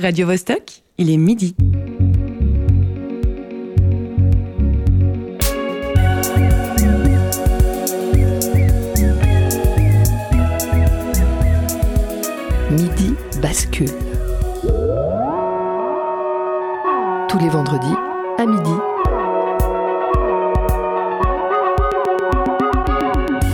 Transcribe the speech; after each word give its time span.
Radio 0.00 0.26
Vostok, 0.26 0.82
il 0.96 1.10
est 1.10 1.18
midi. 1.18 1.54
Midi 12.70 13.14
bascule. 13.42 13.90
Tous 17.28 17.38
les 17.38 17.50
vendredis 17.50 17.86
à 18.38 18.46
midi. 18.46 18.70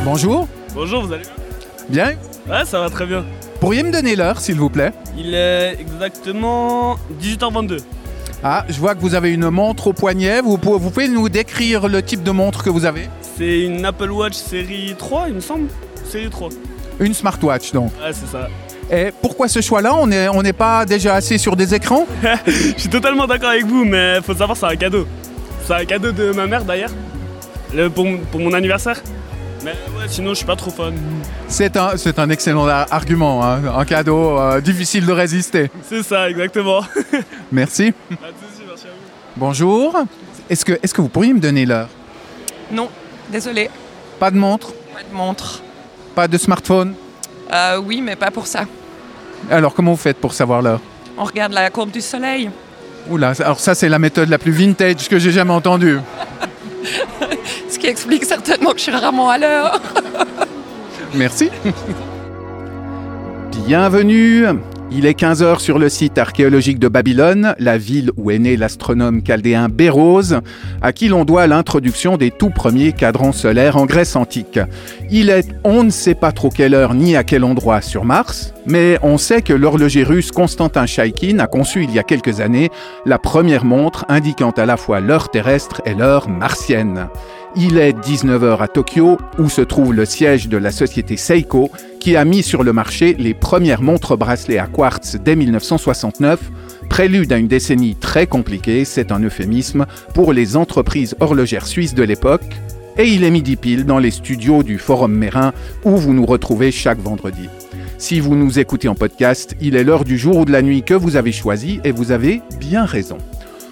Bonjour, 0.04 0.46
Bonjour, 0.74 1.02
vous 1.02 1.12
allez 1.12 1.24
bien 1.24 1.36
bien. 1.88 2.16
Ouais, 2.48 2.64
ça 2.64 2.78
va 2.78 2.88
très 2.88 3.06
bien. 3.06 3.24
Pourriez 3.60 3.82
me 3.82 3.90
donner 3.90 4.16
l'heure, 4.16 4.40
s'il 4.40 4.56
vous 4.56 4.70
plaît 4.70 4.92
Il 5.16 5.34
est 5.34 5.76
exactement 5.80 6.96
18h22. 7.20 7.80
Ah, 8.44 8.64
je 8.68 8.78
vois 8.78 8.94
que 8.94 9.00
vous 9.00 9.14
avez 9.14 9.32
une 9.32 9.48
montre 9.50 9.88
au 9.88 9.92
poignet. 9.92 10.40
Vous 10.42 10.58
pouvez, 10.58 10.78
vous 10.78 10.90
pouvez 10.90 11.08
nous 11.08 11.28
décrire 11.28 11.88
le 11.88 12.02
type 12.02 12.22
de 12.22 12.30
montre 12.30 12.62
que 12.62 12.70
vous 12.70 12.84
avez 12.84 13.08
C'est 13.38 13.60
une 13.62 13.84
Apple 13.84 14.10
Watch 14.10 14.34
série 14.34 14.94
3, 14.96 15.24
il 15.28 15.34
me 15.34 15.40
semble. 15.40 15.68
Série 16.08 16.28
3. 16.30 16.50
Une 17.00 17.14
smartwatch, 17.14 17.72
donc. 17.72 17.90
Ouais, 18.00 18.12
c'est 18.12 18.26
ça. 18.30 18.48
Et 18.90 19.10
pourquoi 19.20 19.48
ce 19.48 19.60
choix-là? 19.60 19.94
On 19.96 20.06
n'est 20.06 20.28
on 20.28 20.42
pas 20.56 20.84
déjà 20.86 21.14
assis 21.14 21.38
sur 21.38 21.56
des 21.56 21.74
écrans? 21.74 22.06
Je 22.46 22.74
suis 22.78 22.88
totalement 22.88 23.26
d'accord 23.26 23.50
avec 23.50 23.64
vous, 23.66 23.84
mais 23.84 24.20
faut 24.22 24.34
savoir, 24.34 24.56
c'est 24.56 24.66
un 24.66 24.76
cadeau. 24.76 25.06
C'est 25.66 25.74
un 25.74 25.84
cadeau 25.84 26.12
de 26.12 26.30
ma 26.32 26.46
mère 26.46 26.64
d'ailleurs. 26.64 26.90
Le- 27.74 27.90
Pour, 27.90 28.06
pour 28.30 28.40
mon 28.40 28.52
anniversaire. 28.52 29.00
Mais 29.66 29.72
ouais, 29.72 30.06
sinon, 30.06 30.30
je 30.30 30.34
suis 30.36 30.46
pas 30.46 30.54
trop 30.54 30.70
fan. 30.70 30.94
C'est 31.48 31.76
un, 31.76 31.96
c'est 31.96 32.20
un 32.20 32.30
excellent 32.30 32.68
ar- 32.68 32.86
argument, 32.92 33.42
hein. 33.44 33.60
un 33.76 33.84
cadeau 33.84 34.38
euh, 34.38 34.60
difficile 34.60 35.04
de 35.04 35.10
résister. 35.10 35.72
C'est 35.82 36.04
ça, 36.04 36.30
exactement. 36.30 36.82
Merci. 37.50 37.92
À 38.12 38.14
vous. 38.14 38.46
Bonjour. 39.36 39.92
Est-ce 40.48 40.64
que, 40.64 40.74
est 40.74 40.92
que 40.92 41.00
vous 41.00 41.08
pourriez 41.08 41.34
me 41.34 41.40
donner 41.40 41.66
l'heure? 41.66 41.88
Non, 42.70 42.88
désolé, 43.28 43.68
Pas 44.20 44.30
de 44.30 44.36
montre? 44.36 44.72
Pas 44.94 45.02
de 45.02 45.12
montre. 45.12 45.62
Pas 46.14 46.28
de 46.28 46.38
smartphone? 46.38 46.94
Euh, 47.52 47.80
oui, 47.84 48.00
mais 48.00 48.14
pas 48.14 48.30
pour 48.30 48.46
ça. 48.46 48.66
Alors, 49.50 49.74
comment 49.74 49.90
vous 49.90 49.96
faites 49.96 50.18
pour 50.18 50.32
savoir 50.32 50.62
l'heure? 50.62 50.80
On 51.18 51.24
regarde 51.24 51.52
la 51.52 51.70
courbe 51.70 51.90
du 51.90 52.00
soleil. 52.02 52.50
Oula, 53.10 53.32
alors 53.40 53.58
ça, 53.58 53.74
c'est 53.74 53.88
la 53.88 53.98
méthode 53.98 54.28
la 54.28 54.38
plus 54.38 54.52
vintage 54.52 55.08
que 55.08 55.18
j'ai 55.18 55.32
jamais 55.32 55.52
entendue. 55.52 55.98
Qui 57.86 57.90
explique 57.90 58.24
certainement 58.24 58.72
que 58.72 58.78
je 58.78 58.82
suis 58.82 58.90
rarement 58.90 59.30
à 59.30 59.38
l'heure. 59.38 59.80
Merci. 61.14 61.50
Bienvenue. 63.64 64.44
Il 64.90 65.06
est 65.06 65.16
15h 65.16 65.60
sur 65.60 65.78
le 65.78 65.88
site 65.88 66.18
archéologique 66.18 66.80
de 66.80 66.88
Babylone, 66.88 67.54
la 67.60 67.78
ville 67.78 68.10
où 68.16 68.32
est 68.32 68.40
né 68.40 68.56
l'astronome 68.56 69.22
chaldéen 69.24 69.68
Bérose, 69.68 70.40
à 70.82 70.92
qui 70.92 71.06
l'on 71.06 71.24
doit 71.24 71.46
l'introduction 71.46 72.16
des 72.16 72.32
tout 72.32 72.50
premiers 72.50 72.92
cadrans 72.92 73.30
solaires 73.30 73.76
en 73.76 73.86
Grèce 73.86 74.16
antique. 74.16 74.58
Il 75.12 75.30
est 75.30 75.46
on 75.62 75.84
ne 75.84 75.90
sait 75.90 76.16
pas 76.16 76.32
trop 76.32 76.50
quelle 76.50 76.74
heure 76.74 76.92
ni 76.92 77.14
à 77.14 77.22
quel 77.22 77.44
endroit 77.44 77.82
sur 77.82 78.04
Mars, 78.04 78.52
mais 78.66 78.98
on 79.02 79.16
sait 79.16 79.42
que 79.42 79.52
l'horloger 79.52 80.02
russe 80.02 80.32
Konstantin 80.32 80.86
Chaïkin 80.86 81.38
a 81.38 81.46
conçu 81.46 81.84
il 81.84 81.92
y 81.92 82.00
a 82.00 82.04
quelques 82.04 82.40
années 82.40 82.70
la 83.04 83.20
première 83.20 83.64
montre 83.64 84.04
indiquant 84.08 84.50
à 84.50 84.66
la 84.66 84.76
fois 84.76 84.98
l'heure 84.98 85.28
terrestre 85.28 85.82
et 85.84 85.94
l'heure 85.94 86.28
martienne. 86.28 87.08
Il 87.58 87.78
est 87.78 87.92
19h 87.92 88.60
à 88.60 88.68
Tokyo, 88.68 89.16
où 89.38 89.48
se 89.48 89.62
trouve 89.62 89.94
le 89.94 90.04
siège 90.04 90.48
de 90.48 90.58
la 90.58 90.70
société 90.70 91.16
Seiko, 91.16 91.70
qui 92.00 92.14
a 92.14 92.22
mis 92.26 92.42
sur 92.42 92.62
le 92.62 92.74
marché 92.74 93.16
les 93.18 93.32
premières 93.32 93.80
montres 93.80 94.14
bracelets 94.14 94.58
à 94.58 94.66
quartz 94.66 95.16
dès 95.16 95.36
1969. 95.36 96.38
Prélude 96.90 97.32
à 97.32 97.38
une 97.38 97.48
décennie 97.48 97.94
très 97.94 98.26
compliquée, 98.26 98.84
c'est 98.84 99.10
un 99.10 99.20
euphémisme 99.20 99.86
pour 100.12 100.34
les 100.34 100.54
entreprises 100.58 101.16
horlogères 101.18 101.66
suisses 101.66 101.94
de 101.94 102.02
l'époque. 102.02 102.44
Et 102.98 103.08
il 103.08 103.24
est 103.24 103.30
midi 103.30 103.56
pile 103.56 103.86
dans 103.86 103.98
les 103.98 104.10
studios 104.10 104.62
du 104.62 104.78
Forum 104.78 105.14
Mérin, 105.14 105.54
où 105.82 105.96
vous 105.96 106.12
nous 106.12 106.26
retrouvez 106.26 106.70
chaque 106.70 107.00
vendredi. 107.00 107.48
Si 107.96 108.20
vous 108.20 108.36
nous 108.36 108.58
écoutez 108.58 108.88
en 108.88 108.94
podcast, 108.94 109.56
il 109.62 109.76
est 109.76 109.84
l'heure 109.84 110.04
du 110.04 110.18
jour 110.18 110.36
ou 110.36 110.44
de 110.44 110.52
la 110.52 110.60
nuit 110.60 110.82
que 110.82 110.92
vous 110.92 111.16
avez 111.16 111.32
choisi, 111.32 111.80
et 111.84 111.90
vous 111.90 112.12
avez 112.12 112.42
bien 112.60 112.84
raison. 112.84 113.16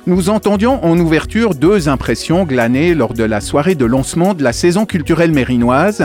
Nous 0.07 0.29
entendions 0.29 0.85
en 0.85 0.99
ouverture 0.99 1.55
deux 1.55 1.89
impressions 1.89 2.45
glanées 2.45 2.95
lors 2.95 3.15
de 3.15 3.25
la 3.25 3.41
soirée 3.41 3.75
de 3.75 3.87
lancement 3.87 4.35
de 4.35 4.43
la 4.43 4.53
saison 4.53 4.85
culturelle 4.85 5.33
mérinoise, 5.33 6.05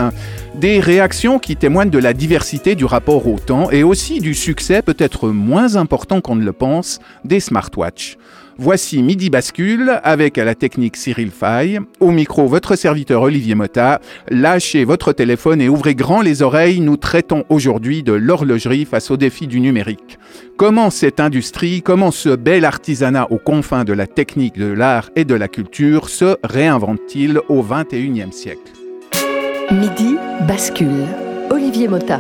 des 0.56 0.80
réactions 0.80 1.38
qui 1.38 1.58
témoignent 1.58 1.90
de 1.90 2.00
la 2.00 2.14
diversité 2.14 2.76
du 2.76 2.86
rapport 2.86 3.28
au 3.28 3.38
temps 3.38 3.70
et 3.72 3.84
aussi 3.84 4.22
du 4.22 4.36
succès 4.36 4.82
peut-être 4.82 5.28
moins 5.28 5.76
important 5.76 6.22
qu'on 6.22 6.38
ne 6.38 6.46
le 6.46 6.54
pense 6.54 7.00
des 7.26 7.42
smartwatches. 7.42 8.18
Voici 8.62 9.02
Midi 9.02 9.30
Bascule 9.30 10.02
avec 10.04 10.38
à 10.38 10.44
la 10.44 10.54
technique 10.54 10.98
Cyril 10.98 11.32
Fay, 11.32 11.80
au 12.02 12.12
micro 12.12 12.46
votre 12.46 12.76
serviteur 12.76 13.22
Olivier 13.22 13.56
Motta. 13.56 14.02
Lâchez 14.30 14.84
votre 14.84 15.14
téléphone 15.14 15.62
et 15.62 15.70
ouvrez 15.70 15.96
grand 15.96 16.22
les 16.22 16.42
oreilles, 16.42 16.82
nous 16.82 16.98
traitons 16.98 17.46
aujourd'hui 17.48 18.04
de 18.04 18.12
l'horlogerie 18.12 18.84
face 18.84 19.12
aux 19.12 19.18
défis 19.18 19.48
du 19.48 19.62
numérique. 19.62 20.20
Comment 20.58 20.90
cette 20.90 21.22
industrie, 21.22 21.82
comment 21.82 22.12
ce 22.12 22.36
bel 22.36 22.66
artisanat 22.66 23.28
aux 23.32 23.38
confins 23.38 23.86
de 23.86 23.94
la 23.94 24.08
technique, 24.08 24.58
de 24.60 24.74
l'art 24.74 25.10
et 25.16 25.24
de 25.24 25.36
la 25.36 25.48
culture 25.48 26.10
se 26.10 26.36
réinvente-t-il 26.44 27.40
au 27.48 27.64
XXIe 27.64 28.34
siècle? 28.34 28.74
Midi 29.72 30.18
bascule. 30.46 31.06
Olivier 31.50 31.88
Motta. 31.88 32.20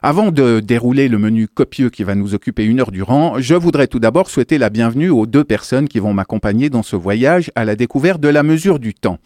Avant 0.00 0.30
de 0.30 0.60
dérouler 0.60 1.08
le 1.08 1.18
menu 1.18 1.48
copieux 1.48 1.90
qui 1.90 2.04
va 2.04 2.14
nous 2.14 2.32
occuper 2.32 2.64
une 2.64 2.78
heure 2.78 2.92
durant, 2.92 3.40
je 3.40 3.56
voudrais 3.56 3.88
tout 3.88 3.98
d'abord 3.98 4.30
souhaiter 4.30 4.56
la 4.56 4.70
bienvenue 4.70 5.10
aux 5.10 5.26
deux 5.26 5.42
personnes 5.42 5.88
qui 5.88 5.98
vont 5.98 6.14
m'accompagner 6.14 6.70
dans 6.70 6.84
ce 6.84 6.94
voyage 6.94 7.50
à 7.56 7.64
la 7.64 7.74
découverte 7.74 8.20
de 8.20 8.28
la 8.28 8.44
mesure 8.44 8.78
du 8.78 8.94
temps. 8.94 9.18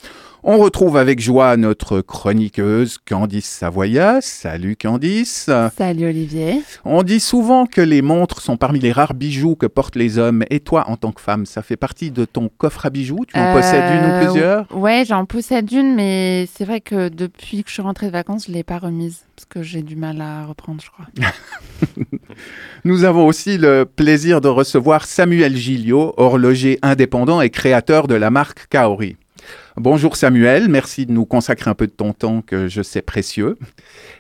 On 0.45 0.59
retrouve 0.59 0.97
avec 0.97 1.21
joie 1.21 1.57
notre 1.57 2.01
chroniqueuse 2.01 2.99
Candice 3.09 3.47
Savoya. 3.47 4.21
Salut 4.21 4.75
Candice. 4.75 5.49
Salut 5.79 6.07
Olivier. 6.07 6.63
On 6.85 7.05
dit 7.05 7.21
souvent 7.21 7.65
que 7.67 7.81
les 7.81 8.03
montres 8.03 8.41
sont 8.41 8.57
parmi 8.57 8.81
les 8.81 8.91
rares 8.91 9.15
bijoux 9.15 9.55
que 9.55 9.67
portent 9.67 9.95
les 9.95 10.19
hommes. 10.19 10.43
Et 10.51 10.59
toi, 10.59 10.91
en 10.91 10.97
tant 10.97 11.13
que 11.13 11.21
femme, 11.21 11.47
ça 11.47 11.63
fait 11.63 11.77
partie 11.77 12.11
de 12.11 12.25
ton 12.25 12.49
coffre 12.59 12.87
à 12.87 12.91
bijoux? 12.91 13.25
Tu 13.29 13.39
en 13.39 13.53
possèdes 13.55 13.85
une 13.95 14.01
ou 14.11 14.13
Euh, 14.15 14.25
plusieurs? 14.25 14.67
Ouais, 14.77 15.05
j'en 15.07 15.27
possède 15.27 15.71
une, 15.71 15.95
mais 15.95 16.49
c'est 16.53 16.65
vrai 16.65 16.81
que 16.81 17.09
depuis 17.09 17.63
que 17.63 17.69
je 17.69 17.75
suis 17.75 17.83
rentrée 17.83 18.07
de 18.07 18.13
vacances, 18.13 18.47
je 18.47 18.51
ne 18.51 18.57
l'ai 18.57 18.65
pas 18.65 18.79
remise 18.79 19.21
parce 19.37 19.47
que 19.47 19.63
j'ai 19.63 19.83
du 19.83 19.95
mal 19.95 20.21
à 20.21 20.45
reprendre, 20.47 20.83
je 20.83 20.91
crois. 20.91 21.07
Nous 22.85 23.05
avons 23.05 23.29
aussi 23.29 23.59
le 23.59 23.85
plaisir 23.85 24.41
de 24.41 24.49
recevoir 24.49 25.05
Samuel 25.05 25.57
Gilliot, 25.57 26.15
horloger 26.17 26.81
indépendant 26.83 27.41
et 27.41 27.51
créateur 27.51 28.09
de 28.09 28.17
la 28.17 28.31
marque 28.31 28.67
Kaori. 28.71 29.17
Bonjour 29.79 30.17
Samuel, 30.17 30.69
merci 30.69 31.07
de 31.07 31.13
nous 31.13 31.25
consacrer 31.25 31.71
un 31.71 31.75
peu 31.75 31.87
de 31.87 31.93
ton 31.93 32.13
temps 32.13 32.43
que 32.43 32.69
je 32.69 32.83
sais 32.83 33.01
précieux. 33.01 33.57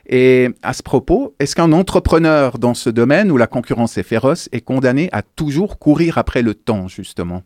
Et 0.08 0.48
à 0.62 0.72
ce 0.72 0.82
propos, 0.82 1.34
est-ce 1.40 1.54
qu'un 1.54 1.72
entrepreneur 1.72 2.58
dans 2.58 2.72
ce 2.72 2.88
domaine 2.88 3.30
où 3.30 3.36
la 3.36 3.46
concurrence 3.46 3.98
est 3.98 4.02
féroce 4.02 4.48
est 4.52 4.62
condamné 4.62 5.10
à 5.12 5.20
toujours 5.20 5.78
courir 5.78 6.16
après 6.16 6.40
le 6.40 6.54
temps, 6.54 6.88
justement? 6.88 7.42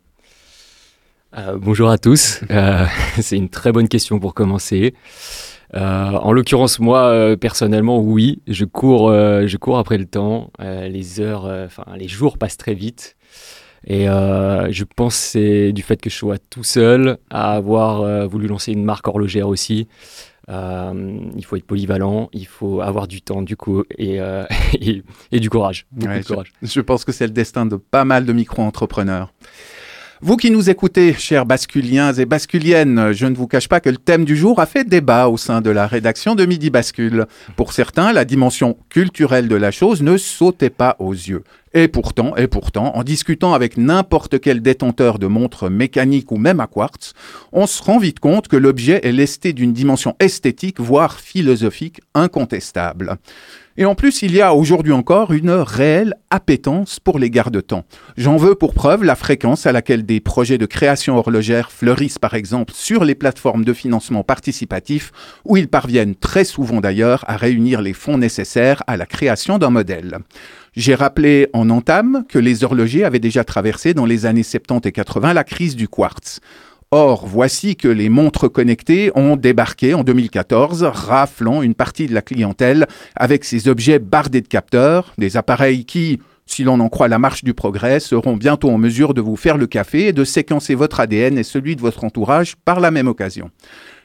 Euh, 1.37 1.57
bonjour 1.57 1.89
à 1.89 1.97
tous. 1.97 2.39
Euh, 2.49 2.85
c'est 3.19 3.35
une 3.35 3.49
très 3.49 3.73
bonne 3.73 3.89
question 3.89 4.19
pour 4.19 4.33
commencer. 4.33 4.93
Euh, 5.75 6.11
en 6.11 6.31
l'occurrence, 6.31 6.79
moi, 6.79 7.35
personnellement, 7.35 7.99
oui, 7.99 8.41
je 8.47 8.63
cours, 8.63 9.11
je 9.11 9.57
cours 9.57 9.79
après 9.79 9.97
le 9.97 10.05
temps. 10.05 10.49
Les 10.59 11.19
heures, 11.19 11.43
enfin, 11.43 11.83
les 11.97 12.07
jours 12.07 12.37
passent 12.37 12.55
très 12.55 12.73
vite. 12.73 13.17
Et 13.85 14.09
euh, 14.09 14.71
je 14.71 14.83
pense 14.83 15.15
que 15.15 15.21
c'est 15.21 15.71
du 15.71 15.81
fait 15.81 16.01
que 16.01 16.09
je 16.09 16.15
sois 16.15 16.37
tout 16.37 16.63
seul 16.63 17.17
à 17.29 17.53
avoir 17.53 18.01
euh, 18.01 18.27
voulu 18.27 18.47
lancer 18.47 18.71
une 18.71 18.83
marque 18.83 19.07
horlogère 19.07 19.47
aussi. 19.47 19.87
Euh, 20.49 21.19
il 21.35 21.43
faut 21.45 21.57
être 21.57 21.65
polyvalent, 21.65 22.29
il 22.33 22.47
faut 22.47 22.81
avoir 22.81 23.07
du 23.07 23.21
temps, 23.21 23.41
du 23.41 23.57
coup, 23.57 23.83
et, 23.97 24.19
et, 24.73 25.03
et 25.31 25.39
du 25.39 25.49
courage. 25.49 25.85
Beaucoup 25.91 26.11
Ouais, 26.11 26.21
de 26.21 26.25
courage. 26.25 26.53
Je 26.61 26.81
pense 26.81 27.03
que 27.05 27.11
c'est 27.11 27.27
le 27.27 27.33
destin 27.33 27.65
de 27.65 27.75
pas 27.75 28.05
mal 28.05 28.25
de 28.25 28.33
micro-entrepreneurs. 28.33 29.33
Vous 30.19 30.35
qui 30.35 30.49
nous 30.49 30.71
écoutez, 30.71 31.13
chers 31.13 31.45
basculiens 31.45 32.11
et 32.11 32.25
basculiennes, 32.25 33.11
je 33.11 33.27
ne 33.27 33.35
vous 33.35 33.45
cache 33.45 33.67
pas 33.67 33.79
que 33.79 33.89
le 33.91 33.97
thème 33.97 34.25
du 34.25 34.35
jour 34.35 34.59
a 34.59 34.65
fait 34.65 34.83
débat 34.83 35.27
au 35.27 35.37
sein 35.37 35.61
de 35.61 35.69
la 35.69 35.85
rédaction 35.85 36.33
de 36.33 36.43
Midi 36.43 36.71
Bascule. 36.71 37.27
Pour 37.55 37.71
certains, 37.71 38.13
la 38.13 38.25
dimension 38.25 38.79
culturelle 38.89 39.47
de 39.47 39.55
la 39.55 39.69
chose 39.69 40.01
ne 40.01 40.17
sautait 40.17 40.71
pas 40.71 40.95
aux 40.97 41.13
yeux. 41.13 41.43
Et 41.75 41.87
pourtant, 41.87 42.35
et 42.35 42.47
pourtant, 42.47 42.95
en 42.95 43.03
discutant 43.03 43.53
avec 43.53 43.77
n'importe 43.77 44.39
quel 44.39 44.63
détenteur 44.63 45.19
de 45.19 45.27
montres 45.27 45.69
mécaniques 45.69 46.31
ou 46.31 46.37
même 46.37 46.61
à 46.61 46.65
quartz, 46.65 47.13
on 47.51 47.67
se 47.67 47.83
rend 47.83 47.99
vite 47.99 48.19
compte 48.19 48.47
que 48.47 48.57
l'objet 48.57 49.01
est 49.03 49.11
lesté 49.11 49.53
d'une 49.53 49.73
dimension 49.73 50.15
esthétique, 50.19 50.79
voire 50.79 51.19
philosophique, 51.19 52.01
incontestable. 52.15 53.17
Et 53.79 53.85
en 53.85 53.93
plus, 53.93 54.23
il 54.23 54.33
y 54.33 54.41
a 54.41 54.55
aujourd'hui 54.55 54.91
encore 54.91 55.33
une 55.33 55.51
réelle 55.51 56.15
appétence 56.31 56.99
pour 56.99 57.19
les 57.19 57.29
garde-temps. 57.29 57.85
J'en 58.17 58.35
veux 58.35 58.55
pour 58.55 58.73
preuve 58.73 59.03
la 59.03 59.15
fréquence 59.15 59.67
à 59.67 59.71
laquelle 59.71 60.03
des 60.03 60.19
projets 60.19 60.57
de 60.57 60.65
création 60.65 61.15
horlogère 61.15 61.71
fleurissent 61.71 62.17
par 62.17 62.33
exemple 62.33 62.73
sur 62.73 63.05
les 63.05 63.13
plateformes 63.13 63.63
de 63.63 63.73
financement 63.73 64.23
participatif, 64.23 65.11
où 65.45 65.57
ils 65.57 65.67
parviennent 65.67 66.15
très 66.15 66.43
souvent 66.43 66.81
d'ailleurs 66.81 67.23
à 67.27 67.37
réunir 67.37 67.83
les 67.83 67.93
fonds 67.93 68.17
nécessaires 68.17 68.81
à 68.87 68.97
la 68.97 69.05
création 69.05 69.59
d'un 69.59 69.69
modèle. 69.69 70.17
J'ai 70.75 70.95
rappelé 70.95 71.47
en 71.53 71.69
entame 71.69 72.23
que 72.27 72.39
les 72.39 72.63
horlogers 72.63 73.03
avaient 73.03 73.19
déjà 73.19 73.43
traversé 73.43 73.93
dans 73.93 74.05
les 74.05 74.25
années 74.25 74.41
70 74.41 74.87
et 74.87 74.91
80 74.91 75.33
la 75.33 75.43
crise 75.43 75.75
du 75.75 75.87
quartz. 75.87 76.39
Or, 76.91 77.27
voici 77.27 77.75
que 77.75 77.89
les 77.89 78.07
montres 78.07 78.49
connectées 78.49 79.11
ont 79.13 79.35
débarqué 79.35 79.93
en 79.93 80.05
2014, 80.05 80.83
raflant 80.83 81.61
une 81.61 81.75
partie 81.75 82.07
de 82.07 82.13
la 82.13 82.21
clientèle 82.21 82.87
avec 83.17 83.43
ces 83.43 83.67
objets 83.67 83.99
bardés 83.99 84.39
de 84.39 84.47
capteurs, 84.47 85.13
des 85.17 85.35
appareils 85.35 85.83
qui, 85.83 86.21
si 86.45 86.63
l'on 86.63 86.79
en 86.79 86.87
croit 86.87 87.09
la 87.09 87.19
marche 87.19 87.43
du 87.43 87.53
progrès, 87.53 87.99
seront 87.99 88.37
bientôt 88.37 88.69
en 88.69 88.77
mesure 88.77 89.13
de 89.13 89.19
vous 89.19 89.35
faire 89.35 89.57
le 89.57 89.67
café 89.67 90.07
et 90.07 90.13
de 90.13 90.23
séquencer 90.23 90.75
votre 90.75 91.01
ADN 91.01 91.37
et 91.37 91.43
celui 91.43 91.75
de 91.75 91.81
votre 91.81 92.05
entourage 92.05 92.55
par 92.55 92.79
la 92.79 92.89
même 92.89 93.07
occasion. 93.07 93.51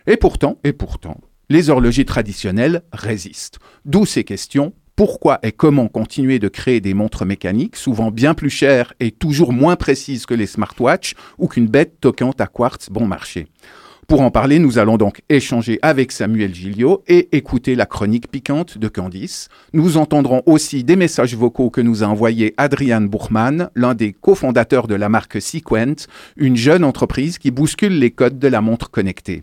Et 0.09 0.17
pourtant, 0.17 0.59
et 0.65 0.73
pourtant, 0.73 1.21
les 1.51 1.71
horlogers 1.71 2.05
traditionnels 2.05 2.83
résistent. 2.93 3.61
D'où 3.85 4.07
ces 4.07 4.25
questions 4.25 4.73
pourquoi 5.05 5.41
et 5.43 5.51
comment 5.51 5.89
continuer 5.89 6.39
de 6.39 6.47
créer 6.47 6.81
des 6.81 6.95
montres 6.95 7.27
mécaniques, 7.27 7.75
souvent 7.75 8.13
bien 8.13 8.35
plus 8.35 8.51
chères 8.51 8.93
et 9.01 9.11
toujours 9.11 9.53
moins 9.53 9.75
précises 9.75 10.27
que 10.27 10.35
les 10.35 10.47
smartwatches 10.47 11.17
ou 11.39 11.49
qu'une 11.49 11.67
bête 11.67 11.99
toquante 12.01 12.41
à 12.41 12.47
quartz 12.47 12.89
bon 12.89 13.05
marché. 13.05 13.49
Pour 14.07 14.21
en 14.21 14.31
parler, 14.31 14.61
nous 14.61 14.79
allons 14.79 14.99
donc 14.99 15.23
échanger 15.29 15.81
avec 15.83 16.13
Samuel 16.13 16.55
Gilliot 16.55 17.03
et 17.09 17.37
écouter 17.37 17.75
la 17.75 17.87
chronique 17.87 18.31
piquante 18.31 18.79
de 18.79 18.87
Candice. 18.87 19.49
Nous 19.73 19.97
entendrons 19.97 20.43
aussi 20.47 20.85
des 20.85 20.95
messages 20.95 21.35
vocaux 21.35 21.71
que 21.71 21.81
nous 21.81 22.05
a 22.05 22.07
envoyés 22.07 22.55
Adrian 22.57 23.01
Buchmann, 23.01 23.71
l'un 23.75 23.95
des 23.95 24.13
cofondateurs 24.13 24.87
de 24.87 24.95
la 24.95 25.09
marque 25.09 25.43
Sequent, 25.43 26.07
une 26.37 26.57
jeune 26.57 26.85
entreprise 26.85 27.39
qui 27.39 27.51
bouscule 27.51 27.99
les 27.99 28.13
codes 28.13 28.39
de 28.39 28.49
la 28.49 28.61
montre 28.61 28.89
connectée. 28.89 29.43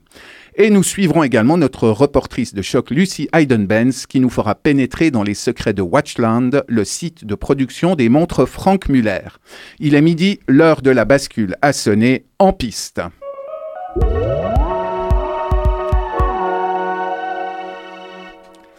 Et 0.62 0.70
nous 0.72 0.84
suivrons 0.84 1.24
également 1.24 1.58
notre 1.58 1.88
reportrice 1.88 2.54
de 2.54 2.62
choc 2.62 2.92
Lucy 2.92 3.30
Heidenbenz 3.32 4.06
qui 4.06 4.20
nous 4.20 4.30
fera 4.30 4.56
pénétrer 4.56 5.10
dans 5.10 5.24
les 5.24 5.34
secrets 5.34 5.72
de 5.72 5.82
Watchland, 5.82 6.64
le 6.68 6.84
site 6.84 7.24
de 7.24 7.34
production 7.34 7.96
des 7.96 8.10
montres 8.10 8.46
Frank 8.46 8.90
Muller. 8.90 9.30
Il 9.80 9.96
est 9.96 10.02
midi, 10.02 10.42
l'heure 10.50 10.82
de 10.82 10.90
la 10.90 11.06
bascule 11.06 11.56
a 11.62 11.72
sonné 11.72 12.26
en 12.40 12.52
piste. 12.52 13.00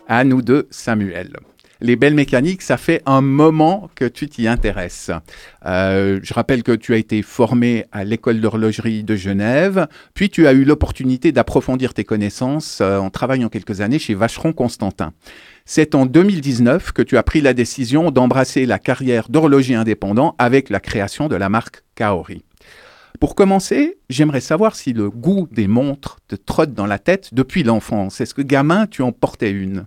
À 0.07 0.25
nous 0.25 0.43
deux, 0.43 0.69
Samuel 0.71 1.33
les 1.81 1.97
belles 1.97 2.15
mécaniques, 2.15 2.63
ça 2.63 2.77
fait 2.77 3.03
un 3.07 3.21
moment 3.21 3.91
que 3.95 4.05
tu 4.05 4.29
t'y 4.29 4.49
intéresses. 4.49 5.11
Euh, 5.67 6.21
je 6.23 6.35
rappelle 6.35 6.63
que 6.63 6.73
tu 6.73 6.95
as 6.95 6.97
été 6.97 7.23
formé 7.23 7.87
à 7.93 8.05
l'école 8.05 8.41
d'horlogerie 8.41 9.03
de 9.03 9.17
Genève, 9.17 9.89
puis 10.15 10.31
tu 10.31 10.47
as 10.47 10.53
eu 10.53 10.65
l'opportunité 10.65 11.33
d'approfondir 11.33 11.95
tes 11.95 12.05
connaissances 12.05 12.81
euh, 12.81 12.99
en 12.99 13.11
travaillant 13.11 13.49
quelques 13.49 13.81
années 13.81 13.99
chez 13.99 14.15
Vacheron 14.15 14.53
Constantin. 14.53 15.13
C'est 15.65 15.95
en 15.95 16.07
2019 16.07 16.93
que 16.93 17.03
tu 17.03 17.17
as 17.17 17.23
pris 17.23 17.41
la 17.41 17.55
décision 17.55 18.11
d'embrasser 18.11 18.67
la 18.67 18.79
carrière 18.79 19.29
d'horloger 19.29 19.75
indépendant 19.75 20.35
avec 20.39 20.69
la 20.69 20.81
création 20.81 21.29
de 21.29 21.37
la 21.37 21.49
marque 21.49 21.83
Kaori. 21.95 22.45
Pour 23.21 23.35
commencer, 23.35 23.99
j'aimerais 24.09 24.41
savoir 24.41 24.77
si 24.77 24.93
le 24.93 25.11
goût 25.11 25.47
des 25.53 25.69
montres 25.69 26.19
te 26.29 26.37
trotte 26.37 26.73
dans 26.73 26.87
la 26.87 26.99
tête 26.99 27.35
depuis 27.35 27.63
l'enfance. 27.63 28.21
Est-ce 28.21 28.35
que 28.35 28.43
gamin, 28.43 28.87
tu 28.87 29.03
en 29.03 29.13
portais 29.13 29.51
une? 29.51 29.87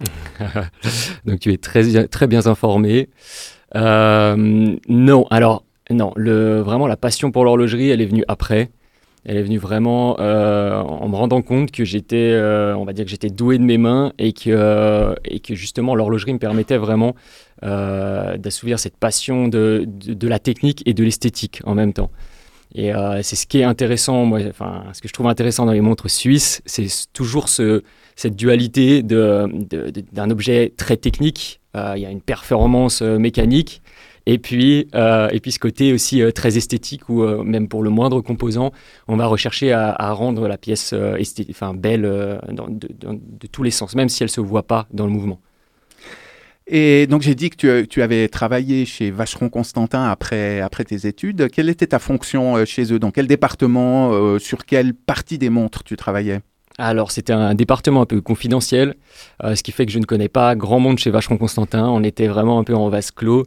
Donc 1.24 1.40
tu 1.40 1.52
es 1.52 1.58
très, 1.58 2.06
très 2.08 2.26
bien 2.26 2.46
informé. 2.46 3.08
Euh, 3.76 4.76
non, 4.88 5.26
alors 5.30 5.64
non, 5.90 6.12
le, 6.16 6.60
vraiment 6.60 6.86
la 6.86 6.96
passion 6.96 7.30
pour 7.30 7.44
l'horlogerie, 7.44 7.90
elle 7.90 8.00
est 8.00 8.06
venue 8.06 8.24
après. 8.28 8.70
Elle 9.26 9.38
est 9.38 9.42
venue 9.42 9.58
vraiment 9.58 10.20
euh, 10.20 10.78
en 10.82 11.08
me 11.08 11.16
rendant 11.16 11.40
compte 11.40 11.70
que 11.70 11.82
j'étais, 11.82 12.32
euh, 12.32 12.76
on 12.76 12.84
va 12.84 12.92
dire 12.92 13.06
que 13.06 13.10
j'étais 13.10 13.30
doué 13.30 13.56
de 13.56 13.62
mes 13.62 13.78
mains 13.78 14.12
et 14.18 14.34
que, 14.34 15.14
et 15.24 15.40
que 15.40 15.54
justement 15.54 15.94
l'horlogerie 15.94 16.34
me 16.34 16.38
permettait 16.38 16.76
vraiment 16.76 17.14
d'assouvir 17.62 18.78
cette 18.78 18.98
passion 18.98 19.48
de, 19.48 19.84
de, 19.86 20.28
la 20.28 20.38
technique 20.38 20.82
et 20.84 20.92
de 20.92 21.02
l'esthétique 21.02 21.62
en 21.64 21.74
même 21.74 21.94
temps. 21.94 22.10
Et 22.74 22.92
c'est 23.22 23.36
ce 23.36 23.46
qui 23.46 23.60
est 23.60 23.64
intéressant, 23.64 24.26
moi, 24.26 24.40
enfin, 24.46 24.84
ce 24.92 25.00
que 25.00 25.08
je 25.08 25.14
trouve 25.14 25.28
intéressant 25.28 25.64
dans 25.64 25.72
les 25.72 25.80
montres 25.80 26.10
suisses, 26.10 26.60
c'est 26.66 26.88
toujours 27.14 27.48
ce, 27.48 27.82
cette 28.16 28.36
dualité 28.36 29.02
d'un 29.02 29.48
de, 29.48 30.32
objet 30.32 30.72
très 30.76 30.96
technique. 30.96 31.60
Euh, 31.76 31.94
il 31.96 32.02
y 32.02 32.06
a 32.06 32.10
une 32.10 32.20
performance 32.20 33.02
euh, 33.02 33.18
mécanique. 33.18 33.82
Et 34.26 34.38
puis, 34.38 34.88
euh, 34.94 35.28
et 35.32 35.40
puis 35.40 35.52
ce 35.52 35.58
côté 35.58 35.92
aussi 35.92 36.22
très 36.34 36.56
esthétique 36.56 37.10
où 37.10 37.22
même 37.44 37.68
pour 37.68 37.82
le 37.82 37.90
moindre 37.90 38.22
composant, 38.22 38.72
on 39.06 39.16
va 39.16 39.26
rechercher 39.26 39.70
à, 39.72 40.12
rendre 40.12 40.48
la 40.48 40.56
pièce 40.56 40.94
enfin, 41.50 41.74
belle 41.74 42.04
de, 42.04 43.46
tous 43.52 43.62
les 43.62 43.70
sens, 43.70 43.94
même 43.94 44.08
si 44.08 44.22
elle 44.22 44.28
ne 44.28 44.32
se 44.32 44.40
voit 44.40 44.62
pas 44.62 44.86
dans 44.94 45.04
le 45.04 45.12
mouvement. 45.12 45.40
Et 46.66 47.06
donc 47.06 47.20
j'ai 47.20 47.34
dit 47.34 47.50
que 47.50 47.82
tu, 47.82 47.88
tu, 47.88 48.00
avais 48.00 48.28
travaillé 48.28 48.86
chez 48.86 49.10
Vacheron 49.10 49.50
Constantin 49.50 50.04
après, 50.04 50.62
après 50.62 50.84
tes 50.84 51.06
études. 51.06 51.50
Quelle 51.50 51.68
était 51.68 51.88
ta 51.88 51.98
fonction 51.98 52.64
chez 52.64 52.94
eux? 52.94 52.98
Dans 52.98 53.10
quel 53.10 53.26
département 53.26 54.38
Sur 54.38 54.64
quelle 54.64 54.94
partie 54.94 55.36
des 55.36 55.50
montres 55.50 55.84
tu 55.84 55.96
travaillais? 55.96 56.40
Alors, 56.76 57.12
c'était 57.12 57.32
un 57.32 57.54
département 57.54 58.02
un 58.02 58.06
peu 58.06 58.20
confidentiel, 58.20 58.96
euh, 59.44 59.54
ce 59.54 59.62
qui 59.62 59.70
fait 59.70 59.86
que 59.86 59.92
je 59.92 60.00
ne 60.00 60.04
connais 60.04 60.28
pas 60.28 60.56
grand 60.56 60.80
monde 60.80 60.98
chez 60.98 61.10
Vacheron 61.10 61.36
Constantin. 61.36 61.86
On 61.86 62.02
était 62.02 62.26
vraiment 62.26 62.58
un 62.58 62.64
peu 62.64 62.74
en 62.74 62.88
vase 62.88 63.12
clos. 63.12 63.44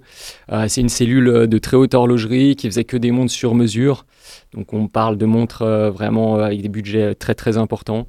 Euh, 0.53 0.67
c'est 0.69 0.79
une 0.79 0.87
cellule 0.87 1.47
de 1.47 1.57
très 1.57 1.75
haute 1.75 1.93
horlogerie 1.93 2.55
qui 2.55 2.67
faisait 2.67 2.85
que 2.85 2.95
des 2.95 3.11
montres 3.11 3.33
sur 3.33 3.53
mesure. 3.53 4.05
Donc, 4.53 4.71
on 4.71 4.87
parle 4.87 5.17
de 5.17 5.25
montres 5.25 5.63
euh, 5.63 5.91
vraiment 5.91 6.35
avec 6.35 6.61
des 6.61 6.69
budgets 6.69 7.15
très 7.15 7.35
très 7.35 7.57
importants 7.57 8.07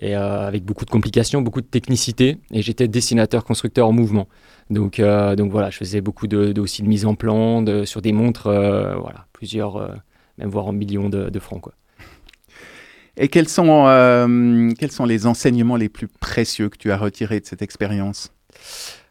et 0.00 0.14
avec 0.14 0.64
beaucoup 0.64 0.84
de 0.86 0.90
complications, 0.90 1.42
beaucoup 1.42 1.60
de 1.60 1.66
technicité. 1.66 2.38
Et 2.52 2.62
j'étais 2.62 2.88
dessinateur 2.88 3.44
constructeur 3.44 3.86
en 3.86 3.92
mouvement. 3.92 4.28
Donc, 4.70 4.98
donc 5.00 5.52
voilà, 5.52 5.68
je 5.68 5.76
faisais 5.76 6.00
beaucoup 6.00 6.26
de, 6.26 6.58
aussi 6.58 6.82
de 6.82 6.88
mise 6.88 7.04
en 7.04 7.14
plan 7.14 7.62
sur 7.84 8.00
des 8.00 8.12
montres, 8.12 8.44
voilà, 8.44 9.26
plusieurs, 9.34 10.00
même 10.38 10.48
voire 10.48 10.68
en 10.68 10.72
millions 10.72 11.10
de, 11.10 11.28
de 11.28 11.38
francs. 11.38 11.60
Quoi. 11.60 11.74
Et 13.22 13.28
quels 13.28 13.48
sont, 13.48 13.84
euh, 13.86 14.72
quels 14.78 14.90
sont 14.90 15.04
les 15.04 15.26
enseignements 15.26 15.76
les 15.76 15.90
plus 15.90 16.08
précieux 16.08 16.70
que 16.70 16.78
tu 16.78 16.90
as 16.90 16.96
retirés 16.96 17.38
de 17.38 17.44
cette 17.44 17.60
expérience? 17.60 18.32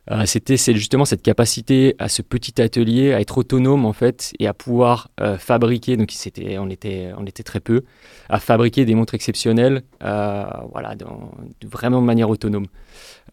Euh, 0.09 0.25
c'était 0.25 0.57
justement 0.57 1.06
cette 1.06 1.21
capacité 1.21 1.94
à 2.00 2.09
ce 2.09 2.23
petit 2.23 2.59
atelier 2.59 3.13
à 3.13 3.21
être 3.21 3.38
autonome 3.38 3.85
en 3.85 3.94
fait 3.94 4.33
et 4.39 4.47
à 4.47 4.56
pouvoir 4.56 5.09
euh, 5.21 5.38
fabriquer. 5.38 5.95
Donc 5.95 6.09
c'était 6.11 6.57
on 6.57 6.71
était 6.71 7.11
on 7.19 7.27
était 7.27 7.44
très 7.44 7.59
peu 7.59 7.83
à 8.29 8.39
fabriquer 8.39 8.83
des 8.85 8.95
montres 8.95 9.13
exceptionnelles 9.13 9.83
voilà 10.01 10.95
vraiment 11.71 12.01
de 12.01 12.06
manière 12.07 12.31
autonome 12.31 12.65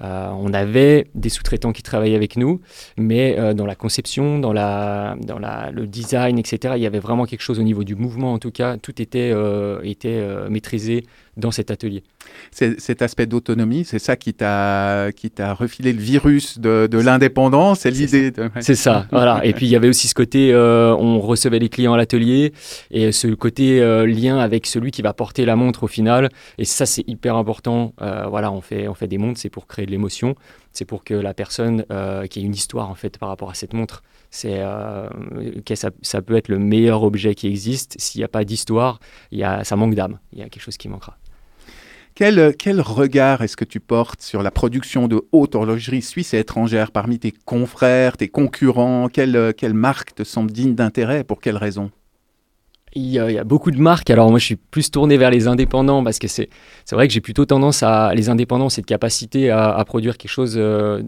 euh, 0.02 0.28
on 0.38 0.52
avait 0.52 1.06
des 1.14 1.28
sous-traitants 1.28 1.72
qui 1.72 1.82
travaillaient 1.82 2.16
avec 2.16 2.36
nous, 2.36 2.60
mais 2.98 3.38
euh, 3.38 3.54
dans 3.54 3.66
la 3.66 3.74
conception, 3.74 4.38
dans, 4.38 4.52
la, 4.52 5.16
dans 5.22 5.38
la, 5.38 5.70
le 5.72 5.86
design, 5.86 6.38
etc., 6.38 6.74
il 6.76 6.82
y 6.82 6.86
avait 6.86 6.98
vraiment 6.98 7.24
quelque 7.24 7.40
chose 7.40 7.58
au 7.58 7.62
niveau 7.62 7.84
du 7.84 7.94
mouvement, 7.94 8.32
en 8.34 8.38
tout 8.38 8.50
cas, 8.50 8.76
tout 8.76 9.00
était, 9.00 9.30
euh, 9.32 9.80
était 9.82 10.22
maîtrisé 10.50 11.04
dans 11.36 11.50
cet 11.50 11.70
atelier. 11.70 12.02
Cet 12.50 13.02
aspect 13.02 13.26
d'autonomie, 13.26 13.84
c'est 13.84 13.98
ça 13.98 14.16
qui 14.16 14.34
t'a 14.34 15.10
refilé 15.54 15.92
le 15.92 16.00
virus 16.00 16.58
de, 16.58 16.88
de 16.90 16.98
l'indépendance, 16.98 17.80
c'est 17.80 17.90
l'idée. 17.90 18.32
C'est 18.60 18.74
ça, 18.74 19.06
voilà. 19.12 19.44
Et 19.44 19.52
puis 19.52 19.66
il 19.66 19.68
y 19.68 19.76
avait 19.76 19.88
aussi 19.88 20.08
ce 20.08 20.14
côté, 20.14 20.54
on 20.54 21.20
recevait 21.20 21.58
les 21.58 21.68
clients 21.68 21.92
à 21.92 21.96
l'atelier 21.96 22.52
et 22.90 23.12
ce 23.12 23.28
côté 23.28 23.80
lien 24.06 24.38
avec 24.38 24.66
celui 24.66 24.90
qui 24.90 25.02
va 25.02 25.12
porter 25.12 25.44
la 25.44 25.56
montre 25.56 25.84
au 25.84 25.86
final. 25.86 26.30
Et 26.58 26.64
ça, 26.64 26.86
c'est 26.86 27.06
hyper 27.06 27.36
important. 27.36 27.92
voilà, 27.98 28.50
on 28.50 28.60
fait 28.60 28.88
on 28.88 28.94
fait 28.94 29.08
des 29.08 29.18
montres, 29.18 29.38
c'est 29.38 29.50
pour 29.56 29.66
créer 29.66 29.86
de 29.86 29.90
l'émotion, 29.90 30.34
c'est 30.70 30.84
pour 30.84 31.02
que 31.02 31.14
la 31.14 31.32
personne 31.32 31.86
euh, 31.90 32.26
qui 32.26 32.40
ait 32.40 32.42
une 32.42 32.52
histoire 32.52 32.90
en 32.90 32.94
fait 32.94 33.16
par 33.16 33.30
rapport 33.30 33.48
à 33.48 33.54
cette 33.54 33.72
montre. 33.72 34.02
C'est 34.30 34.58
euh, 34.58 35.08
ça, 35.74 35.88
ça, 36.02 36.20
peut 36.20 36.36
être 36.36 36.48
le 36.48 36.58
meilleur 36.58 37.04
objet 37.04 37.34
qui 37.34 37.46
existe. 37.46 37.94
S'il 37.98 38.18
n'y 38.18 38.24
a 38.24 38.28
pas 38.28 38.44
d'histoire, 38.44 39.00
il 39.30 39.38
y 39.38 39.44
a, 39.44 39.64
ça 39.64 39.74
manque 39.74 39.94
d'âme. 39.94 40.18
Il 40.34 40.40
y 40.40 40.42
a 40.42 40.50
quelque 40.50 40.62
chose 40.62 40.76
qui 40.76 40.90
manquera. 40.90 41.16
Quel, 42.14 42.54
quel 42.58 42.82
regard 42.82 43.40
est-ce 43.40 43.56
que 43.56 43.64
tu 43.64 43.80
portes 43.80 44.20
sur 44.20 44.42
la 44.42 44.50
production 44.50 45.08
de 45.08 45.22
haute 45.32 45.54
horlogerie 45.54 46.02
suisse 46.02 46.34
et 46.34 46.38
étrangère 46.38 46.92
parmi 46.92 47.18
tes 47.18 47.32
confrères, 47.32 48.18
tes 48.18 48.28
concurrents? 48.28 49.08
Quelle, 49.08 49.54
quelle 49.56 49.72
marque 49.72 50.14
te 50.14 50.22
semble 50.22 50.50
digne 50.50 50.74
d'intérêt 50.74 51.24
Pour 51.24 51.40
quelles 51.40 51.56
raisons 51.56 51.90
il 52.94 53.10
y, 53.10 53.18
a, 53.18 53.44
beaucoup 53.44 53.70
de 53.70 53.78
marques. 53.78 54.08
Alors 54.10 54.30
moi, 54.30 54.38
je 54.38 54.46
suis 54.46 54.56
plus 54.56 54.90
tourné 54.90 55.18
vers 55.18 55.30
les 55.30 55.48
indépendants 55.48 56.02
parce 56.02 56.18
que 56.18 56.28
c'est 56.28 56.48
vrai 56.92 57.06
que 57.06 57.12
j'ai 57.12 57.20
plutôt 57.20 57.44
tendance 57.44 57.82
à 57.82 58.14
les 58.14 58.30
indépendants, 58.30 58.70
cette 58.70 58.86
capacité 58.86 59.50
à, 59.50 59.84
produire 59.86 60.16
quelque 60.16 60.30
chose, 60.30 60.54
euh, 60.56 61.02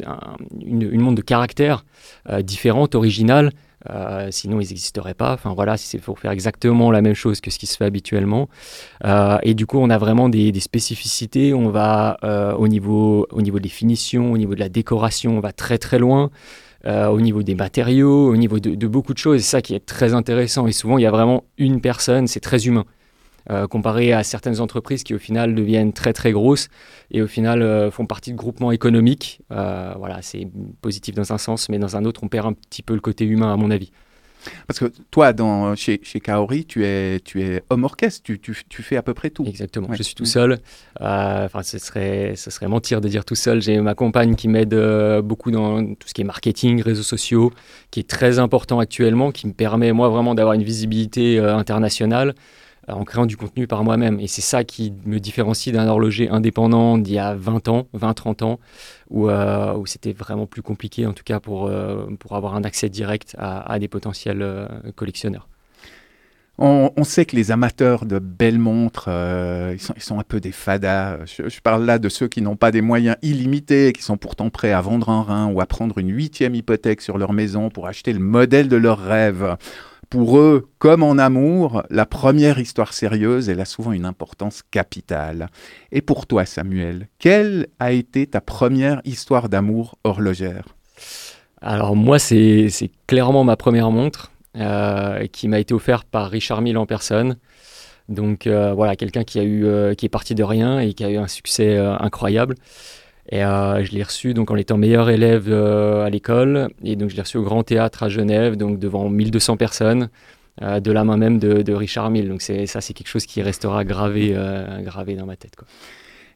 une, 0.61 0.82
une, 0.82 1.00
montre 1.00 1.16
de 1.16 1.23
caractère 1.23 1.85
euh, 2.28 2.42
différente, 2.42 2.94
originale. 2.94 3.52
Euh, 3.88 4.28
sinon, 4.30 4.61
ils 4.61 4.68
n'existeraient 4.68 5.14
pas. 5.14 5.32
Enfin 5.32 5.54
voilà, 5.54 5.78
c'est 5.78 5.99
pour 5.99 6.18
faire 6.18 6.32
exactement 6.32 6.90
la 6.90 7.00
même 7.00 7.14
chose 7.14 7.40
que 7.40 7.50
ce 7.50 7.58
qui 7.58 7.66
se 7.66 7.76
fait 7.76 7.87
habituellement. 7.87 8.49
et 9.42 9.54
du 9.54 9.64
coup, 9.64 9.78
on 9.78 9.88
a 9.88 9.99
vraiment 9.99 10.28
des, 10.28 10.52
des 10.52 10.61
spécificités. 10.61 11.54
On 11.54 11.70
va 11.70 12.18
au 12.58 12.68
niveau 12.68 13.26
au 13.30 13.40
niveau 13.40 13.61
des 13.61 13.70
finitions, 13.70 14.32
au 14.32 14.37
niveau 14.37 14.54
de 14.54 14.61
la 14.61 14.68
décoration, 14.68 15.38
on 15.38 15.40
va 15.40 15.52
très 15.52 15.78
très 15.78 15.99
loin. 15.99 16.30
Euh, 16.87 17.08
au 17.08 17.20
niveau 17.20 17.42
des 17.42 17.56
matériaux, 17.56 18.30
au 18.30 18.37
niveau 18.37 18.61
de, 18.61 18.87
beaucoup 18.87 19.12
de 19.12 19.18
choses. 19.18 19.40
C'est 19.40 19.50
ça 19.50 19.62
qui 19.62 19.75
est 19.75 19.85
très 19.85 20.14
intéressant. 20.14 20.68
Et 20.68 20.73
souvent, 20.73 20.97
il 20.97 21.02
y 21.02 21.06
a 21.06 21.11
vraiment 21.11 21.44
une 21.58 21.80
personne, 21.80 22.26
c'est 22.28 22.40
très 22.40 22.66
humain. 22.66 22.85
euh, 23.50 23.66
comparé 23.66 24.12
à 24.12 24.23
certaines 24.25 24.61
entreprises 24.61 25.04
qui 25.04 25.14
au 25.14 25.18
final 25.18 25.54
deviennent 25.54 25.94
très 25.94 26.12
très 26.12 26.32
grosses 26.32 26.68
et 27.11 27.23
au 27.23 27.26
final 27.26 27.62
euh, 27.62 27.90
font 27.90 28.04
partie 28.04 28.30
de 28.32 28.37
groupements 28.37 28.73
économiques. 28.73 29.40
Voilà, 29.50 30.18
c'est 30.23 30.47
positif 30.82 31.14
dans 31.14 31.32
un 31.32 31.38
sens, 31.38 31.68
mais 31.70 31.78
dans 31.78 31.97
un 31.97 32.04
autre, 32.04 32.23
on 32.25 32.28
perd 32.28 32.47
un 32.47 32.52
petit 32.52 32.82
peu 32.82 32.94
le 32.94 33.00
côté 33.00 33.25
humain, 33.25 33.52
à 33.52 33.56
mon 33.56 33.70
avis. 33.70 33.90
Parce 34.66 34.78
que 34.78 34.87
toi, 35.11 35.33
dans, 35.33 35.75
chez, 35.75 36.00
chez 36.02 36.21
Kaori, 36.21 36.64
tu 36.64 36.85
es, 36.85 37.21
tu 37.21 37.42
es 37.42 37.62
homme 37.71 37.85
orchestre, 37.85 38.23
tu, 38.25 38.38
tu, 38.38 38.57
tu 38.68 38.83
fais 38.83 38.97
à 38.97 39.02
peu 39.02 39.14
près 39.14 39.30
tout. 39.30 39.45
Exactement, 39.47 39.88
Ouais. 39.88 39.97
je 39.97 40.02
suis 40.02 40.14
tout 40.14 40.25
seul. 40.25 40.59
Euh, 41.00 41.45
Enfin, 41.47 41.62
ce 41.62 41.78
serait, 41.78 42.35
ce 42.37 42.50
serait 42.50 42.68
mentir 42.68 43.00
de 43.00 43.09
dire 43.09 43.25
tout 43.25 43.35
seul. 43.35 43.62
J'ai 43.62 43.80
ma 43.80 43.95
compagne 43.95 44.35
qui 44.35 44.49
m'aide 44.49 44.75
euh, 44.75 45.23
beaucoup 45.23 45.50
dans 45.50 45.85
tout 45.95 46.07
ce 46.09 46.14
qui 46.14 46.21
est 46.21 46.25
marketing, 46.25 46.83
réseaux 46.83 47.02
sociaux, 47.02 47.52
qui 47.90 48.00
est 48.00 48.09
très 48.09 48.38
important 48.38 48.78
actuellement, 48.78 49.30
qui 49.33 49.47
me 49.47 49.52
permet 49.52 49.92
moi 49.92 50.09
vraiment 50.09 50.35
d'avoir 50.35 50.54
une 50.54 50.62
visibilité 50.62 51.38
euh, 51.38 51.57
internationale 51.57 52.35
en 52.88 53.04
créant 53.04 53.26
du 53.26 53.37
contenu 53.37 53.66
par 53.66 53.85
moi-même. 53.85 54.21
Et 54.21 54.26
c'est 54.26 54.42
ça 54.42 54.64
qui 54.64 54.92
me 55.04 55.18
différencie 55.18 55.75
d'un 55.75 55.87
horloger 55.87 56.28
indépendant 56.28 56.99
d'il 56.99 57.14
y 57.14 57.18
a 57.18 57.35
20 57.35 57.68
ans, 57.68 57.88
20-30 57.97 58.45
ans, 58.45 58.61
où, 59.11 59.28
euh, 59.28 59.75
où 59.75 59.87
c'était 59.87 60.12
vraiment 60.12 60.47
plus 60.47 60.62
compliqué, 60.62 61.07
en 61.07 61.12
tout 61.12 61.25
cas 61.25 61.40
pour, 61.40 61.66
euh, 61.66 62.07
pour 62.18 62.37
avoir 62.37 62.54
un 62.54 62.64
accès 62.64 62.88
direct 62.88 63.35
à, 63.38 63.78
des 63.78 63.88
potentiels 63.88 64.42
euh, 64.42 64.66
collectionneurs. 64.95 65.49
On, 66.61 67.04
sait 67.04 67.25
que 67.25 67.37
les 67.37 67.52
amateurs 67.52 68.04
de 68.04 68.18
belles 68.18 68.59
montres, 68.59 69.04
euh, 69.07 69.75
ils, 69.75 69.80
sont, 69.80 69.95
ils 69.95 70.02
sont 70.02 70.18
un 70.18 70.25
peu 70.25 70.40
des 70.40 70.50
fadas. 70.50 71.25
Je, 71.25 71.49
je 71.49 71.61
parle 71.61 71.85
là 71.85 72.00
de 72.00 72.09
ceux 72.09 72.26
qui 72.26 72.42
n'ont 72.42 72.57
pas 72.57 72.73
des 72.73 72.80
moyens 72.80 73.16
illimités, 73.23 73.92
qui 73.92 74.02
sont 74.02 74.16
pourtant 74.16 74.50
prêts 74.50 74.73
à 74.73 74.80
vendre 74.80 75.09
un 75.09 75.23
rein 75.23 75.47
ou 75.47 75.61
à 75.61 75.66
prendre 75.66 75.99
une 75.99 76.11
huitième 76.11 76.57
hypothèque 76.57 77.00
sur 77.00 77.16
leur 77.16 77.33
maison 77.33 77.71
pour 77.71 77.87
acheter 77.87 78.12
le 78.12 78.18
modèle 78.18 78.68
de 78.68 78.76
leur 78.76 78.99
rêve. 78.99 79.57
Pour 80.10 80.38
eux, 80.38 80.70
comme 80.78 81.02
en 81.02 81.18
amour, 81.18 81.82
la 81.90 82.06
première 82.06 82.58
histoire 82.58 82.94
sérieuse, 82.94 83.50
elle 83.50 83.60
a 83.60 83.66
souvent 83.66 83.92
une 83.92 84.06
importance 84.06 84.62
capitale. 84.70 85.50
Et 85.92 86.00
pour 86.00 86.26
toi, 86.26 86.46
Samuel, 86.46 87.08
quelle 87.18 87.68
a 87.78 87.92
été 87.92 88.26
ta 88.26 88.40
première 88.40 89.02
histoire 89.04 89.50
d'amour 89.50 89.98
horlogère? 90.04 90.64
Alors 91.60 91.94
moi, 91.94 92.18
c'est 92.18 92.70
clairement 93.06 93.44
ma 93.44 93.56
première 93.56 93.90
montre 93.90 94.32
euh, 94.56 95.26
qui 95.26 95.46
m'a 95.46 95.58
été 95.58 95.74
offerte 95.74 96.08
par 96.10 96.30
Richard 96.30 96.62
Mille 96.62 96.78
en 96.78 96.86
personne. 96.86 97.36
Donc 98.08 98.46
euh, 98.46 98.72
voilà, 98.72 98.96
quelqu'un 98.96 99.24
qui 99.24 99.38
a 99.38 99.42
eu, 99.42 99.66
euh, 99.66 99.94
qui 99.94 100.06
est 100.06 100.08
parti 100.08 100.34
de 100.34 100.42
rien 100.42 100.80
et 100.80 100.94
qui 100.94 101.04
a 101.04 101.10
eu 101.10 101.18
un 101.18 101.28
succès 101.28 101.76
incroyable. 101.76 102.54
Et 103.30 103.44
euh, 103.44 103.85
je 103.85 103.92
l'ai 103.92 104.02
reçu 104.02 104.32
donc 104.32 104.50
en 104.50 104.56
étant 104.56 104.76
meilleur 104.78 105.11
élève 105.11 105.47
euh, 105.49 106.04
à 106.04 106.11
l'école. 106.11 106.68
Et 106.82 106.97
donc 106.97 107.11
je 107.11 107.16
l'ai 107.16 107.23
reçu 107.23 107.37
au 107.37 107.42
Grand 107.42 107.62
Théâtre 107.62 108.02
à 108.02 108.08
Genève, 108.08 108.56
donc 108.56 108.78
devant 108.78 109.08
1200 109.11 109.56
personnes, 109.58 110.08
euh, 110.62 110.80
de 110.80 110.90
la 110.92 111.04
main 111.04 111.16
même 111.18 111.38
de, 111.38 111.61
de 111.62 111.73
Richard 111.75 112.11
Mille. 112.11 112.28
Donc 112.28 112.40
ça, 112.42 112.80
c'est 112.80 112.94
quelque 112.94 113.08
chose 113.08 113.26
qui 113.26 113.42
restera 113.42 113.85
gravé, 113.85 114.35
gravé 114.82 115.14
dans 115.14 115.26
ma 115.26 115.37
tête. 115.37 115.56
Quoi. 115.56 115.66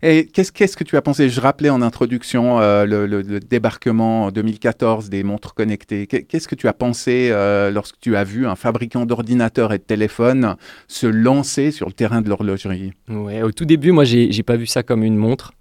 Et 0.05 0.27
qu'est-ce 0.27 0.51
qu'est-ce 0.51 0.77
que 0.77 0.83
tu 0.83 0.97
as 0.97 1.01
pensé? 1.03 1.29
Je 1.29 1.41
rappelais 1.41 1.71
en 1.71 1.81
introduction 1.81 2.59
le, 2.59 3.07
le- 3.07 3.23
le 3.23 3.39
débarquement 3.41 4.25
en 4.25 4.31
2014 4.33 5.09
des 5.09 5.23
montres 5.23 5.55
connectées. 5.55 6.09
Qu'est- 6.09 6.25
Qu'est-ce 6.25 6.49
que 6.49 6.57
tu 6.57 6.67
as 6.69 6.73
pensé 6.73 7.31
lorsque 7.73 8.01
tu 8.01 8.17
as 8.17 8.25
vu 8.25 8.47
un 8.47 8.57
fabricant 8.57 9.07
d'ordinateurs 9.07 9.73
et 9.73 9.79
de 9.79 9.85
téléphones 9.85 10.57
se 10.89 11.07
lancer 11.07 11.71
sur 11.71 11.87
le 11.87 11.93
terrain 11.93 12.21
de 12.21 12.29
l'horlogerie? 12.29 12.93
Ouais, 13.09 13.43
au 13.43 13.53
tout 13.53 13.65
début, 13.65 13.93
moi, 13.93 14.05
j'ai 14.05 14.31
j'ai 14.33 14.43
pas 14.43 14.57
vu 14.57 14.67
ça 14.67 14.83
comme 14.83 15.05
une 15.05 15.17
montre. 15.17 15.53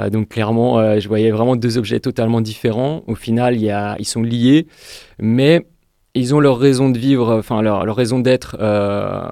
Euh, 0.00 0.10
donc 0.10 0.28
clairement, 0.28 0.78
euh, 0.78 1.00
je 1.00 1.08
voyais 1.08 1.30
vraiment 1.30 1.56
deux 1.56 1.78
objets 1.78 2.00
totalement 2.00 2.40
différents. 2.40 3.02
Au 3.06 3.14
final, 3.14 3.56
ils 3.56 4.04
sont 4.04 4.22
liés, 4.22 4.66
mais 5.18 5.66
ils 6.14 6.34
ont 6.34 6.40
leur 6.40 6.58
raison 6.58 6.90
de 6.90 6.98
vivre, 6.98 7.32
enfin 7.38 7.62
leur, 7.62 7.86
leur 7.86 7.94
raison 7.94 8.18
d'être, 8.18 8.56
euh, 8.58 9.28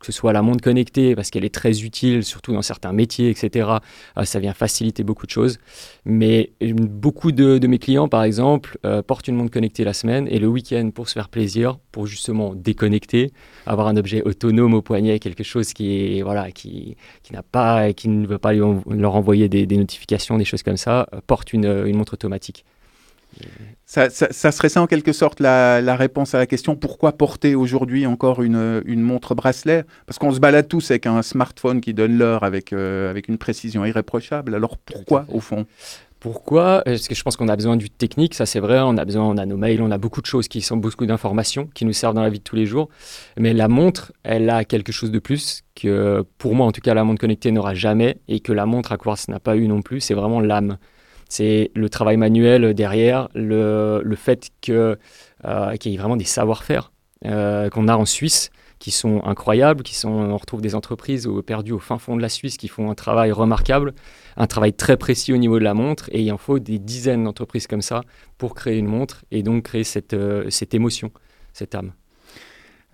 que 0.00 0.06
ce 0.06 0.12
soit 0.12 0.32
la 0.32 0.42
montre 0.42 0.60
connectée, 0.60 1.14
parce 1.14 1.30
qu'elle 1.30 1.44
est 1.44 1.54
très 1.54 1.84
utile, 1.84 2.24
surtout 2.24 2.52
dans 2.52 2.62
certains 2.62 2.92
métiers, 2.92 3.30
etc. 3.30 3.70
Euh, 4.18 4.24
ça 4.24 4.40
vient 4.40 4.52
faciliter 4.52 5.04
beaucoup 5.04 5.26
de 5.26 5.30
choses. 5.30 5.58
Mais 6.04 6.50
beaucoup 6.60 7.30
de, 7.30 7.64
mes 7.64 7.78
clients, 7.78 8.08
par 8.08 8.24
exemple, 8.24 8.78
euh, 8.84 9.00
portent 9.00 9.28
une 9.28 9.36
montre 9.36 9.52
connectée 9.52 9.84
la 9.84 9.92
semaine 9.92 10.26
et 10.28 10.40
le 10.40 10.48
week-end 10.48 10.90
pour 10.92 11.08
se 11.08 11.14
faire 11.14 11.28
plaisir, 11.28 11.78
pour 11.92 12.08
justement 12.08 12.54
déconnecter, 12.54 13.32
avoir 13.64 13.86
un 13.86 13.96
objet 13.96 14.22
autonome 14.22 14.74
au 14.74 14.82
poignet, 14.82 15.20
quelque 15.20 15.44
chose 15.44 15.72
qui 15.72 16.20
voilà, 16.22 16.50
qui, 16.50 16.96
n'a 17.32 17.44
pas, 17.44 17.92
qui 17.92 18.08
ne 18.08 18.26
veut 18.26 18.38
pas 18.38 18.52
leur 18.52 19.14
envoyer 19.14 19.48
des, 19.48 19.66
notifications, 19.76 20.36
des 20.36 20.44
choses 20.44 20.64
comme 20.64 20.76
ça, 20.76 21.08
porte 21.28 21.52
une, 21.52 21.84
une 21.86 21.96
montre 21.96 22.14
automatique. 22.14 22.64
Ça, 23.84 24.10
ça- 24.10 24.28
ça 24.30 24.52
serait 24.52 24.68
ça 24.68 24.82
en 24.82 24.86
quelque 24.86 25.12
sorte 25.12 25.40
la, 25.40 25.80
la 25.80 25.96
réponse 25.96 26.34
à 26.34 26.38
la 26.38 26.46
question 26.46 26.76
pourquoi 26.76 27.12
porter 27.12 27.54
aujourd'hui 27.54 28.06
encore 28.06 28.42
une, 28.42 28.82
une 28.84 29.00
montre 29.00 29.34
bracelet? 29.34 29.84
Parce 30.06 30.18
qu'on 30.18 30.32
se 30.32 30.40
balade 30.40 30.68
tous 30.68 30.90
avec 30.90 31.06
un 31.06 31.22
smartphone 31.22 31.80
qui 31.80 31.94
donne 31.94 32.18
l'heure 32.18 32.42
avec, 32.42 32.72
euh, 32.72 33.10
avec 33.10 33.28
une 33.28 33.38
précision 33.38 33.84
irréprochable. 33.84 34.54
Alors 34.54 34.76
pourquoi 34.78 35.26
au 35.32 35.40
fond? 35.40 35.66
Pourquoi? 36.18 36.82
Parce 36.84 37.06
que 37.08 37.14
je 37.14 37.22
pense 37.22 37.36
qu'on 37.36 37.46
a 37.48 37.54
besoin 37.54 37.76
du 37.76 37.90
technique, 37.90 38.34
ça 38.34 38.46
c'est 38.46 38.58
vrai, 38.58 38.80
on 38.80 38.96
a 38.96 39.04
besoin, 39.04 39.22
on 39.24 39.36
a 39.36 39.44
nos 39.46 39.58
mails, 39.58 39.82
on 39.82 39.90
a 39.90 39.98
beaucoup 39.98 40.22
de 40.22 40.26
choses 40.26 40.48
qui 40.48 40.62
sont 40.62 40.76
beaucoup 40.78 41.04
d'informations 41.06 41.68
qui 41.74 41.84
nous 41.84 41.92
servent 41.92 42.14
dans 42.14 42.22
la 42.22 42.30
vie 42.30 42.38
de 42.38 42.42
tous 42.44 42.56
les 42.56 42.66
jours. 42.66 42.88
Mais 43.36 43.52
la 43.52 43.68
montre, 43.68 44.12
elle 44.24 44.48
a 44.50 44.64
quelque 44.64 44.92
chose 44.92 45.10
de 45.10 45.18
plus 45.18 45.62
que 45.74 46.24
pour 46.38 46.54
moi 46.54 46.66
en 46.66 46.72
tout 46.72 46.80
cas 46.80 46.94
la 46.94 47.04
montre 47.04 47.20
connectée 47.20 47.52
n'aura 47.52 47.74
jamais 47.74 48.16
et 48.28 48.40
que 48.40 48.52
la 48.52 48.64
montre 48.66 48.92
à 48.92 48.96
quartz 48.96 49.28
n'a 49.28 49.38
pas 49.40 49.56
eu 49.56 49.68
non 49.68 49.82
plus, 49.82 50.00
c'est 50.00 50.14
vraiment 50.14 50.40
l'âme. 50.40 50.78
C'est 51.28 51.70
le 51.74 51.88
travail 51.88 52.16
manuel 52.16 52.74
derrière, 52.74 53.28
le, 53.34 54.00
le 54.04 54.16
fait 54.16 54.50
euh, 54.70 54.96
qu'il 55.78 55.92
y 55.92 55.94
ait 55.94 55.98
vraiment 55.98 56.16
des 56.16 56.24
savoir-faire 56.24 56.92
euh, 57.24 57.68
qu'on 57.70 57.88
a 57.88 57.96
en 57.96 58.04
Suisse 58.04 58.50
qui 58.78 58.90
sont 58.90 59.22
incroyables, 59.24 59.82
qui 59.82 59.94
sont, 59.94 60.10
on 60.10 60.36
retrouve 60.36 60.60
des 60.60 60.74
entreprises 60.74 61.28
perdues 61.46 61.72
au 61.72 61.78
fin 61.78 61.98
fond 61.98 62.16
de 62.16 62.22
la 62.22 62.28
Suisse 62.28 62.56
qui 62.56 62.68
font 62.68 62.90
un 62.90 62.94
travail 62.94 63.32
remarquable, 63.32 63.94
un 64.36 64.46
travail 64.46 64.74
très 64.74 64.96
précis 64.96 65.32
au 65.32 65.38
niveau 65.38 65.58
de 65.58 65.64
la 65.64 65.72
montre, 65.72 66.10
et 66.12 66.22
il 66.22 66.30
en 66.30 66.36
faut 66.36 66.58
des 66.58 66.78
dizaines 66.78 67.24
d'entreprises 67.24 67.66
comme 67.66 67.82
ça 67.82 68.02
pour 68.36 68.54
créer 68.54 68.76
une 68.76 68.86
montre 68.86 69.24
et 69.30 69.42
donc 69.42 69.64
créer 69.64 69.84
cette, 69.84 70.12
euh, 70.12 70.50
cette 70.50 70.74
émotion, 70.74 71.10
cette 71.54 71.74
âme. 71.74 71.92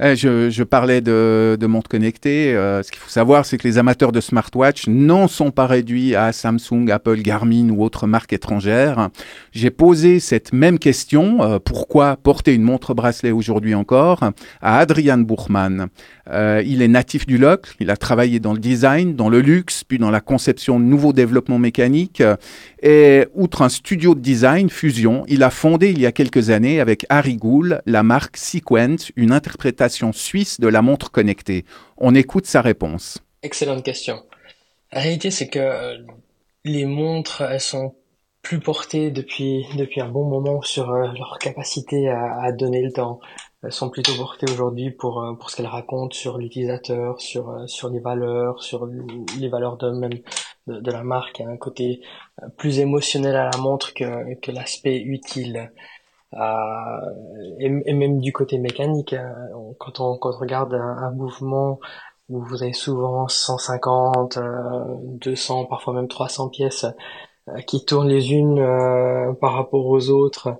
Eh, 0.00 0.16
je, 0.16 0.48
je 0.48 0.62
parlais 0.62 1.02
de, 1.02 1.56
de 1.60 1.66
montres 1.66 1.88
connectées. 1.88 2.54
Euh, 2.54 2.82
ce 2.82 2.90
qu'il 2.90 2.98
faut 3.00 3.10
savoir, 3.10 3.44
c'est 3.44 3.58
que 3.58 3.68
les 3.68 3.76
amateurs 3.76 4.10
de 4.10 4.20
smartwatch 4.20 4.88
n'en 4.88 5.28
sont 5.28 5.50
pas 5.50 5.66
réduits 5.66 6.16
à 6.16 6.32
Samsung, 6.32 6.88
Apple, 6.90 7.20
Garmin 7.20 7.68
ou 7.68 7.84
autres 7.84 8.06
marques 8.06 8.32
étrangères. 8.32 9.10
J'ai 9.52 9.70
posé 9.70 10.18
cette 10.18 10.54
même 10.54 10.78
question, 10.78 11.42
euh, 11.42 11.58
pourquoi 11.58 12.16
porter 12.16 12.54
une 12.54 12.62
montre 12.62 12.94
bracelet 12.94 13.32
aujourd'hui 13.32 13.74
encore, 13.74 14.20
à 14.62 14.78
Adrian 14.78 15.18
Buchmann. 15.18 15.88
Euh, 16.30 16.62
il 16.64 16.82
est 16.82 16.88
natif 16.88 17.26
du 17.26 17.38
LOC, 17.38 17.74
il 17.80 17.90
a 17.90 17.96
travaillé 17.96 18.38
dans 18.38 18.52
le 18.52 18.58
design, 18.58 19.16
dans 19.16 19.28
le 19.28 19.40
luxe, 19.40 19.84
puis 19.84 19.98
dans 19.98 20.10
la 20.10 20.20
conception 20.20 20.78
de 20.78 20.84
nouveaux 20.84 21.12
développements 21.12 21.58
mécaniques. 21.58 22.22
Et 22.82 23.26
outre 23.34 23.62
un 23.62 23.68
studio 23.68 24.14
de 24.14 24.20
design, 24.20 24.70
Fusion, 24.70 25.24
il 25.28 25.42
a 25.42 25.50
fondé 25.50 25.90
il 25.90 26.00
y 26.00 26.06
a 26.06 26.12
quelques 26.12 26.50
années 26.50 26.80
avec 26.80 27.06
Harry 27.08 27.36
Gould 27.36 27.82
la 27.86 28.02
marque 28.02 28.36
Sequent, 28.36 28.96
une 29.16 29.32
interprétation 29.32 30.12
suisse 30.12 30.60
de 30.60 30.68
la 30.68 30.82
montre 30.82 31.10
connectée. 31.10 31.64
On 31.96 32.14
écoute 32.14 32.46
sa 32.46 32.62
réponse. 32.62 33.18
Excellente 33.42 33.84
question. 33.84 34.22
La 34.92 35.00
réalité, 35.00 35.30
c'est 35.30 35.48
que 35.48 35.58
euh, 35.58 35.98
les 36.64 36.86
montres, 36.86 37.42
elles 37.42 37.60
sont 37.60 37.94
plus 38.42 38.60
portées 38.60 39.10
depuis 39.10 39.64
depuis 39.76 40.00
un 40.00 40.08
bon 40.08 40.28
moment 40.28 40.62
sur 40.62 40.90
euh, 40.90 41.06
leur 41.16 41.38
capacité 41.38 42.08
à 42.08 42.50
donner 42.52 42.82
le 42.82 42.92
temps. 42.92 43.20
Elles 43.62 43.72
sont 43.72 43.90
plutôt 43.90 44.12
portées 44.16 44.50
aujourd'hui 44.50 44.90
pour 44.90 45.22
euh, 45.22 45.34
pour 45.34 45.50
ce 45.50 45.56
qu'elles 45.56 45.66
racontent 45.66 46.14
sur 46.14 46.38
l'utilisateur, 46.38 47.20
sur 47.20 47.50
euh, 47.50 47.66
sur 47.66 47.90
les 47.90 48.00
valeurs, 48.00 48.62
sur 48.62 48.86
les 48.86 49.48
valeurs 49.48 49.76
de 49.76 49.90
même 49.90 50.18
de, 50.66 50.90
la 50.90 51.02
marque. 51.04 51.38
Il 51.38 51.42
y 51.42 51.46
a 51.46 51.50
un 51.50 51.56
côté 51.56 52.00
euh, 52.42 52.48
plus 52.56 52.80
émotionnel 52.80 53.36
à 53.36 53.50
la 53.50 53.58
montre 53.58 53.94
que 53.94 54.34
que 54.40 54.50
l'aspect 54.50 55.00
utile. 55.00 55.72
Euh, 56.34 57.00
et, 57.60 57.68
même 57.92 58.20
du 58.20 58.32
côté 58.32 58.58
mécanique, 58.58 59.12
euh, 59.12 59.32
quand 59.78 60.00
on 60.00 60.16
quand 60.18 60.32
on 60.34 60.38
regarde 60.38 60.74
un, 60.74 60.96
un 60.98 61.10
mouvement 61.12 61.78
où 62.28 62.42
vous 62.42 62.62
avez 62.62 62.72
souvent 62.72 63.28
150, 63.28 64.38
euh, 64.38 64.84
200, 65.20 65.66
parfois 65.66 65.94
même 65.94 66.08
300 66.08 66.48
pièces 66.48 66.86
euh, 67.48 67.60
qui 67.66 67.84
tournent 67.84 68.08
les 68.08 68.32
unes 68.32 68.58
euh, 68.58 69.32
par 69.34 69.54
rapport 69.54 69.86
aux 69.86 70.08
autres 70.10 70.58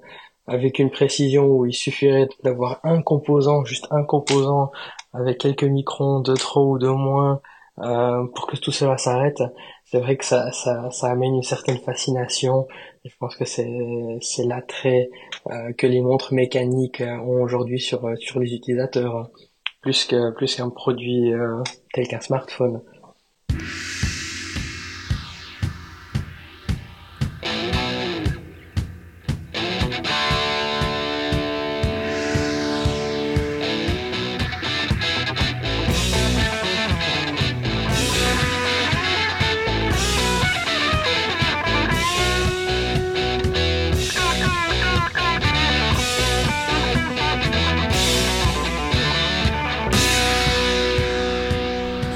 avec 0.53 0.79
une 0.79 0.91
précision 0.91 1.47
où 1.47 1.67
il 1.67 1.73
suffirait 1.73 2.29
d'avoir 2.45 2.81
un 2.85 3.01
composant, 3.03 3.65
juste 3.65 3.87
un 3.91 4.05
composant 4.05 4.71
avec 5.15 5.39
quelques 5.39 5.65
microns 5.65 6.21
de 6.21 6.35
trop 6.35 6.73
ou 6.73 6.79
de 6.79 6.89
moins 6.89 7.41
euh, 7.79 8.27
pour 8.35 8.47
que 8.47 8.57
tout 8.57 8.71
cela 8.71 8.99
s'arrête. 8.99 9.43
C'est 9.87 9.99
vrai 9.99 10.17
que 10.17 10.25
ça, 10.25 10.53
ça, 10.53 10.91
amène 11.03 11.35
une 11.35 11.43
certaine 11.43 11.79
fascination. 11.79 12.67
Et 13.05 13.09
je 13.09 13.17
pense 13.19 13.35
que 13.35 13.45
c'est 13.47 14.45
l'attrait 14.45 15.11
euh, 15.51 15.73
que 15.73 15.87
les 15.87 16.03
montres 16.03 16.35
mécaniques 16.35 17.01
euh, 17.01 17.17
ont 17.19 17.43
aujourd'hui 17.43 17.81
sur 17.81 18.09
sur 18.19 18.41
les 18.41 18.55
utilisateurs 18.55 19.31
plus 19.81 20.05
que 20.05 20.33
plus 20.35 20.55
qu'un 20.55 20.69
produit 20.69 21.33
tel 21.93 22.07
qu'un 22.07 22.21
smartphone. 22.21 22.83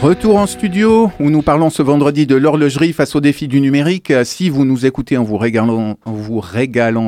Retour 0.07 0.37
en 0.37 0.47
studio 0.47 1.11
où 1.19 1.31
nous 1.31 1.43
parlons 1.43 1.69
ce 1.69 1.83
vendredi 1.83 2.29
de 2.29 2.37
l'horlogerie 2.37 2.93
face 2.93 3.17
au 3.17 3.21
défi 3.21 3.49
du 3.49 3.61
numérique. 3.61 4.13
Si 4.23 4.51
vous 4.51 4.65
nous 4.65 4.87
écoutez 4.87 5.17
en 5.17 5.25
vous 5.25 5.37
régalant, 5.37 5.97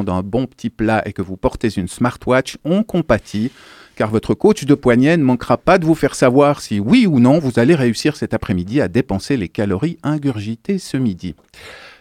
d'un 0.02 0.22
bon 0.24 0.46
petit 0.46 0.68
plat 0.68 1.04
et 1.06 1.12
que 1.12 1.22
vous 1.22 1.36
portez 1.36 1.68
une 1.76 1.86
smartwatch, 1.86 2.56
on 2.64 2.82
compatit 2.82 3.52
car 3.94 4.10
votre 4.10 4.34
coach 4.34 4.64
de 4.64 4.74
poignet 4.74 5.16
ne 5.16 5.22
manquera 5.22 5.58
pas 5.58 5.78
de 5.78 5.84
vous 5.84 5.94
faire 5.94 6.16
savoir 6.16 6.60
si 6.60 6.80
oui 6.80 7.06
ou 7.06 7.20
non 7.20 7.38
vous 7.38 7.60
allez 7.60 7.76
réussir 7.76 8.16
cet 8.16 8.34
après-midi 8.34 8.80
à 8.80 8.88
dépenser 8.88 9.36
les 9.36 9.48
calories 9.48 9.98
ingurgitées 10.02 10.78
ce 10.78 10.96
midi. 10.96 11.36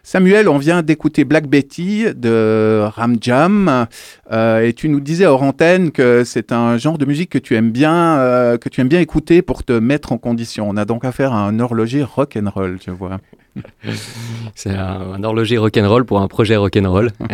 Samuel, 0.08 0.48
on 0.48 0.58
vient 0.58 0.84
d'écouter 0.84 1.26
Black 1.26 1.48
Betty 1.48 2.06
de 2.16 2.82
Ram 2.96 3.18
Jam 3.20 3.88
euh, 4.32 4.66
et 4.66 4.72
tu 4.72 4.88
nous 4.88 5.02
disais 5.02 5.26
hors 5.26 5.44
antenne 5.44 5.92
que 5.92 6.24
c'est 6.24 6.54
un 6.54 6.78
genre 6.78 6.98
de 6.98 7.04
musique 7.04 7.30
que 7.30 7.38
tu 7.38 7.58
aimes 7.58 7.72
bien, 7.72 8.18
euh, 8.18 8.58
que 8.58 8.70
tu 8.70 8.80
aimes 8.80 8.88
bien 8.88 9.02
écouter 9.02 9.42
pour 9.42 9.66
te 9.66 9.74
mettre 9.74 10.14
en 10.14 10.18
condition. 10.18 10.70
On 10.70 10.78
a 10.78 10.86
donc 10.86 11.04
affaire 11.04 11.34
à 11.34 11.46
un 11.46 11.60
horloger 11.60 12.04
rock 12.04 12.38
and 12.42 12.50
roll, 12.50 12.80
tu 12.80 12.90
vois. 12.90 13.18
C'est 14.56 14.74
un, 14.74 15.22
horloger 15.26 15.58
rock 15.58 15.76
and 15.76 15.90
roll 15.90 16.06
pour 16.06 16.22
un 16.22 16.30
projet 16.30 16.56
rock 16.56 16.78
and 16.78 16.90
roll. 16.90 17.12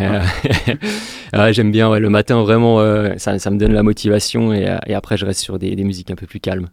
Euh, 1.35 1.51
j'aime 1.51 1.71
bien 1.71 1.99
le 1.99 2.09
matin 2.09 2.41
vraiment, 2.41 2.79
ça, 3.17 3.51
me 3.51 3.57
donne 3.57 3.73
la 3.73 3.83
motivation 3.83 4.51
et, 4.51 4.65
après 4.95 5.17
je 5.17 5.27
reste 5.27 5.41
sur 5.41 5.59
des 5.59 5.75
musiques 5.75 6.09
un 6.09 6.15
peu 6.15 6.25
plus 6.25 6.39
calmes. 6.39 6.69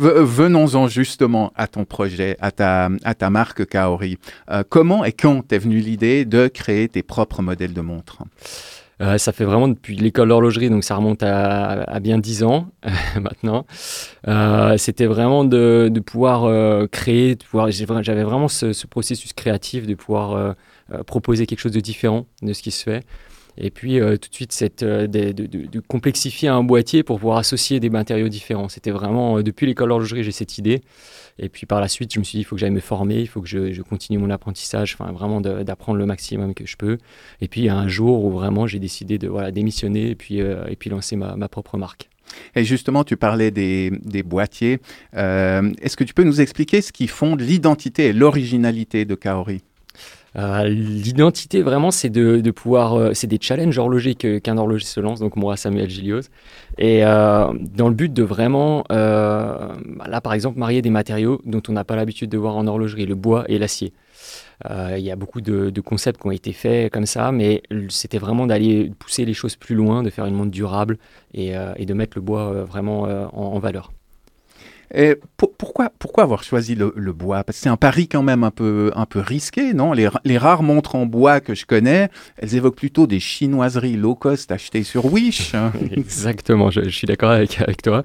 Venons-en 0.00 0.88
justement 0.88 1.52
à 1.56 1.66
ton 1.66 1.84
projet, 1.84 2.38
à 2.40 2.50
ta, 2.52 3.30
marque 3.30 3.66
Kaori. 3.66 4.16
Euh, 4.50 4.62
comment 4.66 5.04
et 5.04 5.12
quand 5.12 5.46
t'es 5.46 5.58
venue 5.58 5.80
l'idée 5.80 6.24
de 6.24 6.48
créer 6.48 6.88
tes 6.88 7.02
propres 7.02 7.42
modèles 7.42 7.74
de 7.74 7.82
montres? 7.82 8.22
Euh, 9.02 9.18
ça 9.18 9.32
fait 9.32 9.44
vraiment 9.44 9.68
depuis 9.68 9.96
l'école 9.96 10.28
d'horlogerie, 10.28 10.70
donc 10.70 10.84
ça 10.84 10.96
remonte 10.96 11.22
à, 11.22 12.00
bien 12.00 12.16
dix 12.16 12.42
ans 12.44 12.70
maintenant. 13.20 13.66
Euh, 14.26 14.78
c'était 14.78 15.04
vraiment 15.04 15.44
de, 15.44 15.92
pouvoir 16.04 16.50
créer, 16.88 17.36
j'avais 18.00 18.24
vraiment 18.24 18.48
ce, 18.48 18.86
processus 18.86 19.34
créatif 19.34 19.86
de 19.86 19.94
pouvoir 19.94 20.54
proposer 21.06 21.44
quelque 21.44 21.60
chose 21.60 21.72
de 21.72 21.80
différent 21.80 22.24
de 22.40 22.54
ce 22.54 22.62
qui 22.62 22.70
se 22.70 22.84
fait. 22.84 23.04
Et 23.60 23.70
puis 23.70 24.00
euh, 24.00 24.16
tout 24.16 24.28
de 24.30 24.34
suite, 24.34 24.52
cette, 24.52 24.82
euh, 24.82 25.06
de, 25.06 25.80
complexifier 25.80 26.48
un 26.48 26.62
boîtier 26.62 27.02
pour 27.02 27.18
pouvoir 27.18 27.38
associer 27.38 27.78
des 27.78 27.90
matériaux 27.90 28.28
différents. 28.28 28.68
C'était 28.68 28.90
vraiment, 28.90 29.38
euh, 29.38 29.42
depuis 29.42 29.66
l'école 29.66 29.90
d'horlogerie, 29.90 30.24
j'ai 30.24 30.32
cette 30.32 30.58
idée. 30.58 30.80
Et 31.38 31.48
puis 31.48 31.66
par 31.66 31.80
la 31.80 31.88
suite, 31.88 32.12
je 32.12 32.18
me 32.18 32.24
suis 32.24 32.38
dit, 32.38 32.40
il 32.40 32.44
faut 32.44 32.56
que 32.56 32.60
j'aille 32.60 32.70
me 32.70 32.80
former, 32.80 33.20
il 33.20 33.28
faut 33.28 33.40
que 33.40 33.48
je, 33.48 33.82
continue 33.82 34.18
mon 34.18 34.30
apprentissage, 34.30 34.96
enfin 34.98 35.12
vraiment 35.12 35.40
d'apprendre 35.40 35.98
le 35.98 36.06
maximum 36.06 36.54
que 36.54 36.66
je 36.66 36.76
peux. 36.76 36.98
Et 37.40 37.48
puis 37.48 37.62
il 37.62 37.64
y 37.64 37.68
a 37.68 37.76
un 37.76 37.88
jour 37.88 38.24
où 38.24 38.30
vraiment 38.30 38.66
j'ai 38.66 38.78
décidé 38.78 39.18
de 39.18 39.28
voilà, 39.28 39.50
démissionner 39.50 40.10
et 40.10 40.14
puis, 40.14 40.38
et 40.38 40.76
puis 40.78 40.90
lancer 40.90 41.16
ma, 41.16 41.36
ma, 41.36 41.48
propre 41.48 41.78
marque. 41.78 42.08
Et 42.54 42.64
justement, 42.64 43.04
tu 43.04 43.16
parlais 43.16 43.50
des, 43.50 43.90
des 44.04 44.22
boîtiers. 44.22 44.80
Est-ce 45.14 45.96
que 45.96 46.04
tu 46.04 46.12
peux 46.12 46.24
nous 46.24 46.40
expliquer 46.40 46.82
ce 46.82 46.92
qui 46.92 47.06
fonde 47.06 47.40
l'identité 47.40 48.06
et 48.08 48.12
l'originalité 48.12 49.06
de 49.06 49.14
Kaori? 49.14 49.62
Euh, 50.36 50.64
l'identité, 50.64 51.62
vraiment, 51.62 51.90
c'est 51.90 52.10
de, 52.10 52.50
pouvoir. 52.50 52.94
Euh, 52.94 53.10
c'est 53.14 53.26
des 53.26 53.38
challenges 53.40 53.78
horlogers 53.78 54.14
qu'un 54.14 54.58
horloger 54.58 54.84
se 54.84 55.00
lance, 55.00 55.20
donc 55.20 55.36
moi, 55.36 55.56
Samuel 55.56 55.90
Gillios. 55.90 56.22
Et 56.78 57.04
euh, 57.04 57.52
dans 57.74 57.88
le 57.88 57.94
but 57.94 58.12
de 58.12 58.22
vraiment, 58.22 58.84
bah 58.88 60.06
là, 60.06 60.20
par 60.20 60.34
exemple, 60.34 60.58
marier 60.58 60.82
des 60.82 60.90
matériaux 60.90 61.40
dont 61.44 61.62
on 61.68 61.72
n'a 61.72 61.84
pas 61.84 61.96
l'habitude 61.96 62.30
de 62.30 62.38
voir 62.38 62.56
en 62.56 62.66
horlogerie, 62.66 63.06
le 63.06 63.14
bois 63.14 63.44
et 63.48 63.58
l'acier. 63.58 63.92
Il 64.68 65.02
y 65.02 65.10
a 65.10 65.16
beaucoup 65.16 65.40
de, 65.40 65.80
concepts 65.80 66.20
qui 66.20 66.26
ont 66.26 66.30
été 66.30 66.52
faits 66.52 66.92
comme 66.92 67.06
ça, 67.06 67.32
mais 67.32 67.62
c'était 67.88 68.18
vraiment 68.18 68.46
d'aller 68.46 68.92
pousser 68.98 69.24
les 69.24 69.34
choses 69.34 69.56
plus 69.56 69.74
loin, 69.74 70.02
de 70.02 70.10
faire 70.10 70.26
une 70.26 70.34
montre 70.34 70.50
durable 70.50 70.98
et, 71.34 71.52
de 71.52 71.94
mettre 71.94 72.16
le 72.16 72.22
bois 72.22 72.64
vraiment 72.64 73.02
en 73.32 73.58
valeur. 73.58 73.90
Et 74.92 75.16
pourquoi, 75.58 75.92
avoir 76.18 76.42
choisi 76.42 76.74
le, 76.74 77.12
bois? 77.12 77.44
Parce 77.44 77.58
que 77.58 77.62
c'est 77.62 77.68
un 77.68 77.76
pari 77.76 78.08
quand 78.08 78.24
même 78.24 78.42
un 78.42 78.50
peu, 78.50 78.90
un 78.96 79.06
peu 79.06 79.20
risqué, 79.20 79.72
non? 79.72 79.92
Les, 79.92 80.38
rares 80.38 80.62
montres 80.62 80.96
en 80.96 81.06
bois 81.06 81.40
que 81.40 81.54
je 81.54 81.64
connais, 81.64 82.08
elles 82.38 82.56
évoquent 82.56 82.76
plutôt 82.76 83.06
des 83.06 83.20
chinoiseries 83.20 83.96
low 83.96 84.14
cost 84.14 84.50
achetées 84.50 84.82
sur 84.82 85.12
Wish. 85.12 85.52
Exactement, 85.92 86.70
je, 86.70 86.88
suis 86.88 87.06
d'accord 87.06 87.30
avec, 87.30 87.82
toi. 87.82 88.02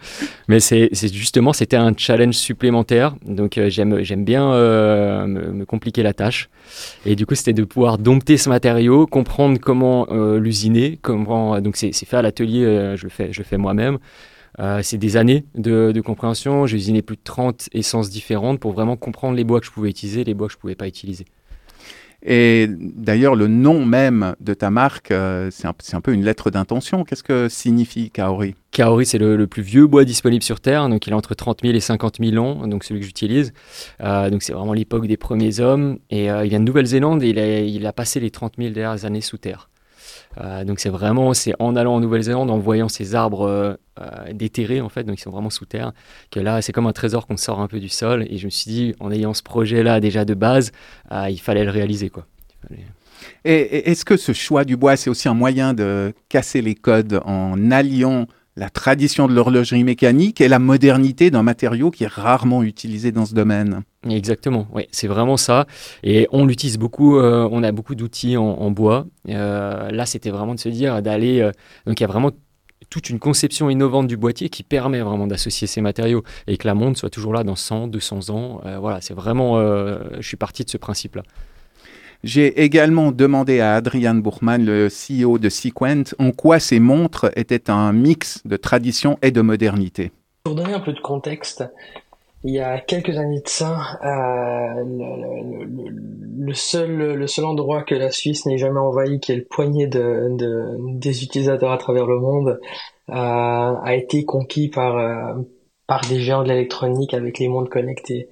Mais 0.48 0.60
c'est 0.60 0.90
justement, 0.94 1.54
c'était 1.54 1.76
un 1.76 1.94
challenge 1.98 2.36
supplémentaire. 2.36 3.16
Donc 3.26 3.58
euh, 3.58 3.70
j'aime 3.70 4.24
bien 4.24 4.52
euh, 4.52 5.26
me, 5.26 5.66
compliquer 5.66 6.04
la 6.04 6.14
tâche. 6.14 6.50
Et 7.06 7.16
du 7.16 7.26
coup, 7.26 7.36
c'était 7.36 7.54
de 7.54 7.64
pouvoir 7.64 7.98
dompter 7.98 8.38
ce 8.38 8.50
matériau, 8.50 9.08
comprendre 9.08 9.60
comment 9.60 10.08
euh, 10.12 10.40
l'usiner, 10.40 11.00
donc 11.06 11.78
c'est 11.78 11.94
fait 11.94 12.18
à 12.18 12.22
l'atelier, 12.22 12.94
je 12.96 13.04
le 13.04 13.10
fais, 13.10 13.32
je 13.32 13.40
le 13.40 13.46
fais 13.46 13.58
moi-même. 13.58 13.98
Euh, 14.60 14.82
c'est 14.84 14.98
des 14.98 15.18
années 15.18 15.46
de, 15.56 16.00
compréhension. 16.02 16.66
J'ai 16.66 16.78
usiné 16.78 17.02
plus 17.02 17.18
de 17.18 17.22
30 17.24 17.70
essences 17.74 18.10
différentes 18.10 18.60
pour 18.60 18.74
vraiment 18.74 18.98
comprendre 18.98 19.36
les 19.36 19.44
bois 19.44 19.60
que 19.60 19.66
je 19.66 19.72
pouvais 19.72 19.90
utiliser, 19.90 20.24
les 20.24 20.34
bois 20.34 20.48
que 20.48 20.54
je 20.54 20.58
ne 20.58 20.62
pouvais 20.62 20.76
pas 20.76 20.88
utiliser. 20.88 21.26
Et 22.28 22.68
d'ailleurs, 22.70 23.36
le 23.36 23.48
nom 23.48 23.86
même 23.86 24.36
de 24.40 24.56
ta 24.56 24.72
marque, 24.72 25.12
euh, 25.12 25.50
c'est 25.52 25.68
un, 25.68 26.02
peu 26.02 26.12
une 26.12 26.24
lettre 26.24 26.50
d'intention. 26.50 27.04
Qu'est-ce 27.04 27.22
que 27.22 27.50
signifie 27.50 28.10
Kaori? 28.10 28.56
Kaori, 28.72 29.06
c'est 29.06 29.20
le, 29.20 29.46
plus 29.46 29.62
vieux 29.62 29.86
bois 29.86 30.06
disponible 30.06 30.42
sur 30.42 30.60
Terre. 30.60 30.90
Donc, 30.90 31.06
il 31.06 31.14
a 31.14 31.18
entre 31.18 31.36
30 31.36 31.62
000 31.62 31.76
et 31.76 31.80
50 31.80 32.18
000 32.20 32.44
ans, 32.44 32.68
donc 32.68 32.84
celui 32.84 33.02
que 33.02 33.06
j'utilise. 33.06 33.54
Euh, 34.02 34.32
donc, 34.32 34.42
c'est 34.42 34.54
vraiment 34.54 34.74
l'époque 34.74 35.06
des 35.06 35.18
premiers 35.18 35.60
hommes. 35.60 36.00
Et 36.10 36.26
il 36.26 36.50
vient 36.50 36.60
de 36.60 36.66
Nouvelle-Zélande 36.66 37.22
et 37.22 37.30
il 37.30 37.38
a, 37.38 37.60
il 37.60 37.86
a, 37.86 37.94
passé 37.94 38.20
les 38.20 38.32
30 38.32 38.54
000 38.58 38.74
dernières 38.74 39.06
années 39.06 39.22
sous 39.22 39.38
terre. 39.38 39.70
Euh, 40.40 40.64
donc 40.64 40.80
c'est 40.80 40.90
vraiment, 40.90 41.34
c'est 41.34 41.54
en 41.60 41.76
allant 41.76 41.96
en 41.96 42.00
Nouvelle-Zélande, 42.00 42.50
en 42.50 42.58
voyant 42.58 42.90
ces 42.90 43.16
arbres 43.16 43.48
euh, 43.48 43.74
euh, 44.00 44.34
déterrés 44.34 44.82
en 44.82 44.90
fait, 44.90 45.04
donc 45.04 45.20
ils 45.20 45.22
sont 45.22 45.32
vraiment 45.32 45.50
sous 45.50 45.66
terre, 45.66 45.94
que 46.32 46.40
là 46.40 46.62
c'est 46.62 46.72
comme 46.72 46.88
un 46.88 46.94
trésor 46.94 47.28
qu'on 47.28 47.38
sort 47.38 47.60
un 47.60 47.68
peu 47.68 47.80
du 47.80 47.90
sol. 47.90 48.26
Et 48.30 48.38
je 48.38 48.46
me 48.46 48.50
suis 48.50 48.72
dit, 48.72 48.96
en 49.00 49.12
ayant 49.12 49.34
ce 49.34 49.44
projet-là 49.44 50.00
déjà 50.00 50.26
de 50.26 50.34
base, 50.34 50.72
il 51.12 51.40
fallait 51.40 51.64
le 51.64 51.72
réaliser 51.72 52.10
quoi. 52.10 52.26
Et 53.44 53.90
est-ce 53.90 54.06
que 54.06 54.18
ce 54.18 54.34
choix 54.34 54.66
du 54.66 54.76
bois, 54.76 54.98
c'est 54.98 55.10
aussi 55.10 55.28
un 55.28 55.34
moyen 55.34 55.74
de 55.74 56.14
casser 56.30 56.62
les 56.62 56.76
codes 56.76 57.22
en 57.26 57.72
alliant 57.72 58.28
la 58.58 58.70
tradition 58.70 59.28
de 59.28 59.34
l'horlogerie 59.34 59.84
mécanique 59.84 60.40
et 60.40 60.48
la 60.48 60.60
modernité 60.60 61.30
d'un 61.30 61.44
matériau 61.44 61.92
qui 61.92 62.06
est 62.06 62.10
rarement 62.10 62.64
utilisé 62.64 63.12
dans 63.12 63.26
ce 63.26 63.34
domaine. 63.34 63.82
Exactement, 64.10 64.68
oui, 64.72 64.88
c'est 64.92 65.08
vraiment 65.08 65.36
ça. 65.36 65.66
Et 66.04 66.28
on 66.32 66.46
l'utilise 66.46 66.78
beaucoup, 66.78 67.18
euh, 67.18 67.50
on 67.52 67.64
a 67.64 67.72
beaucoup 67.72 67.96
d'outils 67.96 68.38
en, 68.38 68.72
bois. 68.72 69.08
Euh, 69.30 69.90
là, 69.92 70.06
c'était 70.06 70.30
vraiment 70.30 70.56
de 70.56 70.60
se 70.60 70.70
dire 70.70 71.02
d'aller. 71.02 71.42
Euh, 71.42 71.52
donc, 71.86 72.00
il 72.00 72.04
y 72.04 72.06
a 72.06 72.08
vraiment 72.08 72.32
toute 72.90 73.10
une 73.10 73.20
conception 73.20 73.70
innovante 73.70 74.08
du 74.08 74.16
boîtier 74.16 74.50
qui 74.50 74.64
permet 74.64 75.02
vraiment 75.02 75.28
d'associer 75.28 75.68
ces 75.68 75.82
matériaux 75.82 76.24
et 76.48 76.58
que 76.58 76.68
la 76.68 76.76
montre 76.76 77.00
soit 77.00 77.10
toujours 77.10 77.34
là 77.34 77.44
dans 77.44 77.56
100, 77.56 77.88
200 77.88 78.30
ans. 78.30 78.62
voilà, 78.80 79.02
c'est 79.02 79.16
vraiment. 79.16 79.58
je 79.58 80.22
suis 80.28 80.38
parti 80.38 80.64
de 80.64 80.70
ce 80.70 80.78
principe-là. 80.78 81.24
J'ai 82.24 82.64
également 82.64 83.12
demandé 83.12 83.60
à 83.60 83.76
Adrian 83.76 84.16
Buchmann, 84.16 84.66
le 84.66 84.88
CEO 84.88 85.38
de 85.38 85.50
Sequent, 85.50 86.04
en 86.20 86.32
quoi 86.32 86.60
ces 86.60 86.80
montres 86.80 87.30
étaient 87.36 87.70
un 87.70 87.94
mix 87.94 88.42
de 88.46 88.58
tradition 88.58 89.18
et 89.22 89.32
de 89.32 89.42
modernité. 89.42 90.12
Pour 90.44 90.56
donner 90.56 90.74
un 90.74 90.80
peu 90.80 90.94
de 90.94 91.00
contexte, 91.00 91.64
il 92.44 92.54
y 92.54 92.60
a 92.60 92.80
quelques 92.80 93.18
années 93.18 93.42
de 93.42 93.50
ça, 93.50 94.00
euh, 94.04 94.84
le, 96.38 96.54
seul, 96.54 97.16
le 97.16 97.26
seul 97.28 97.46
endroit 97.46 97.82
que 97.82 97.96
la 97.96 98.12
Suisse 98.12 98.46
n'ait 98.46 98.60
jamais 98.60 98.80
envahi, 98.80 99.20
qui 99.20 99.32
est 99.32 99.38
le 99.38 99.46
poignet 99.46 99.88
de, 99.88 100.38
des 101.00 101.24
utilisateurs 101.24 101.72
à 101.72 101.80
travers 101.80 102.06
le 102.06 102.20
monde, 102.20 102.60
euh, 103.10 103.14
a 103.14 103.96
été 103.96 104.26
conquis 104.26 104.70
par, 104.70 104.96
euh, 104.98 105.42
par 105.88 106.02
des 106.02 106.20
géants 106.20 106.44
de 106.44 106.50
l'électronique 106.50 107.16
avec 107.16 107.40
les 107.40 107.48
montres 107.48 107.72
connectées. 107.72 108.30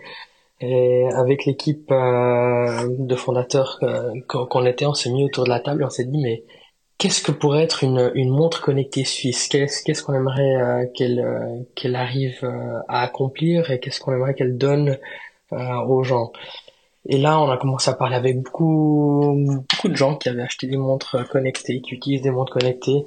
Et 0.65 1.09
avec 1.13 1.45
l'équipe 1.45 1.91
euh, 1.91 2.87
de 2.97 3.15
fondateurs 3.15 3.79
euh, 3.83 4.13
qu'on 4.29 4.65
était, 4.65 4.85
on 4.85 4.93
s'est 4.93 5.11
mis 5.11 5.25
autour 5.25 5.43
de 5.43 5.49
la 5.49 5.59
table 5.59 5.81
et 5.81 5.85
on 5.85 5.89
s'est 5.89 6.05
dit 6.05 6.21
mais 6.21 6.45
qu'est-ce 6.97 7.21
que 7.21 7.33
pourrait 7.33 7.63
être 7.63 7.83
une, 7.83 8.11
une 8.15 8.29
montre 8.29 8.61
connectée 8.61 9.03
suisse? 9.03 9.49
Qu'est-ce 9.49 10.01
qu'on 10.03 10.13
aimerait 10.13 10.55
euh, 10.55 10.85
qu'elle 10.95 11.65
qu'elle 11.75 11.97
arrive 11.97 12.49
à 12.87 13.01
accomplir 13.01 13.71
et 13.71 13.81
qu'est-ce 13.81 13.99
qu'on 13.99 14.13
aimerait 14.13 14.35
qu'elle 14.35 14.57
donne 14.57 14.97
aux 15.51 16.03
gens? 16.03 16.31
Et 17.09 17.17
là, 17.17 17.41
on 17.41 17.51
a 17.51 17.57
commencé 17.57 17.89
à 17.89 17.93
parler 17.95 18.15
avec 18.15 18.41
beaucoup 18.41 19.35
beaucoup 19.69 19.89
de 19.89 19.95
gens 19.97 20.15
qui 20.15 20.29
avaient 20.29 20.43
acheté 20.43 20.67
des 20.67 20.77
montres 20.77 21.27
connectées, 21.27 21.81
qui 21.81 21.95
utilisent 21.95 22.21
des 22.21 22.31
montres 22.31 22.53
connectées. 22.53 23.03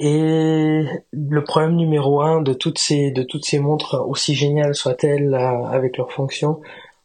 Et 0.00 0.84
le 1.12 1.44
problème 1.44 1.74
numéro 1.76 2.20
un 2.20 2.40
de 2.40 2.52
toutes 2.52 2.78
ces 2.78 3.10
de 3.10 3.22
toutes 3.22 3.44
ces 3.44 3.58
montres, 3.58 4.04
aussi 4.06 4.34
géniales 4.34 4.74
soient-elles 4.74 5.34
avec 5.34 5.96
leurs 5.96 6.12
fonctions, 6.12 6.60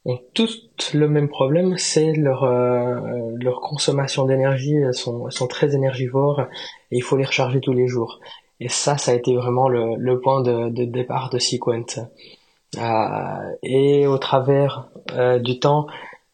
ont 0.06 0.20
toutes 0.34 0.92
le 0.94 1.08
même 1.08 1.30
problème, 1.30 1.78
c'est 1.78 2.14
leur 2.14 2.44
euh, 2.44 3.00
leur 3.36 3.62
consommation 3.62 4.26
d'énergie. 4.26 4.76
Elles 4.76 4.94
sont 4.94 5.28
elles 5.28 5.32
sont 5.34 5.48
très 5.48 5.74
énergivores 5.76 6.42
et 6.92 6.98
il 6.98 7.02
faut 7.02 7.18
les 7.18 7.26
recharger 7.26 7.62
tous 7.62 7.74
les 7.74 7.88
jours. 7.88 8.20
Et 8.60 8.70
ça, 8.70 8.98
ça 8.98 9.12
a 9.12 9.16
été 9.16 9.36
vraiment 9.36 9.68
le, 9.70 9.96
le 9.98 10.20
point 10.20 10.42
de, 10.42 10.70
de 10.70 10.86
départ 10.86 11.30
de 11.30 11.40
Sequent. 11.40 11.86
Euh, 12.78 13.56
et 13.62 14.08
au 14.08 14.18
travers 14.18 14.90
euh, 15.16 15.40
du 15.40 15.60
temps, 15.60 15.88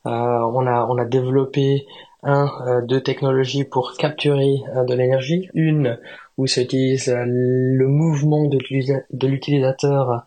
euh, 0.06 0.10
on 0.10 0.65
a 0.67 0.86
on 0.89 0.98
a 0.98 1.06
développé 1.06 1.86
un 2.24 2.50
euh, 2.67 2.82
deux 2.82 3.02
technologies 3.02 3.63
pour 3.63 3.93
capturer 3.98 4.58
de 4.88 4.93
l'énergie. 4.93 5.50
Une 5.54 5.98
où 6.39 6.47
s'utilise 6.47 7.13
le 7.13 7.88
mouvement 7.88 8.45
de 8.45 9.28
l'utilisateur 9.28 10.25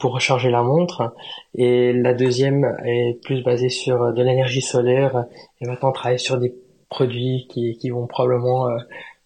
pour 0.00 0.14
recharger 0.14 0.50
la 0.50 0.62
montre. 0.62 1.14
Et 1.54 1.92
la 1.92 2.14
deuxième 2.14 2.64
est 2.86 3.22
plus 3.22 3.42
basée 3.42 3.68
sur 3.68 4.14
de 4.14 4.22
l'énergie 4.22 4.62
solaire. 4.62 5.26
Et 5.60 5.66
maintenant, 5.66 5.90
on 5.90 5.92
travaille 5.92 6.18
sur 6.18 6.38
des 6.38 6.54
produits 6.88 7.46
qui, 7.50 7.76
qui 7.76 7.90
vont 7.90 8.06
probablement 8.06 8.70
euh, 8.70 8.78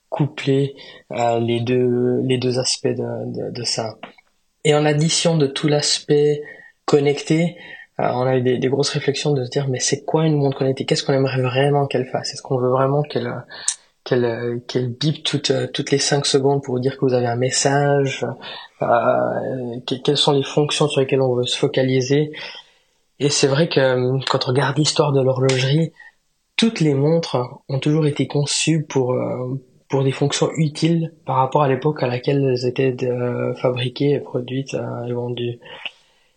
coupler 0.09 0.75
euh, 1.13 1.39
les 1.39 1.61
deux 1.61 2.21
les 2.25 2.39
deux 2.39 2.59
aspects 2.59 2.89
de, 2.89 3.53
de, 3.53 3.63
ça. 3.63 3.99
Et 4.65 4.75
en 4.75 4.85
addition 4.85 5.37
de 5.37 5.47
tout 5.47 5.69
l'aspect 5.69 6.43
connecté, 6.87 7.57
euh, 8.01 8.11
on 8.15 8.23
a 8.23 8.37
eu 8.37 8.43
des, 8.43 8.59
des, 8.59 8.69
grosses 8.69 8.91
réflexions 8.91 9.33
de 9.33 9.45
se 9.45 9.51
dire 9.51 9.69
mais 9.69 9.79
c'est 9.79 10.05
quoi 10.05 10.27
une 10.27 10.39
montre 10.39 10.59
connectée? 10.59 10.87
Qu'est-ce 10.87 11.05
qu'on 11.05 11.13
aimerait 11.13 11.41
vraiment 11.41 11.87
qu'elle 11.87 12.07
fasse? 12.07 12.35
Est-ce 12.35 12.43
qu'on 12.43 12.59
veut 12.59 12.71
vraiment 12.71 13.03
qu'elle 13.03 13.33
qu'elle 14.05 14.63
qu'elle 14.67 14.89
bip 14.89 15.23
toutes 15.23 15.53
toutes 15.73 15.91
les 15.91 15.99
5 15.99 16.27
secondes 16.27 16.63
pour 16.63 16.75
vous 16.75 16.81
dire 16.81 16.97
que 16.97 17.05
vous 17.05 17.15
avez 17.15 17.27
un 17.27 17.37
message 17.37 18.27
euh, 18.83 18.87
quelles 19.87 20.17
sont 20.17 20.33
les 20.33 20.43
fonctions 20.43 20.89
sur 20.89 21.01
lesquelles 21.01 21.23
on 21.23 21.35
veut 21.35 21.47
se 21.47 21.57
focaliser 21.57 22.33
et 23.19 23.31
c'est 23.31 23.47
vrai 23.47 23.69
que 23.69 24.25
quand 24.29 24.45
on 24.47 24.49
regarde 24.49 24.77
l'histoire 24.79 25.13
de 25.13 25.21
l'horlogerie 25.23 25.93
toutes 26.57 26.81
les 26.81 26.95
montres 26.95 27.37
ont 27.69 27.79
toujours 27.79 28.07
été 28.07 28.27
conçues 28.27 28.85
pour 28.85 29.13
euh, 29.13 29.61
pour 29.93 30.03
des 30.03 30.11
fonctions 30.13 30.49
utiles 30.57 31.13
par 31.27 31.37
rapport 31.37 31.63
à 31.63 31.69
l'époque 31.69 32.03
à 32.03 32.07
laquelle 32.07 32.43
elles 32.43 32.67
étaient 32.67 32.97
euh, 33.05 33.55
fabriquées, 33.57 34.21
produites 34.21 34.73
euh, 34.73 35.05
et 35.05 35.13
vendues. 35.13 35.59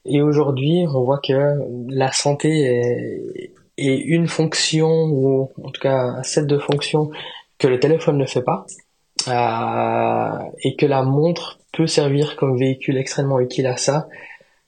Et 0.03 0.21
aujourd'hui, 0.21 0.85
on 0.93 1.05
voit 1.05 1.21
que 1.25 1.59
la 1.87 2.11
santé 2.11 2.65
est, 2.65 3.51
une 3.77 4.27
fonction 4.27 4.89
ou 5.05 5.49
en 5.63 5.69
tout 5.69 5.79
cas 5.79 5.95
un 6.17 6.23
set 6.23 6.47
de 6.47 6.57
fonctions 6.57 7.11
que 7.57 7.67
le 7.67 7.79
téléphone 7.79 8.17
ne 8.17 8.25
fait 8.25 8.43
pas 8.43 8.65
euh, 9.27 10.45
et 10.63 10.75
que 10.75 10.85
la 10.85 11.03
montre 11.03 11.59
peut 11.73 11.87
servir 11.87 12.35
comme 12.35 12.57
véhicule 12.57 12.97
extrêmement 12.97 13.39
utile 13.39 13.67
à 13.67 13.77
ça. 13.77 14.07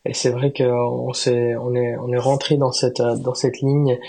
Et 0.06 0.14
c'est 0.14 0.30
vrai 0.30 0.54
qu'on 0.54 1.12
s'est, 1.14 1.56
on 1.58 1.76
est, 1.76 1.98
on 1.98 2.12
est 2.14 2.18
rentré 2.18 2.58
dans 2.58 2.72
cette, 2.72 3.02
dans 3.02 3.34
cette 3.34 3.60
ligne 3.60 4.00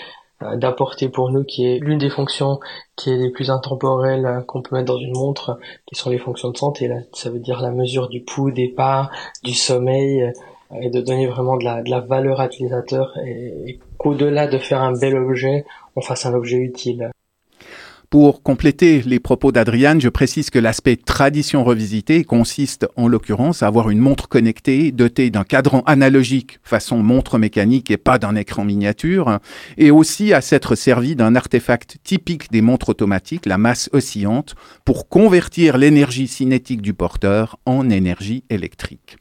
euh, 0.41 0.55
d'apporter 0.55 1.09
pour 1.09 1.31
nous, 1.31 1.43
qui 1.43 1.67
est 1.67 1.79
l'une 1.79 1.97
des 1.97 2.09
fonctions 2.09 2.59
qui 2.95 3.11
est 3.11 3.17
les 3.17 3.29
plus 3.29 3.49
intemporelles 3.49 4.25
euh, 4.25 4.41
qu'on 4.41 4.61
peut 4.61 4.75
mettre 4.77 4.93
dans 4.93 4.97
une 4.97 5.17
montre, 5.17 5.59
qui 5.85 5.95
sont 5.95 6.09
les 6.09 6.17
fonctions 6.17 6.49
de 6.49 6.57
santé. 6.57 6.87
Là. 6.87 6.99
Ça 7.11 7.29
veut 7.29 7.39
dire 7.39 7.61
la 7.61 7.71
mesure 7.71 8.07
du 8.07 8.21
pouls, 8.21 8.51
des 8.51 8.69
pas, 8.69 9.09
du 9.43 9.53
sommeil, 9.53 10.21
euh, 10.23 10.31
et 10.81 10.89
de 10.89 11.01
donner 11.01 11.27
vraiment 11.27 11.57
de 11.57 11.65
la, 11.65 11.81
de 11.81 11.89
la 11.89 11.99
valeur 11.99 12.39
à 12.39 12.45
l'utilisateur, 12.45 13.17
et, 13.25 13.71
et 13.71 13.79
qu'au-delà 13.97 14.47
de 14.47 14.57
faire 14.57 14.81
un 14.81 14.93
bel 14.93 15.17
objet, 15.17 15.65
on 15.97 16.01
fasse 16.01 16.25
un 16.25 16.33
objet 16.33 16.57
utile. 16.57 17.11
Pour 18.09 18.41
compléter 18.41 19.03
les 19.03 19.19
propos 19.19 19.51
d'Adriane, 19.51 20.01
je 20.01 20.09
précise 20.09 20.49
que 20.49 20.57
l'aspect 20.57 20.95
tradition 20.95 21.63
revisité 21.63 22.23
consiste 22.23 22.87
en 22.95 23.07
l'occurrence 23.07 23.61
à 23.61 23.67
avoir 23.67 23.91
une 23.91 23.99
montre 23.99 24.27
connectée 24.27 24.91
dotée 24.91 25.29
d'un 25.29 25.43
cadran 25.43 25.83
analogique 25.85 26.57
façon 26.63 27.03
montre 27.03 27.37
mécanique 27.37 27.91
et 27.91 27.97
pas 27.97 28.17
d'un 28.17 28.35
écran 28.35 28.65
miniature, 28.65 29.37
et 29.77 29.91
aussi 29.91 30.33
à 30.33 30.41
s'être 30.41 30.73
servi 30.73 31.15
d'un 31.15 31.35
artefact 31.35 31.97
typique 32.03 32.51
des 32.51 32.63
montres 32.63 32.89
automatiques, 32.89 33.45
la 33.45 33.59
masse 33.59 33.91
oscillante, 33.93 34.55
pour 34.85 35.07
convertir 35.07 35.77
l'énergie 35.77 36.27
cinétique 36.27 36.81
du 36.81 36.95
porteur 36.95 37.59
en 37.67 37.91
énergie 37.91 38.43
électrique. 38.49 39.17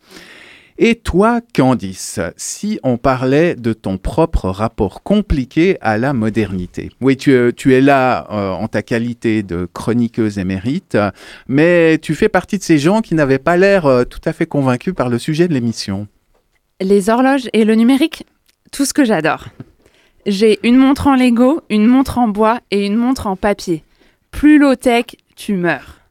Et 0.80 0.94
toi, 0.94 1.40
Candice, 1.56 2.20
si 2.36 2.78
on 2.84 2.98
parlait 2.98 3.56
de 3.56 3.72
ton 3.72 3.98
propre 3.98 4.48
rapport 4.48 5.02
compliqué 5.02 5.76
à 5.80 5.98
la 5.98 6.12
modernité. 6.12 6.90
Oui, 7.00 7.16
tu, 7.16 7.32
es 7.32 7.80
là 7.80 8.28
euh, 8.30 8.52
en 8.52 8.68
ta 8.68 8.82
qualité 8.82 9.42
de 9.42 9.68
chroniqueuse 9.72 10.38
émérite, 10.38 10.96
mais 11.48 11.98
tu 11.98 12.14
fais 12.14 12.28
partie 12.28 12.58
de 12.58 12.62
ces 12.62 12.78
gens 12.78 13.00
qui 13.00 13.16
n'avaient 13.16 13.40
pas 13.40 13.56
l'air 13.56 13.86
euh, 13.86 14.04
tout 14.04 14.20
à 14.24 14.32
fait 14.32 14.46
convaincus 14.46 14.94
par 14.94 15.08
le 15.08 15.18
sujet 15.18 15.48
de 15.48 15.52
l'émission. 15.52 16.06
Les 16.80 17.10
horloges 17.10 17.48
et 17.52 17.64
le 17.64 17.74
numérique, 17.74 18.24
tout 18.70 18.84
ce 18.84 18.94
que 18.94 19.04
j'adore. 19.04 19.46
J'ai 20.26 20.60
une 20.62 20.76
montre 20.76 21.08
en 21.08 21.16
Lego, 21.16 21.60
une 21.70 21.86
montre 21.86 22.18
en 22.18 22.28
bois 22.28 22.60
et 22.70 22.86
une 22.86 22.94
montre 22.94 23.26
en 23.26 23.34
papier. 23.34 23.82
Plus 24.30 24.60
low-tech, 24.60 25.06
tu 25.34 25.54
meurs. 25.54 26.02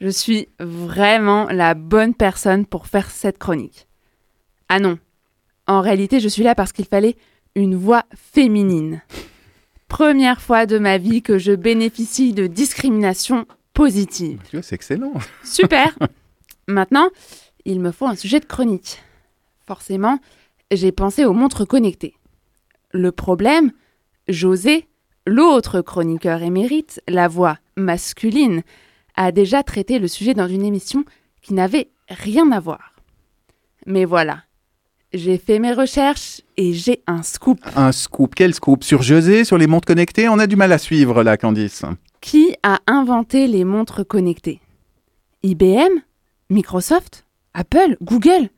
Je 0.00 0.08
suis 0.08 0.48
vraiment 0.58 1.48
la 1.50 1.74
bonne 1.74 2.14
personne 2.14 2.64
pour 2.64 2.86
faire 2.86 3.10
cette 3.10 3.36
chronique. 3.36 3.86
Ah 4.68 4.80
non. 4.80 4.98
En 5.66 5.80
réalité, 5.80 6.20
je 6.20 6.28
suis 6.28 6.42
là 6.42 6.54
parce 6.54 6.72
qu'il 6.72 6.86
fallait 6.86 7.16
une 7.54 7.74
voix 7.74 8.04
féminine. 8.14 9.02
Première 9.88 10.40
fois 10.40 10.66
de 10.66 10.78
ma 10.78 10.98
vie 10.98 11.22
que 11.22 11.38
je 11.38 11.52
bénéficie 11.52 12.32
de 12.32 12.46
discrimination 12.46 13.46
positive. 13.72 14.40
C'est 14.62 14.74
excellent. 14.74 15.14
Super. 15.44 15.96
Maintenant, 16.68 17.10
il 17.64 17.80
me 17.80 17.92
faut 17.92 18.06
un 18.06 18.16
sujet 18.16 18.40
de 18.40 18.44
chronique. 18.44 19.02
Forcément, 19.66 20.18
j'ai 20.70 20.92
pensé 20.92 21.24
aux 21.24 21.32
montres 21.32 21.66
connectées. 21.66 22.14
Le 22.92 23.12
problème, 23.12 23.72
José, 24.28 24.88
l'autre 25.26 25.80
chroniqueur 25.80 26.42
émérite, 26.42 27.00
la 27.08 27.28
voix 27.28 27.58
masculine, 27.76 28.62
a 29.14 29.32
déjà 29.32 29.62
traité 29.62 29.98
le 29.98 30.08
sujet 30.08 30.34
dans 30.34 30.48
une 30.48 30.64
émission 30.64 31.04
qui 31.42 31.54
n'avait 31.54 31.90
rien 32.08 32.50
à 32.52 32.60
voir. 32.60 32.94
Mais 33.86 34.04
voilà, 34.04 34.42
j'ai 35.16 35.38
fait 35.38 35.58
mes 35.58 35.72
recherches 35.72 36.42
et 36.56 36.72
j'ai 36.72 37.02
un 37.06 37.22
scoop. 37.22 37.58
Un 37.74 37.92
scoop. 37.92 38.34
Quel 38.34 38.54
scoop? 38.54 38.84
Sur 38.84 39.02
José, 39.02 39.44
sur 39.44 39.58
les 39.58 39.66
montres 39.66 39.86
connectées? 39.86 40.28
On 40.28 40.38
a 40.38 40.46
du 40.46 40.56
mal 40.56 40.72
à 40.72 40.78
suivre 40.78 41.22
là, 41.22 41.36
Candice. 41.36 41.84
Qui 42.20 42.54
a 42.62 42.80
inventé 42.86 43.46
les 43.46 43.64
montres 43.64 44.06
connectées? 44.06 44.60
IBM 45.42 46.00
Microsoft? 46.50 47.24
Apple? 47.54 47.96
Google? 48.02 48.50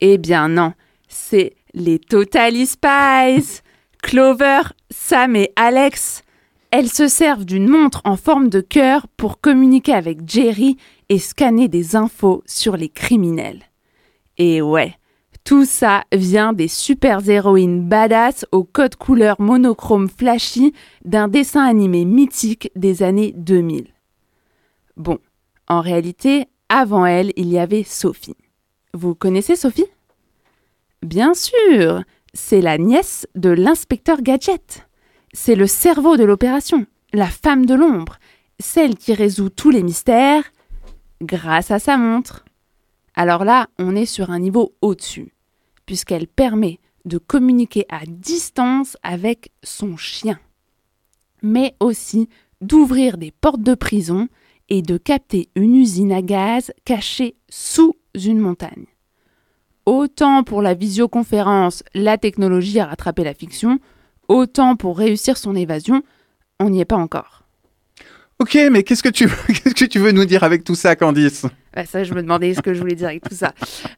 Eh 0.00 0.18
bien 0.18 0.48
non, 0.48 0.72
c'est 1.08 1.54
les 1.72 1.98
Totally 1.98 2.66
Spies. 2.66 3.60
Clover, 4.02 4.62
Sam 4.90 5.34
et 5.34 5.50
Alex. 5.56 6.22
Elles 6.70 6.90
se 6.90 7.08
servent 7.08 7.44
d'une 7.44 7.68
montre 7.68 8.02
en 8.04 8.16
forme 8.16 8.48
de 8.48 8.60
cœur 8.60 9.06
pour 9.16 9.40
communiquer 9.40 9.94
avec 9.94 10.28
Jerry 10.28 10.76
et 11.08 11.18
scanner 11.18 11.68
des 11.68 11.96
infos 11.96 12.42
sur 12.46 12.76
les 12.76 12.88
criminels. 12.88 13.62
Et 14.36 14.60
ouais, 14.60 14.94
tout 15.44 15.66
ça 15.66 16.04
vient 16.10 16.54
des 16.54 16.68
super 16.68 17.28
héroïnes 17.28 17.86
badass 17.86 18.46
au 18.50 18.64
code 18.64 18.96
couleur 18.96 19.38
monochrome 19.38 20.08
flashy 20.08 20.72
d'un 21.04 21.28
dessin 21.28 21.62
animé 21.62 22.06
mythique 22.06 22.70
des 22.76 23.02
années 23.02 23.34
2000. 23.36 23.88
Bon, 24.96 25.18
en 25.68 25.82
réalité, 25.82 26.46
avant 26.70 27.04
elle, 27.04 27.30
il 27.36 27.48
y 27.48 27.58
avait 27.58 27.82
Sophie. 27.82 28.38
Vous 28.94 29.14
connaissez 29.14 29.54
Sophie? 29.54 29.84
Bien 31.02 31.34
sûr, 31.34 32.02
c'est 32.32 32.62
la 32.62 32.78
nièce 32.78 33.26
de 33.34 33.50
l'inspecteur 33.50 34.22
Gadget. 34.22 34.88
C'est 35.34 35.56
le 35.56 35.66
cerveau 35.66 36.16
de 36.16 36.24
l'opération, 36.24 36.86
la 37.12 37.26
femme 37.26 37.66
de 37.66 37.74
l'ombre, 37.74 38.16
celle 38.60 38.96
qui 38.96 39.12
résout 39.12 39.50
tous 39.50 39.70
les 39.70 39.82
mystères 39.82 40.44
grâce 41.20 41.70
à 41.70 41.78
sa 41.78 41.98
montre. 41.98 42.46
Alors 43.14 43.44
là, 43.44 43.68
on 43.78 43.94
est 43.94 44.06
sur 44.06 44.30
un 44.30 44.38
niveau 44.38 44.74
au-dessus 44.80 45.33
puisqu'elle 45.86 46.26
permet 46.26 46.78
de 47.04 47.18
communiquer 47.18 47.84
à 47.88 48.06
distance 48.06 48.96
avec 49.02 49.52
son 49.62 49.96
chien, 49.96 50.38
mais 51.42 51.74
aussi 51.80 52.28
d'ouvrir 52.60 53.18
des 53.18 53.30
portes 53.30 53.62
de 53.62 53.74
prison 53.74 54.28
et 54.68 54.82
de 54.82 54.96
capter 54.96 55.50
une 55.54 55.76
usine 55.76 56.12
à 56.12 56.22
gaz 56.22 56.72
cachée 56.84 57.36
sous 57.50 57.94
une 58.14 58.38
montagne. 58.38 58.86
Autant 59.86 60.44
pour 60.44 60.62
la 60.62 60.72
visioconférence, 60.72 61.82
la 61.94 62.16
technologie 62.16 62.80
a 62.80 62.86
rattrapé 62.86 63.22
la 63.22 63.34
fiction, 63.34 63.78
autant 64.28 64.76
pour 64.76 64.96
réussir 64.96 65.36
son 65.36 65.54
évasion, 65.54 66.02
on 66.58 66.70
n'y 66.70 66.80
est 66.80 66.86
pas 66.86 66.96
encore. 66.96 67.43
Ok, 68.40 68.58
mais 68.70 68.82
qu'est-ce 68.82 69.02
que 69.02 69.08
tu 69.08 69.26
veux, 69.26 69.36
qu'est-ce 69.48 69.74
que 69.74 69.84
tu 69.84 69.98
veux 69.98 70.12
nous 70.12 70.24
dire 70.24 70.42
avec 70.42 70.64
tout 70.64 70.74
ça, 70.74 70.96
Candice? 70.96 71.46
Bah, 71.74 71.86
Ça, 71.86 72.02
je 72.04 72.12
me 72.14 72.22
demandais 72.22 72.54
ce 72.54 72.62
que 72.62 72.74
je 72.74 72.80
voulais 72.80 72.96
dire 72.96 73.08
avec 73.08 73.22
tout 73.22 73.34
ça. 73.34 73.52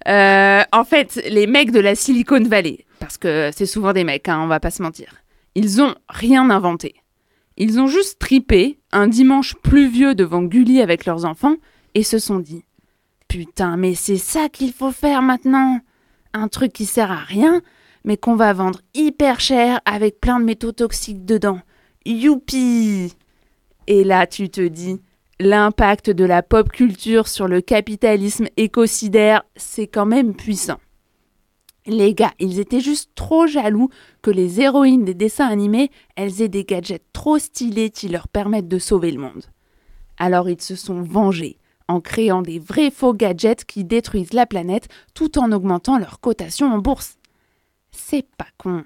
Euh, 0.08 0.62
en 0.72 0.84
fait, 0.84 1.20
les 1.28 1.46
mecs 1.46 1.70
de 1.70 1.80
la 1.80 1.94
Silicon 1.94 2.42
Valley, 2.42 2.84
parce 3.00 3.16
que 3.18 3.50
c'est 3.56 3.66
souvent 3.66 3.92
des 3.92 4.04
mecs, 4.04 4.28
hein, 4.28 4.40
on 4.42 4.46
va 4.46 4.60
pas 4.60 4.70
se 4.70 4.82
mentir, 4.82 5.14
ils 5.54 5.80
ont 5.80 5.94
rien 6.08 6.50
inventé. 6.50 6.94
Ils 7.56 7.80
ont 7.80 7.86
juste 7.86 8.18
tripé 8.18 8.78
un 8.92 9.06
dimanche 9.06 9.54
pluvieux 9.62 10.14
devant 10.14 10.42
Gulli 10.42 10.82
avec 10.82 11.06
leurs 11.06 11.24
enfants 11.24 11.56
et 11.94 12.02
se 12.02 12.18
sont 12.18 12.38
dit 12.38 12.64
Putain, 13.28 13.78
mais 13.78 13.94
c'est 13.94 14.18
ça 14.18 14.50
qu'il 14.50 14.72
faut 14.72 14.92
faire 14.92 15.22
maintenant 15.22 15.80
Un 16.34 16.48
truc 16.48 16.74
qui 16.74 16.84
sert 16.84 17.10
à 17.10 17.16
rien, 17.16 17.62
mais 18.04 18.18
qu'on 18.18 18.36
va 18.36 18.52
vendre 18.52 18.80
hyper 18.92 19.40
cher 19.40 19.80
avec 19.86 20.20
plein 20.20 20.38
de 20.38 20.44
métaux 20.44 20.72
toxiques 20.72 21.24
dedans. 21.24 21.60
Youpi 22.04 23.14
et 23.86 24.04
là, 24.04 24.26
tu 24.26 24.48
te 24.50 24.66
dis, 24.66 25.00
l'impact 25.38 26.10
de 26.10 26.24
la 26.24 26.42
pop 26.42 26.70
culture 26.70 27.28
sur 27.28 27.48
le 27.48 27.60
capitalisme 27.60 28.46
écocidaire, 28.56 29.42
c'est 29.56 29.86
quand 29.86 30.06
même 30.06 30.34
puissant. 30.34 30.80
Les 31.86 32.14
gars, 32.14 32.32
ils 32.40 32.58
étaient 32.58 32.80
juste 32.80 33.12
trop 33.14 33.46
jaloux 33.46 33.90
que 34.20 34.32
les 34.32 34.60
héroïnes 34.60 35.04
des 35.04 35.14
dessins 35.14 35.46
animés, 35.46 35.90
elles 36.16 36.42
aient 36.42 36.48
des 36.48 36.64
gadgets 36.64 37.04
trop 37.12 37.38
stylés 37.38 37.90
qui 37.90 38.08
leur 38.08 38.26
permettent 38.26 38.68
de 38.68 38.78
sauver 38.78 39.12
le 39.12 39.20
monde. 39.20 39.44
Alors 40.18 40.48
ils 40.48 40.60
se 40.60 40.74
sont 40.74 41.02
vengés 41.02 41.58
en 41.88 42.00
créant 42.00 42.42
des 42.42 42.58
vrais 42.58 42.90
faux 42.90 43.14
gadgets 43.14 43.64
qui 43.64 43.84
détruisent 43.84 44.32
la 44.32 44.46
planète 44.46 44.88
tout 45.14 45.38
en 45.38 45.52
augmentant 45.52 45.98
leur 45.98 46.18
cotation 46.18 46.72
en 46.72 46.78
bourse. 46.78 47.18
C'est 47.92 48.26
pas 48.36 48.48
con. 48.58 48.84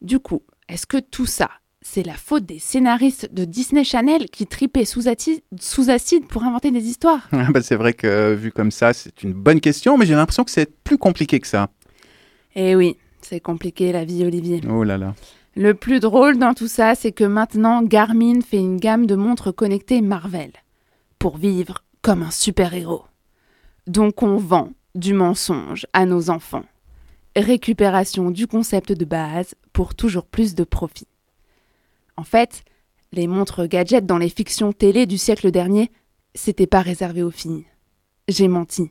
Du 0.00 0.20
coup, 0.20 0.42
est-ce 0.68 0.86
que 0.86 0.98
tout 0.98 1.26
ça, 1.26 1.50
c'est 1.88 2.02
la 2.02 2.14
faute 2.14 2.44
des 2.44 2.58
scénaristes 2.58 3.32
de 3.32 3.44
Disney 3.44 3.84
Channel 3.84 4.26
qui 4.26 4.46
tripaient 4.46 4.84
sous, 4.84 5.08
acide 5.08 6.26
pour 6.26 6.42
inventer 6.42 6.72
des 6.72 6.84
histoires 6.84 7.28
Ah 7.32 7.46
bah, 7.52 7.62
c'est 7.62 7.76
vrai 7.76 7.94
que 7.94 8.34
vu 8.34 8.50
comme 8.50 8.72
ça, 8.72 8.92
c'est 8.92 9.22
une 9.22 9.32
bonne 9.32 9.60
question, 9.60 9.96
mais 9.96 10.04
j'ai 10.04 10.14
l'impression 10.14 10.44
que 10.44 10.50
c'est 10.50 10.70
plus 10.82 10.98
compliqué 10.98 11.38
que 11.38 11.46
ça. 11.46 11.70
Eh 12.56 12.74
oui, 12.74 12.96
c'est 13.22 13.40
compliqué 13.40 13.92
la 13.92 14.04
vie, 14.04 14.24
Olivier. 14.24 14.60
Oh 14.68 14.82
là 14.82 14.98
là. 14.98 15.14
Le 15.54 15.74
plus 15.74 16.00
drôle 16.00 16.38
dans 16.38 16.54
tout 16.54 16.66
ça, 16.66 16.96
c'est 16.96 17.12
que 17.12 17.24
maintenant 17.24 17.82
Garmin 17.82 18.40
fait 18.40 18.58
une 18.58 18.78
gamme 18.78 19.06
de 19.06 19.14
montres 19.14 19.54
connectées 19.54 20.02
Marvel 20.02 20.50
pour 21.18 21.38
vivre 21.38 21.84
comme 22.02 22.22
un 22.22 22.32
super-héros. 22.32 23.04
Donc 23.86 24.22
on 24.22 24.36
vend 24.36 24.72
du 24.96 25.14
mensonge 25.14 25.86
à 25.92 26.04
nos 26.04 26.30
enfants. 26.30 26.64
Récupération 27.36 28.30
du 28.30 28.46
concept 28.48 28.92
de 28.92 29.04
base 29.04 29.54
pour 29.72 29.94
toujours 29.94 30.26
plus 30.26 30.54
de 30.54 30.64
profit. 30.64 31.06
En 32.16 32.24
fait, 32.24 32.62
les 33.12 33.26
montres 33.26 33.66
gadgets 33.66 34.06
dans 34.06 34.18
les 34.18 34.28
fictions 34.28 34.72
télé 34.72 35.06
du 35.06 35.18
siècle 35.18 35.50
dernier, 35.50 35.90
c'était 36.34 36.66
pas 36.66 36.80
réservé 36.80 37.22
aux 37.22 37.30
filles. 37.30 37.66
J'ai 38.28 38.48
menti. 38.48 38.90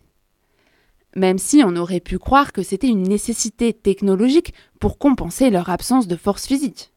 Même 1.16 1.38
si 1.38 1.64
on 1.66 1.76
aurait 1.76 2.00
pu 2.00 2.20
croire 2.20 2.52
que 2.52 2.64
c'était 2.64 2.88
une 2.88 3.04
nécessité 3.04 3.74
technologique 3.74 4.54
pour 4.80 4.98
compenser 4.98 5.50
leur 5.50 5.70
absence 5.70 6.08
de 6.08 6.16
force 6.16 6.46
physique. 6.46 6.92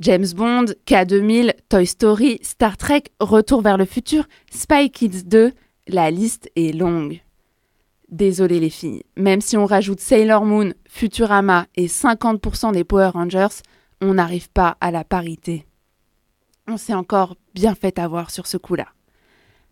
James 0.00 0.26
Bond, 0.34 0.66
K2000, 0.86 1.54
Toy 1.68 1.86
Story, 1.86 2.38
Star 2.42 2.76
Trek, 2.76 3.04
Retour 3.20 3.62
vers 3.62 3.78
le 3.78 3.84
futur, 3.84 4.26
Spy 4.50 4.90
Kids 4.90 5.24
2, 5.24 5.52
la 5.88 6.10
liste 6.10 6.50
est 6.56 6.74
longue. 6.74 7.20
Désolé 8.08 8.60
les 8.60 8.70
filles, 8.70 9.04
même 9.16 9.40
si 9.40 9.56
on 9.56 9.66
rajoute 9.66 10.00
Sailor 10.00 10.44
Moon, 10.44 10.72
Futurama 10.88 11.66
et 11.76 11.86
50% 11.86 12.72
des 12.72 12.84
Power 12.84 13.10
Rangers, 13.14 13.62
on 14.04 14.14
n'arrive 14.14 14.50
pas 14.50 14.76
à 14.80 14.90
la 14.90 15.02
parité. 15.02 15.66
On 16.68 16.76
s'est 16.76 16.94
encore 16.94 17.36
bien 17.54 17.74
fait 17.74 17.98
avoir 17.98 18.30
sur 18.30 18.46
ce 18.46 18.56
coup-là. 18.56 18.86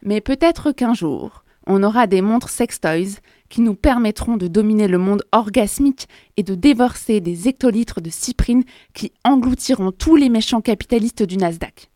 Mais 0.03 0.21
peut-être 0.21 0.73
qu'un 0.73 0.95
jour, 0.95 1.45
on 1.67 1.83
aura 1.83 2.07
des 2.07 2.23
montres 2.23 2.49
sextoys 2.49 3.19
qui 3.51 3.61
nous 3.61 3.75
permettront 3.75 4.37
de 4.37 4.49
dominer 4.49 4.89
le 4.89 4.99
monde 4.99 5.23
orgasmique 5.33 6.09
et 6.37 6.43
de 6.43 6.55
déverser 6.55 7.21
des 7.21 7.47
hectolitres 7.47 8.01
de 8.01 8.11
cyprine 8.11 8.65
qui 8.95 9.13
engloutiront 9.25 9.93
tous 9.93 10.17
les 10.17 10.31
méchants 10.31 10.63
capitalistes 10.63 11.23
du 11.23 11.37
Nasdaq. 11.37 11.91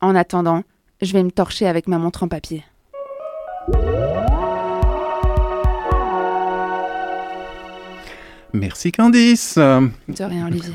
En 0.00 0.14
attendant, 0.14 0.62
je 1.02 1.12
vais 1.12 1.24
me 1.24 1.32
torcher 1.32 1.66
avec 1.66 1.88
ma 1.88 1.98
montre 1.98 2.22
en 2.22 2.28
papier. 2.28 2.64
Merci 8.52 8.92
Candice. 8.92 9.56
De 9.56 10.24
rien, 10.24 10.46
Olivier. 10.46 10.72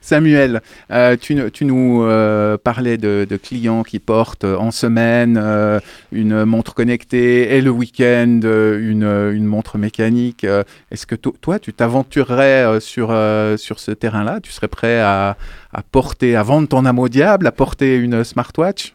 Samuel, 0.00 0.60
euh, 0.90 1.16
tu, 1.20 1.34
nous 1.64 2.02
euh, 2.02 2.56
parlais 2.56 2.98
de, 2.98 3.26
de 3.28 3.36
clients 3.36 3.82
qui 3.82 3.98
portent 3.98 4.44
euh, 4.44 4.56
en 4.56 4.70
semaine 4.70 5.38
euh, 5.40 5.80
une 6.12 6.44
montre 6.44 6.74
connectée 6.74 7.56
et 7.56 7.60
le 7.60 7.70
week-end 7.70 8.40
une, 8.42 9.04
une 9.04 9.44
montre 9.44 9.78
mécanique. 9.78 10.44
Est-ce 10.90 11.06
que 11.06 11.14
to- 11.14 11.34
toi, 11.40 11.58
tu 11.58 11.72
t'aventurerais 11.72 12.80
sur, 12.80 13.08
sur 13.56 13.78
ce 13.80 13.90
terrain-là? 13.90 14.40
Tu 14.42 14.52
serais 14.52 14.68
prêt 14.68 15.00
à, 15.00 15.36
à 15.72 15.82
porter, 15.82 16.36
à 16.36 16.42
vendre 16.42 16.68
ton 16.68 16.84
âme 16.86 16.98
au 16.98 17.08
diable, 17.08 17.46
à 17.46 17.52
porter 17.52 17.96
une 17.96 18.24
smartwatch? 18.24 18.94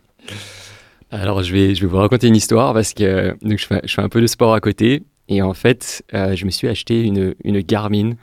Alors, 1.11 1.43
je 1.43 1.53
vais, 1.53 1.75
je 1.75 1.81
vais 1.81 1.87
vous 1.87 1.97
raconter 1.97 2.27
une 2.27 2.35
histoire 2.35 2.73
parce 2.73 2.93
que 2.93 3.35
donc, 3.41 3.59
je, 3.59 3.65
fais, 3.67 3.81
je 3.83 3.93
fais 3.93 4.01
un 4.01 4.09
peu 4.09 4.21
de 4.21 4.27
sport 4.27 4.53
à 4.53 4.59
côté. 4.59 5.03
Et 5.29 5.41
en 5.41 5.53
fait, 5.53 6.03
je 6.11 6.45
me 6.45 6.49
suis 6.49 6.67
acheté 6.67 7.01
une, 7.03 7.33
une 7.43 7.61
Garmin 7.61 8.13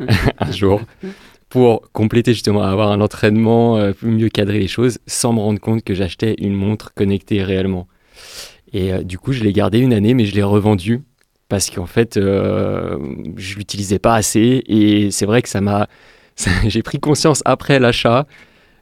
un 0.38 0.52
jour 0.52 0.80
pour 1.48 1.90
compléter 1.92 2.32
justement, 2.34 2.62
avoir 2.62 2.90
un 2.90 3.00
entraînement, 3.00 3.78
euh, 3.78 3.92
mieux 4.02 4.28
cadrer 4.28 4.58
les 4.58 4.68
choses, 4.68 4.98
sans 5.06 5.32
me 5.32 5.40
rendre 5.40 5.60
compte 5.60 5.82
que 5.82 5.94
j'achetais 5.94 6.34
une 6.38 6.54
montre 6.54 6.92
connectée 6.94 7.42
réellement. 7.42 7.88
Et 8.72 8.92
euh, 8.92 9.02
du 9.02 9.18
coup, 9.18 9.32
je 9.32 9.42
l'ai 9.42 9.52
gardée 9.52 9.78
une 9.78 9.92
année, 9.92 10.14
mais 10.14 10.26
je 10.26 10.34
l'ai 10.34 10.42
revendue 10.42 11.02
parce 11.48 11.70
qu'en 11.70 11.86
fait, 11.86 12.16
euh, 12.16 12.98
je 13.36 13.56
l'utilisais 13.56 13.98
pas 13.98 14.14
assez. 14.14 14.62
Et 14.66 15.10
c'est 15.10 15.26
vrai 15.26 15.42
que 15.42 15.48
ça 15.48 15.60
m'a, 15.60 15.88
j'ai 16.66 16.82
pris 16.82 17.00
conscience 17.00 17.42
après 17.44 17.78
l'achat. 17.78 18.26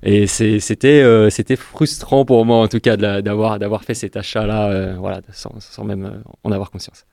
Et 0.02 0.26
euh, 0.44 1.31
c'était 1.31 1.57
frustrant 1.57 2.24
pour 2.24 2.44
moi, 2.44 2.59
en 2.59 2.68
tout 2.68 2.81
cas, 2.81 2.96
d'avoir 2.96 3.85
fait 3.85 3.94
cet 3.94 4.16
achat-là, 4.16 4.68
euh, 4.68 4.94
voilà, 4.98 5.20
sans, 5.33 5.85
même 5.85 6.22
en 6.44 6.52
avoir 6.52 6.70
conscience. 6.70 7.07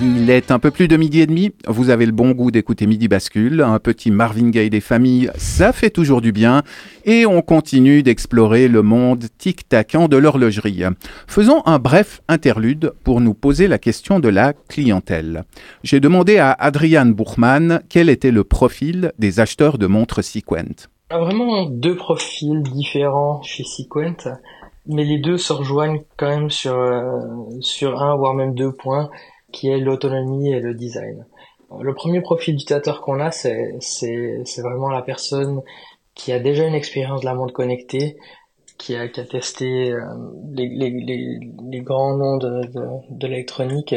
Il 0.00 0.30
est 0.30 0.50
un 0.50 0.58
peu 0.58 0.70
plus 0.70 0.88
de 0.88 0.96
midi 0.96 1.20
et 1.20 1.26
demi. 1.26 1.52
Vous 1.66 1.90
avez 1.90 2.06
le 2.06 2.12
bon 2.12 2.30
goût 2.30 2.50
d'écouter 2.50 2.86
Midi 2.86 3.08
Bascule. 3.08 3.60
Un 3.60 3.78
petit 3.78 4.10
Marvin 4.10 4.48
Gaye 4.48 4.70
des 4.70 4.80
familles, 4.80 5.30
ça 5.36 5.72
fait 5.72 5.90
toujours 5.90 6.22
du 6.22 6.32
bien. 6.32 6.62
Et 7.04 7.26
on 7.26 7.42
continue 7.42 8.02
d'explorer 8.02 8.68
le 8.68 8.82
monde 8.82 9.24
tic-tacant 9.36 10.08
de 10.08 10.16
l'horlogerie. 10.16 10.84
Faisons 11.26 11.62
un 11.66 11.78
bref 11.78 12.22
interlude 12.28 12.92
pour 13.04 13.20
nous 13.20 13.34
poser 13.34 13.68
la 13.68 13.78
question 13.78 14.18
de 14.18 14.28
la 14.28 14.54
clientèle. 14.54 15.44
J'ai 15.82 16.00
demandé 16.00 16.38
à 16.38 16.52
Adriane 16.52 17.12
Buchmann 17.12 17.82
quel 17.90 18.08
était 18.08 18.30
le 18.30 18.44
profil 18.44 19.12
des 19.18 19.40
acheteurs 19.40 19.76
de 19.76 19.86
montres 19.86 20.24
Sequent. 20.24 20.88
a 21.10 21.18
vraiment 21.18 21.66
deux 21.66 21.96
profils 21.96 22.62
différents 22.62 23.42
chez 23.42 23.64
Sequent, 23.64 24.38
mais 24.86 25.04
les 25.04 25.18
deux 25.18 25.36
se 25.36 25.52
rejoignent 25.52 26.00
quand 26.16 26.28
même 26.28 26.50
sur, 26.50 26.74
euh, 26.74 27.02
sur 27.60 28.02
un, 28.02 28.16
voire 28.16 28.34
même 28.34 28.54
deux 28.54 28.72
points, 28.72 29.10
qui 29.52 29.68
est 29.68 29.78
l'autonomie 29.78 30.52
et 30.52 30.60
le 30.60 30.74
design. 30.74 31.26
Le 31.80 31.94
premier 31.94 32.20
profil 32.20 32.56
d'utilisateur 32.56 33.00
qu'on 33.00 33.20
a, 33.20 33.30
c'est, 33.30 33.76
c'est, 33.80 34.42
c'est 34.44 34.62
vraiment 34.62 34.90
la 34.90 35.02
personne 35.02 35.62
qui 36.14 36.32
a 36.32 36.38
déjà 36.38 36.66
une 36.66 36.74
expérience 36.74 37.20
de 37.20 37.26
la 37.26 37.34
montre 37.34 37.54
connectée, 37.54 38.18
qui 38.76 38.96
a, 38.96 39.08
qui 39.08 39.20
a 39.20 39.24
testé 39.24 39.90
euh, 39.92 40.00
les, 40.52 40.68
les, 40.68 40.90
les, 40.90 41.38
les 41.70 41.80
grands 41.80 42.16
noms 42.16 42.36
de, 42.36 42.66
de, 42.66 42.86
de 43.10 43.26
l'électronique, 43.26 43.94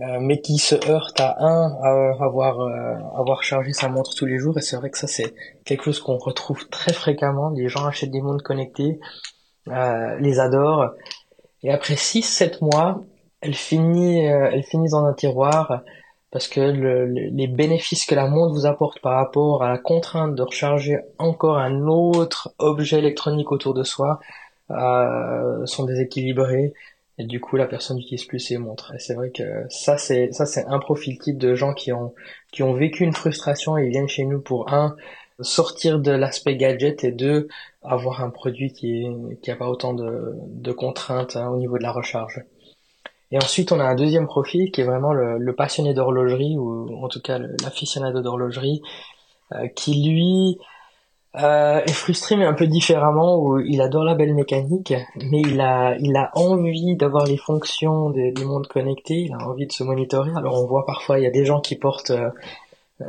euh, 0.00 0.18
mais 0.20 0.40
qui 0.40 0.58
se 0.58 0.74
heurte 0.90 1.20
à 1.20 1.36
un, 1.38 1.72
à 1.82 2.24
avoir, 2.24 2.60
euh, 2.60 2.94
avoir 3.16 3.42
chargé 3.42 3.72
sa 3.72 3.88
montre 3.88 4.14
tous 4.14 4.26
les 4.26 4.38
jours, 4.38 4.58
et 4.58 4.62
c'est 4.62 4.76
vrai 4.76 4.90
que 4.90 4.98
ça 4.98 5.06
c'est 5.06 5.34
quelque 5.64 5.84
chose 5.84 6.00
qu'on 6.00 6.18
retrouve 6.18 6.68
très 6.68 6.92
fréquemment. 6.92 7.50
Les 7.50 7.68
gens 7.68 7.86
achètent 7.86 8.10
des 8.10 8.22
montres 8.22 8.42
connectées, 8.42 9.00
euh, 9.68 10.18
les 10.18 10.40
adorent, 10.40 10.90
et 11.62 11.70
après 11.70 11.94
6-7 11.94 12.64
mois, 12.64 13.02
elles 13.42 13.54
finissent, 13.54 14.30
euh, 14.30 14.50
elles 14.52 14.64
finissent 14.64 14.92
dans 14.92 15.04
un 15.06 15.14
tiroir 15.14 15.82
parce 16.30 16.48
que 16.48 16.60
le- 16.60 17.06
le- 17.06 17.28
les 17.30 17.46
bénéfices 17.46 18.06
que 18.06 18.14
la 18.14 18.26
montre 18.28 18.54
vous 18.54 18.66
apporte 18.66 19.00
par 19.00 19.14
rapport 19.16 19.62
à 19.62 19.68
la 19.70 19.78
contrainte 19.78 20.34
de 20.34 20.42
recharger 20.42 20.98
encore 21.18 21.58
un 21.58 21.86
autre 21.88 22.54
objet 22.58 22.98
électronique 22.98 23.52
autour 23.52 23.74
de 23.74 23.82
soi 23.84 24.20
euh, 24.70 25.66
sont 25.66 25.84
déséquilibrés 25.84 26.72
et 27.18 27.24
du 27.24 27.40
coup 27.40 27.56
la 27.56 27.66
personne 27.66 27.96
n'utilise 27.98 28.24
plus 28.24 28.40
ses 28.40 28.58
montres. 28.58 28.94
Et 28.94 28.98
c'est 28.98 29.14
vrai 29.14 29.30
que 29.30 29.42
ça 29.68 29.98
c'est 29.98 30.32
ça 30.32 30.46
c'est 30.46 30.64
un 30.66 30.78
profil 30.78 31.18
type 31.18 31.38
de 31.38 31.54
gens 31.54 31.74
qui 31.74 31.92
ont 31.92 32.14
qui 32.52 32.62
ont 32.62 32.72
vécu 32.74 33.04
une 33.04 33.12
frustration 33.12 33.76
et 33.78 33.84
ils 33.86 33.90
viennent 33.90 34.08
chez 34.08 34.24
nous 34.24 34.40
pour 34.40 34.72
un 34.72 34.96
sortir 35.40 35.98
de 35.98 36.12
l'aspect 36.12 36.56
gadget 36.56 37.04
et 37.04 37.12
deux 37.12 37.48
avoir 37.82 38.22
un 38.22 38.30
produit 38.30 38.72
qui 38.72 39.04
est, 39.04 39.40
qui 39.42 39.50
a 39.50 39.56
pas 39.56 39.68
autant 39.68 39.92
de, 39.94 40.32
de 40.48 40.72
contraintes 40.72 41.36
hein, 41.36 41.48
au 41.50 41.56
niveau 41.58 41.78
de 41.78 41.82
la 41.82 41.92
recharge. 41.92 42.42
Et 43.32 43.38
ensuite, 43.38 43.72
on 43.72 43.80
a 43.80 43.84
un 43.84 43.94
deuxième 43.94 44.26
profil 44.26 44.70
qui 44.70 44.82
est 44.82 44.84
vraiment 44.84 45.12
le, 45.12 45.38
le 45.38 45.54
passionné 45.54 45.94
d'horlogerie, 45.94 46.56
ou 46.58 47.02
en 47.02 47.08
tout 47.08 47.20
cas 47.20 47.38
l'aficionado 47.38 48.20
d'horlogerie, 48.20 48.82
euh, 49.52 49.68
qui 49.74 50.08
lui 50.08 50.58
euh, 51.42 51.80
est 51.80 51.92
frustré 51.92 52.36
mais 52.36 52.44
un 52.44 52.52
peu 52.52 52.66
différemment, 52.66 53.38
où 53.38 53.58
il 53.58 53.80
adore 53.80 54.04
la 54.04 54.14
belle 54.14 54.34
mécanique, 54.34 54.92
mais 55.16 55.40
il 55.40 55.60
a, 55.60 55.96
il 55.98 56.14
a 56.14 56.30
envie 56.34 56.94
d'avoir 56.96 57.24
les 57.24 57.38
fonctions 57.38 58.10
des, 58.10 58.32
des 58.32 58.44
montres 58.44 58.68
connectées, 58.68 59.22
il 59.22 59.32
a 59.32 59.48
envie 59.48 59.66
de 59.66 59.72
se 59.72 59.82
monitorer. 59.82 60.30
Alors 60.36 60.62
on 60.62 60.66
voit 60.66 60.84
parfois, 60.86 61.18
il 61.18 61.24
y 61.24 61.26
a 61.26 61.30
des 61.30 61.46
gens 61.46 61.60
qui 61.60 61.76
portent... 61.76 62.10
euh, 62.10 62.30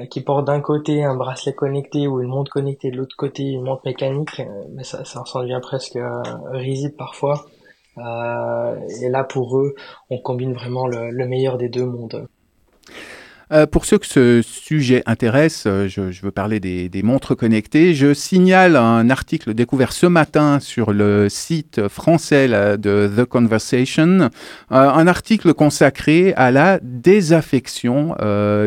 qui 0.09 0.21
portent 0.21 0.45
d'un 0.45 0.61
côté 0.61 1.03
un 1.03 1.15
bracelet 1.15 1.53
connecté 1.53 2.07
ou 2.07 2.19
une 2.19 2.29
montre 2.29 2.51
connectée 2.51 2.89
de 2.89 2.97
l'autre 2.97 3.15
côté 3.15 3.43
une 3.43 3.63
montre 3.63 3.83
mécanique, 3.85 4.39
euh, 4.39 4.63
mais 4.73 4.83
ça, 4.83 5.05
ça 5.05 5.21
en 5.21 5.41
devient 5.41 5.59
presque 5.61 5.97
euh, 5.97 6.21
risible 6.49 6.95
parfois. 6.95 7.45
Euh, 7.97 8.75
et 9.01 9.09
là, 9.09 9.23
pour 9.23 9.59
eux, 9.59 9.75
on 10.09 10.17
combine 10.19 10.53
vraiment 10.53 10.87
le, 10.87 11.11
le 11.11 11.27
meilleur 11.27 11.57
des 11.57 11.69
deux 11.69 11.85
mondes. 11.85 12.27
Euh, 13.51 13.67
pour 13.67 13.85
ceux 13.85 13.99
que 13.99 14.07
ce 14.07 14.41
sujet 14.41 15.03
intéresse, 15.05 15.65
euh, 15.67 15.87
je, 15.87 16.01
veux 16.23 16.31
parler 16.31 16.59
des, 16.59 17.03
montres 17.03 17.35
connectées. 17.35 17.93
Je 17.93 18.13
signale 18.13 18.75
un 18.75 19.09
article 19.09 19.53
découvert 19.53 19.91
ce 19.91 20.07
matin 20.07 20.59
sur 20.59 20.91
le 20.91 21.29
site 21.29 21.87
français 21.87 22.47
de 22.47 23.11
The 23.15 23.25
Conversation, 23.25 24.29
un 24.69 25.07
article 25.07 25.53
consacré 25.53 26.33
à 26.35 26.49
la 26.49 26.79
désaffection 26.81 28.15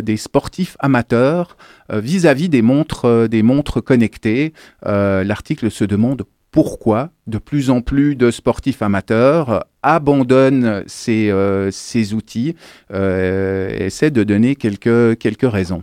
des 0.02 0.16
sportifs 0.16 0.76
amateurs 0.80 1.56
vis-à-vis 1.90 2.48
des 2.48 2.62
montres, 2.62 3.28
des 3.28 3.42
montres 3.42 3.82
connectées. 3.82 4.52
L'article 4.84 5.70
se 5.70 5.84
demande 5.84 6.24
pourquoi 6.56 7.10
de 7.26 7.36
plus 7.36 7.68
en 7.68 7.82
plus 7.82 8.16
de 8.16 8.30
sportifs 8.30 8.80
amateurs 8.80 9.66
abandonnent 9.82 10.84
ces, 10.86 11.30
euh, 11.30 11.70
ces 11.70 12.14
outils 12.14 12.56
euh, 12.94 13.68
et 13.78 13.84
essaient 13.84 14.10
de 14.10 14.24
donner 14.24 14.56
quelques, 14.56 15.18
quelques 15.18 15.52
raisons. 15.52 15.82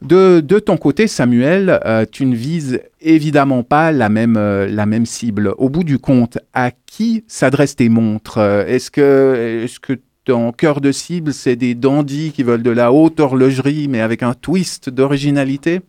De, 0.00 0.38
de 0.38 0.60
ton 0.60 0.76
côté, 0.76 1.08
Samuel, 1.08 1.80
euh, 1.84 2.04
tu 2.08 2.24
ne 2.24 2.36
vises 2.36 2.80
évidemment 3.00 3.64
pas 3.64 3.90
la 3.90 4.08
même, 4.08 4.36
euh, 4.36 4.68
la 4.68 4.86
même 4.86 5.06
cible. 5.06 5.54
Au 5.58 5.68
bout 5.68 5.82
du 5.82 5.98
compte, 5.98 6.38
à 6.54 6.70
qui 6.70 7.24
s'adressent 7.26 7.74
tes 7.74 7.88
montres? 7.88 8.38
Euh, 8.38 8.64
Est-ce 8.66 8.92
que, 8.92 9.64
est-ce 9.64 9.80
que 9.80 9.94
ton 10.24 10.52
cœur 10.52 10.80
de 10.80 10.92
cible, 10.92 11.32
c'est 11.32 11.56
des 11.56 11.74
dandys 11.74 12.30
qui 12.32 12.44
veulent 12.44 12.62
de 12.62 12.70
la 12.70 12.92
haute 12.92 13.18
horlogerie, 13.18 13.88
mais 13.88 14.00
avec 14.00 14.22
un 14.22 14.34
twist 14.34 14.88
d'originalité? 14.88 15.80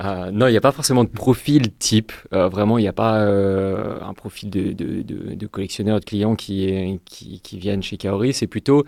Euh, 0.00 0.30
non, 0.30 0.46
il 0.46 0.50
n'y 0.50 0.56
a 0.56 0.60
pas 0.60 0.72
forcément 0.72 1.04
de 1.04 1.08
profil 1.08 1.72
type. 1.72 2.12
Euh, 2.32 2.48
vraiment, 2.48 2.78
il 2.78 2.82
n'y 2.82 2.88
a 2.88 2.92
pas 2.92 3.20
euh, 3.20 3.98
un 4.02 4.14
profil 4.14 4.50
de, 4.50 5.46
collectionneur, 5.46 6.00
de 6.00 6.04
clients 6.04 6.36
qui, 6.36 7.00
qui, 7.04 7.58
viennent 7.58 7.82
chez 7.82 7.96
Kaori. 7.96 8.32
C'est 8.32 8.46
plutôt, 8.46 8.84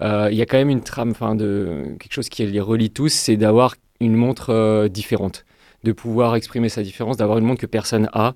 il 0.00 0.34
y 0.34 0.42
a 0.42 0.46
quand 0.46 0.58
même 0.58 0.70
une 0.70 0.82
trame, 0.82 1.10
enfin, 1.10 1.34
de 1.34 1.96
quelque 1.98 2.12
chose 2.12 2.28
qui 2.28 2.44
les 2.44 2.60
relie 2.60 2.90
tous, 2.90 3.12
c'est 3.12 3.36
d'avoir 3.36 3.74
une 4.00 4.14
montre 4.14 4.88
différente, 4.88 5.44
de 5.84 5.92
pouvoir 5.92 6.36
exprimer 6.36 6.68
sa 6.68 6.82
différence, 6.82 7.16
d'avoir 7.16 7.38
une 7.38 7.44
montre 7.44 7.60
que 7.60 7.66
personne 7.66 8.08
a 8.12 8.34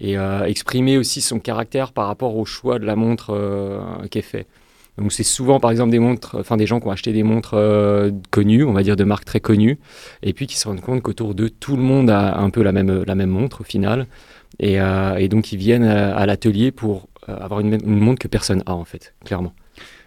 et 0.00 0.14
exprimer 0.46 0.96
aussi 0.96 1.20
son 1.20 1.38
caractère 1.38 1.92
par 1.92 2.06
rapport 2.06 2.36
au 2.36 2.44
choix 2.44 2.78
de 2.78 2.86
la 2.86 2.96
montre 2.96 4.08
qui 4.10 4.18
est 4.18 4.22
fait. 4.22 4.46
Donc 4.98 5.12
c'est 5.12 5.22
souvent 5.22 5.58
par 5.58 5.70
exemple 5.70 5.90
des 5.90 5.98
montres, 5.98 6.36
enfin 6.38 6.56
des 6.56 6.66
gens 6.66 6.78
qui 6.78 6.86
ont 6.86 6.90
acheté 6.90 7.12
des 7.12 7.22
montres 7.22 7.54
euh, 7.54 8.10
connues, 8.30 8.64
on 8.64 8.72
va 8.72 8.82
dire 8.82 8.96
de 8.96 9.04
marques 9.04 9.24
très 9.24 9.40
connues, 9.40 9.78
et 10.22 10.32
puis 10.34 10.46
qui 10.46 10.58
se 10.58 10.68
rendent 10.68 10.82
compte 10.82 11.00
qu'autour 11.02 11.34
d'eux 11.34 11.48
tout 11.48 11.76
le 11.76 11.82
monde 11.82 12.10
a 12.10 12.38
un 12.38 12.50
peu 12.50 12.62
la 12.62 12.72
même, 12.72 13.04
la 13.06 13.14
même 13.14 13.30
montre 13.30 13.62
au 13.62 13.64
final, 13.64 14.06
et, 14.58 14.80
euh, 14.80 15.26
donc 15.28 15.52
ils 15.52 15.58
viennent 15.58 15.84
à, 15.84 16.26
l'atelier 16.26 16.72
pour 16.72 17.08
euh, 17.28 17.36
avoir 17.38 17.60
une, 17.60 17.72
une 17.72 18.00
montre 18.00 18.18
que 18.18 18.28
personne 18.28 18.62
a 18.66 18.74
en 18.74 18.84
fait, 18.84 19.14
clairement. 19.24 19.54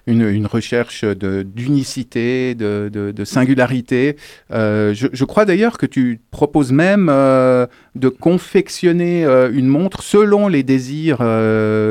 Une, 0.08 0.22
une 0.30 0.46
recherche 0.46 1.04
d'unicité, 1.04 2.56
de, 2.56 2.90
de, 2.92 3.12
de 3.12 3.26
singularité. 3.26 4.16
Euh, 4.52 4.94
je, 4.94 5.08
je 5.12 5.26
crois 5.26 5.46
d'ailleurs 5.46 5.78
que 5.78 5.86
tu 5.86 6.20
proposes 6.32 6.72
même 6.72 7.08
euh, 7.10 7.66
de 7.96 8.10
confectionner 8.10 9.26
euh, 9.26 9.50
une 9.52 9.68
montre 9.68 10.04
selon 10.04 10.48
les 10.48 10.64
désirs 10.64 11.18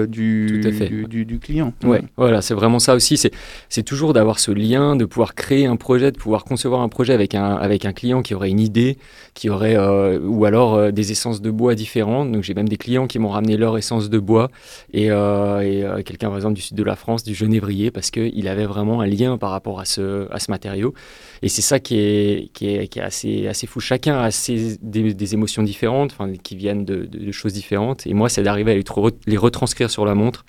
du, 0.09 0.61
du, 0.89 1.07
du- 1.07 1.25
du 1.25 1.39
client. 1.39 1.73
Ouais, 1.85 2.03
voilà, 2.17 2.43
c'est 2.43 2.55
vraiment 2.55 2.79
ça 2.79 2.95
aussi. 2.95 3.17
C'est, 3.17 3.33
c'est 3.69 3.83
toujours 3.83 4.13
d'avoir 4.13 4.39
ce 4.39 4.51
lien, 4.51 4.97
de 4.97 5.05
pouvoir 5.05 5.35
créer 5.35 5.67
un 5.67 5.77
projet, 5.77 6.13
de 6.13 6.19
pouvoir 6.19 6.45
concevoir 6.45 6.83
un 6.83 6.89
projet 6.89 7.13
avec 7.13 7.35
un, 7.35 7.55
avec 7.55 7.85
un 7.85 7.93
client 7.93 8.23
qui 8.23 8.35
aurait 8.35 8.51
une 8.51 8.61
idée, 8.61 8.99
qui 9.35 9.49
aurait, 9.51 9.77
ou 10.19 10.45
alors 10.45 10.93
des 10.93 11.11
essences 11.13 11.41
de 11.43 11.51
bois 11.51 11.75
différentes. 11.75 12.31
Donc 12.31 12.43
j'ai 12.43 12.55
même 12.55 12.69
des 12.69 12.77
clients 12.77 13.07
qui 13.07 13.19
m'ont 13.19 13.29
ramené 13.31 13.57
leur 13.57 13.77
essence 13.79 14.11
de 14.11 14.19
bois 14.19 14.51
et, 14.93 15.07
et 15.07 16.03
quelqu'un 16.05 16.29
par 16.29 16.37
exemple 16.37 16.55
du 16.55 16.63
sud 16.63 16.77
de 16.77 16.83
la 16.85 16.97
France, 16.97 17.25
du 17.25 17.35
genévrier, 17.35 17.91
parce 17.91 18.04
qu'il 18.11 18.49
avait 18.49 18.67
vraiment 18.67 19.01
un 19.01 19.07
lien 19.07 19.39
par 19.39 19.51
rapport 19.51 19.81
à 19.81 19.85
ce, 19.85 20.29
matériau. 20.49 20.95
Et 21.43 21.49
c'est 21.49 21.63
ça 21.63 21.81
qui 21.81 21.99
est, 21.99 22.99
assez, 22.99 23.67
fou. 23.67 23.81
Chacun 23.81 24.19
a 24.19 24.31
ses, 24.31 24.77
des, 24.81 25.35
émotions 25.35 25.63
différentes, 25.63 26.17
qui 26.43 26.57
viennent 26.57 26.85
de, 26.85 27.33
choses 27.33 27.53
différentes. 27.53 28.07
Et 28.07 28.15
moi, 28.15 28.29
c'est 28.29 28.43
d'arriver 28.43 28.73
à 28.73 29.11
les, 29.27 29.37
retranscrire 29.37 29.91
sur 29.91 30.05
la 30.05 30.15
montre 30.15 30.45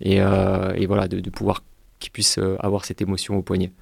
et, 0.00 0.20
euh, 0.20 0.72
et 0.74 0.86
voilà, 0.86 1.08
de, 1.08 1.20
de 1.20 1.30
pouvoir 1.30 1.62
qu'ils 1.98 2.12
puissent 2.12 2.38
euh, 2.38 2.56
avoir 2.60 2.84
cette 2.84 3.00
émotion 3.00 3.36
au 3.36 3.42
poignet. 3.42 3.72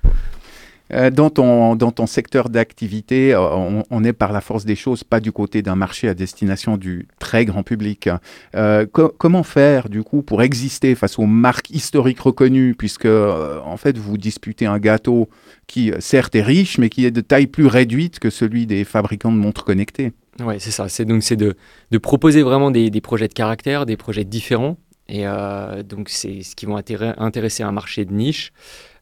Euh, 0.92 1.10
Dans 1.10 1.30
ton, 1.30 1.76
dans 1.76 1.90
ton 1.90 2.06
secteur 2.06 2.48
d'activité, 2.48 3.32
euh, 3.34 3.40
on, 3.40 3.82
on 3.90 4.04
est 4.04 4.12
par 4.12 4.32
la 4.32 4.40
force 4.40 4.64
des 4.64 4.76
choses 4.76 5.04
pas 5.04 5.20
du 5.20 5.32
côté 5.32 5.62
d'un 5.62 5.76
marché 5.76 6.08
à 6.08 6.14
destination 6.14 6.76
du 6.76 7.06
très 7.18 7.44
grand 7.44 7.62
public. 7.62 8.08
Euh, 8.54 8.84
co- 8.86 9.14
comment 9.16 9.42
faire 9.42 9.88
du 9.88 10.02
coup 10.02 10.22
pour 10.22 10.42
exister 10.42 10.94
face 10.94 11.18
aux 11.18 11.26
marques 11.26 11.70
historiques 11.70 12.20
reconnues, 12.20 12.74
puisque 12.74 13.06
en 13.06 13.76
fait 13.76 13.96
vous 13.96 14.18
disputez 14.18 14.66
un 14.66 14.78
gâteau 14.78 15.28
qui 15.66 15.92
certes 16.00 16.34
est 16.34 16.42
riche, 16.42 16.78
mais 16.78 16.90
qui 16.90 17.06
est 17.06 17.10
de 17.10 17.20
taille 17.22 17.46
plus 17.46 17.66
réduite 17.66 18.18
que 18.18 18.28
celui 18.30 18.66
des 18.66 18.84
fabricants 18.84 19.32
de 19.32 19.38
montres 19.38 19.64
connectées? 19.64 20.12
Ouais, 20.40 20.58
c'est 20.58 20.70
ça. 20.70 20.88
C'est 20.88 21.04
donc 21.04 21.22
de, 21.34 21.54
de 21.90 21.98
proposer 21.98 22.42
vraiment 22.42 22.70
des 22.70 23.00
projets 23.00 23.28
de 23.28 23.34
caractère, 23.34 23.86
des 23.86 23.96
projets 23.96 24.24
différents. 24.24 24.76
Et 25.12 25.26
euh, 25.26 25.82
donc 25.82 26.08
c'est 26.08 26.42
ce 26.42 26.56
qui 26.56 26.66
intér- 26.66 27.14
intéresser 27.18 27.62
un 27.62 27.70
marché 27.70 28.06
de 28.06 28.14
niche. 28.14 28.50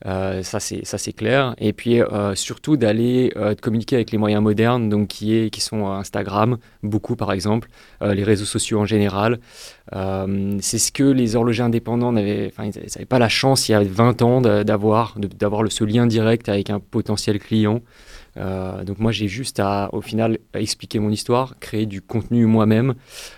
Euh, 0.07 0.43
ça 0.43 0.59
c'est 0.59 1.13
clair. 1.13 1.55
Et 1.59 1.73
puis 1.73 2.03
euh, 2.03 2.35
surtout 2.35 2.77
d'aller 2.77 3.33
euh, 3.37 3.55
communiquer 3.55 3.95
avec 3.95 4.11
les 4.11 4.19
moyens 4.19 4.43
modernes, 4.43 4.89
donc 4.89 5.07
qui 5.07 5.37
est 5.37 5.51
qui 5.51 5.61
sont 5.61 5.87
Instagram 5.87 6.59
beaucoup 6.83 7.15
par 7.15 7.31
exemple, 7.31 7.69
les 8.01 8.25
réseaux 8.25 8.45
sociaux 8.45 8.81
en 8.81 8.87
général. 8.87 9.39
C'est 9.93 10.79
ce 10.79 10.91
que 10.91 11.05
les 11.05 11.37
horlogers 11.37 11.63
indépendants 11.63 12.11
n'avaient, 12.11 12.53
pas 13.09 13.19
la 13.21 13.29
chance 13.29 13.69
il 13.69 13.73
y 13.73 13.75
a 13.77 13.83
20 13.85 14.23
ans 14.23 14.41
d'avoir 14.41 15.17
d'avoir 15.17 15.71
ce 15.71 15.85
lien 15.85 16.09
direct 16.09 16.49
avec 16.49 16.71
un 16.71 16.81
potentiel 16.81 17.39
client. 17.39 17.83
Euh, 18.37 18.85
donc 18.85 18.99
moi 18.99 19.13
j'ai 19.13 19.29
juste 19.29 19.61
à 19.61 19.89
au 19.93 20.01
final 20.01 20.39
expliquer 20.55 20.99
mon 20.99 21.11
histoire, 21.11 21.59
créer 21.61 21.87
du 21.87 22.01
contenu 22.01 22.47
moi-même. 22.47 22.95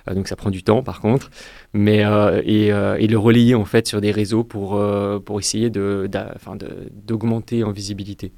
Euh, 0.08 0.14
donc 0.14 0.28
ça 0.28 0.36
prend 0.36 0.50
du 0.50 0.62
temps 0.62 0.82
par 0.82 1.00
contre, 1.00 1.30
mais 1.72 2.04
euh, 2.04 2.42
et, 2.44 3.06
le 3.06 3.18
relayer 3.18 3.54
en 3.54 3.64
fait 3.64 3.86
sur 3.86 4.00
des 4.00 4.10
réseaux 4.10 4.44
pour 4.44 4.80
pour 5.24 5.38
essayer 5.38 5.70
de 5.70 6.08
d'augmenter 7.06 7.64
en 7.64 7.72
visibilité. 7.72 8.32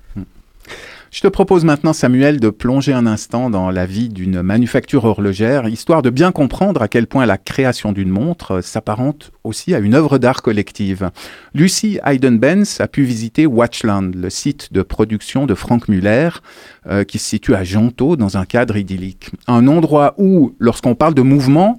Je 1.15 1.21
te 1.21 1.29
propose 1.29 1.65
maintenant, 1.65 1.93
Samuel, 1.93 2.41
de 2.41 2.51
plonger 2.51 2.93
un 2.93 3.07
instant 3.07 3.49
dans 3.49 3.71
la 3.71 3.87
vie 3.87 4.09
d'une 4.09 4.43
manufacture 4.43 5.05
horlogère, 5.05 5.69
histoire 5.69 6.03
de 6.03 6.11
bien 6.11 6.33
comprendre 6.33 6.83
à 6.83 6.89
quel 6.89 7.07
point 7.07 7.25
la 7.25 7.39
création 7.39 7.93
d'une 7.93 8.09
montre 8.09 8.63
s'apparente 8.63 9.31
aussi 9.45 9.77
à 9.77 9.79
une 9.79 9.95
œuvre 9.95 10.19
d'art 10.19 10.43
collective. 10.43 11.13
Lucy 11.55 12.01
Hayden-Benz 12.05 12.81
a 12.81 12.89
pu 12.89 13.05
visiter 13.05 13.47
Watchland, 13.47 14.11
le 14.17 14.29
site 14.29 14.73
de 14.73 14.83
production 14.83 15.47
de 15.47 15.55
Frank 15.55 15.87
Muller, 15.87 16.31
euh, 16.89 17.05
qui 17.05 17.21
se 17.21 17.29
situe 17.29 17.55
à 17.55 17.63
Jonto, 17.63 18.17
dans 18.17 18.37
un 18.37 18.45
cadre 18.45 18.77
idyllique. 18.77 19.31
Un 19.47 19.69
endroit 19.69 20.17
où, 20.19 20.57
lorsqu'on 20.59 20.97
parle 20.97 21.15
de 21.15 21.23
mouvement, 21.23 21.79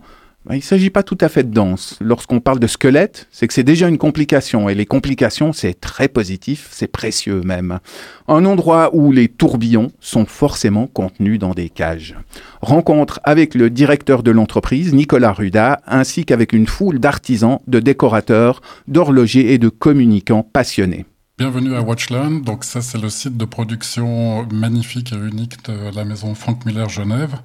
il 0.51 0.57
ne 0.57 0.61
s'agit 0.61 0.91
pas 0.91 1.01
tout 1.01 1.17
à 1.21 1.29
fait 1.29 1.43
de 1.43 1.53
danse. 1.53 1.97
Lorsqu'on 2.01 2.39
parle 2.39 2.59
de 2.59 2.67
squelette, 2.67 3.27
c'est 3.31 3.47
que 3.47 3.53
c'est 3.53 3.63
déjà 3.63 3.87
une 3.87 3.97
complication. 3.97 4.69
Et 4.69 4.75
les 4.75 4.85
complications, 4.85 5.53
c'est 5.53 5.73
très 5.73 6.07
positif, 6.07 6.67
c'est 6.71 6.87
précieux 6.87 7.41
même. 7.41 7.79
Un 8.27 8.45
endroit 8.45 8.95
où 8.95 9.11
les 9.11 9.27
tourbillons 9.27 9.91
sont 9.99 10.25
forcément 10.25 10.85
contenus 10.85 11.39
dans 11.39 11.53
des 11.53 11.69
cages. 11.69 12.15
Rencontre 12.61 13.19
avec 13.23 13.55
le 13.55 13.71
directeur 13.71 14.21
de 14.21 14.31
l'entreprise, 14.31 14.93
Nicolas 14.93 15.33
Ruda, 15.33 15.81
ainsi 15.87 16.25
qu'avec 16.25 16.53
une 16.53 16.67
foule 16.67 16.99
d'artisans, 16.99 17.59
de 17.67 17.79
décorateurs, 17.79 18.61
d'horlogers 18.87 19.53
et 19.53 19.57
de 19.57 19.69
communicants 19.69 20.43
passionnés. 20.43 21.05
Bienvenue 21.37 21.75
à 21.75 21.81
Watchland. 21.81 22.43
Donc 22.45 22.63
ça, 22.63 22.81
c'est 22.81 22.97
le 22.97 23.09
site 23.09 23.35
de 23.35 23.43
production 23.43 24.47
magnifique 24.53 25.11
et 25.11 25.17
unique 25.17 25.65
de 25.65 25.93
la 25.93 26.05
maison 26.05 26.33
Frank 26.33 26.65
Miller 26.65 26.87
Genève. 26.87 27.35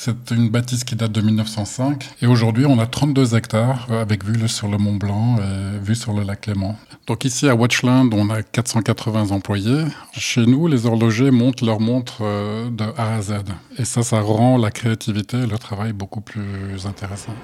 C'est 0.00 0.30
une 0.30 0.48
bâtisse 0.48 0.84
qui 0.84 0.94
date 0.94 1.10
de 1.10 1.20
1905. 1.20 2.08
Et 2.22 2.28
aujourd'hui, 2.28 2.66
on 2.66 2.78
a 2.78 2.86
32 2.86 3.34
hectares 3.34 3.88
euh, 3.90 4.00
avec 4.00 4.24
vue 4.24 4.46
sur 4.46 4.68
le 4.68 4.78
Mont 4.78 4.94
Blanc 4.94 5.38
et 5.38 5.84
vue 5.84 5.96
sur 5.96 6.12
le 6.12 6.22
lac 6.22 6.46
Léman. 6.46 6.76
Donc 7.08 7.24
ici 7.24 7.48
à 7.48 7.56
Watchland, 7.56 8.08
on 8.12 8.30
a 8.30 8.44
480 8.44 9.32
employés. 9.32 9.82
Chez 10.12 10.46
nous, 10.46 10.68
les 10.68 10.86
horlogers 10.86 11.32
montent 11.32 11.62
leurs 11.62 11.80
montres 11.80 12.18
euh, 12.20 12.70
de 12.70 12.84
A 12.96 13.16
à 13.16 13.22
Z. 13.22 13.38
Et 13.76 13.84
ça, 13.84 14.04
ça 14.04 14.20
rend 14.20 14.56
la 14.56 14.70
créativité 14.70 15.38
et 15.38 15.46
le 15.46 15.58
travail 15.58 15.92
beaucoup 15.92 16.20
plus 16.20 16.86
intéressant. 16.86 17.34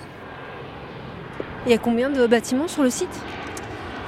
Il 1.67 1.73
y 1.73 1.75
a 1.75 1.79
combien 1.79 2.09
de 2.09 2.25
bâtiments 2.29 2.69
sur 2.69 2.85
le 2.85 2.91
site? 2.91 3.21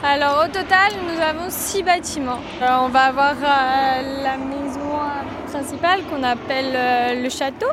Alors 0.02 0.44
au 0.44 0.46
total, 0.46 0.92
nous 1.02 1.20
avons 1.20 1.46
six 1.48 1.82
bâtiments. 1.82 2.38
Alors, 2.62 2.84
on 2.84 2.88
va 2.90 3.04
avoir 3.06 3.34
euh, 3.34 4.22
la 4.22 4.36
maison 4.36 4.94
euh, 4.94 5.50
principale 5.50 6.00
qu'on 6.10 6.22
appelle 6.22 6.74
euh, 6.76 7.22
le 7.22 7.28
château, 7.30 7.66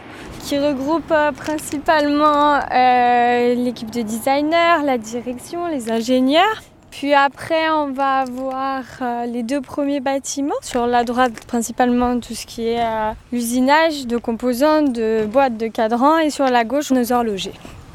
qui 0.44 0.60
regroupe 0.60 1.12
euh, 1.12 1.32
principalement 1.32 2.56
euh, 2.56 3.56
l'équipe 3.56 3.90
de 3.90 4.02
designers, 4.02 4.84
la 4.84 4.98
direction, 4.98 5.68
les 5.68 5.90
ingénieurs. 5.90 6.62
Puis 6.92 7.14
après, 7.14 7.70
on 7.70 7.92
va 7.92 8.20
avoir 8.20 8.84
euh, 9.02 9.26
les 9.26 9.42
deux 9.42 9.62
premiers 9.62 10.02
bâtiments. 10.02 10.54
Sur 10.62 10.86
la 10.86 11.04
droite, 11.06 11.34
principalement 11.48 12.20
tout 12.20 12.36
ce 12.36 12.46
qui 12.46 12.68
est 12.68 12.84
l'usinage 13.32 14.06
de 14.06 14.18
composants, 14.18 14.84
de 14.84 15.26
boîtes, 15.26 15.58
de 15.58 15.68
cadrans. 15.68 16.20
Et 16.20 16.30
sur 16.30 16.46
la 16.46 16.66
gauche, 16.66 16.92
nos 16.92 17.12
horlogers. 17.12 17.54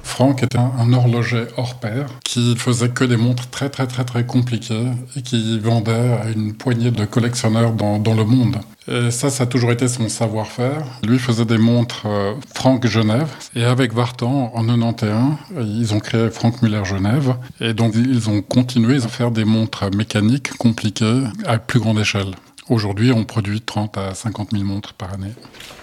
Franck 0.08 0.42
était 0.42 0.58
un, 0.58 0.92
horloger 0.92 1.44
hors 1.56 1.74
pair 1.76 2.06
qui 2.24 2.56
faisait 2.56 2.88
que 2.88 3.04
des 3.04 3.16
montres 3.16 3.48
très 3.50 3.68
très 3.68 3.86
très 3.86 4.04
très 4.04 4.24
compliquées 4.24 4.86
et 5.14 5.22
qui 5.22 5.60
vendait 5.60 6.18
à 6.22 6.30
une 6.30 6.54
poignée 6.54 6.90
de 6.90 7.04
collectionneurs 7.04 7.72
dans, 7.72 7.98
dans 7.98 8.14
le 8.14 8.24
monde. 8.24 8.56
Et 8.90 9.10
ça, 9.10 9.28
ça 9.28 9.44
a 9.44 9.46
toujours 9.46 9.70
été 9.70 9.86
son 9.86 10.08
savoir-faire. 10.08 10.82
Lui 11.06 11.18
faisait 11.18 11.44
des 11.44 11.58
montres 11.58 12.06
euh, 12.06 12.32
Franck 12.54 12.86
Genève. 12.86 13.28
Et 13.54 13.64
avec 13.64 13.92
Vartan, 13.92 14.50
en 14.54 14.64
91, 14.66 15.36
ils 15.60 15.94
ont 15.94 16.00
créé 16.00 16.30
Franck 16.30 16.62
Muller 16.62 16.84
Genève. 16.86 17.36
Et 17.60 17.74
donc, 17.74 17.94
ils 17.94 18.30
ont 18.30 18.40
continué 18.40 18.96
à 18.96 19.08
faire 19.08 19.30
des 19.30 19.44
montres 19.44 19.94
mécaniques 19.94 20.56
compliquées 20.56 21.24
à 21.46 21.58
plus 21.58 21.80
grande 21.80 21.98
échelle. 21.98 22.34
Aujourd'hui, 22.70 23.12
on 23.12 23.24
produit 23.24 23.60
30 23.60 23.98
à 23.98 24.14
50 24.14 24.52
000 24.52 24.64
montres 24.64 24.94
par 24.94 25.12
année, 25.12 25.32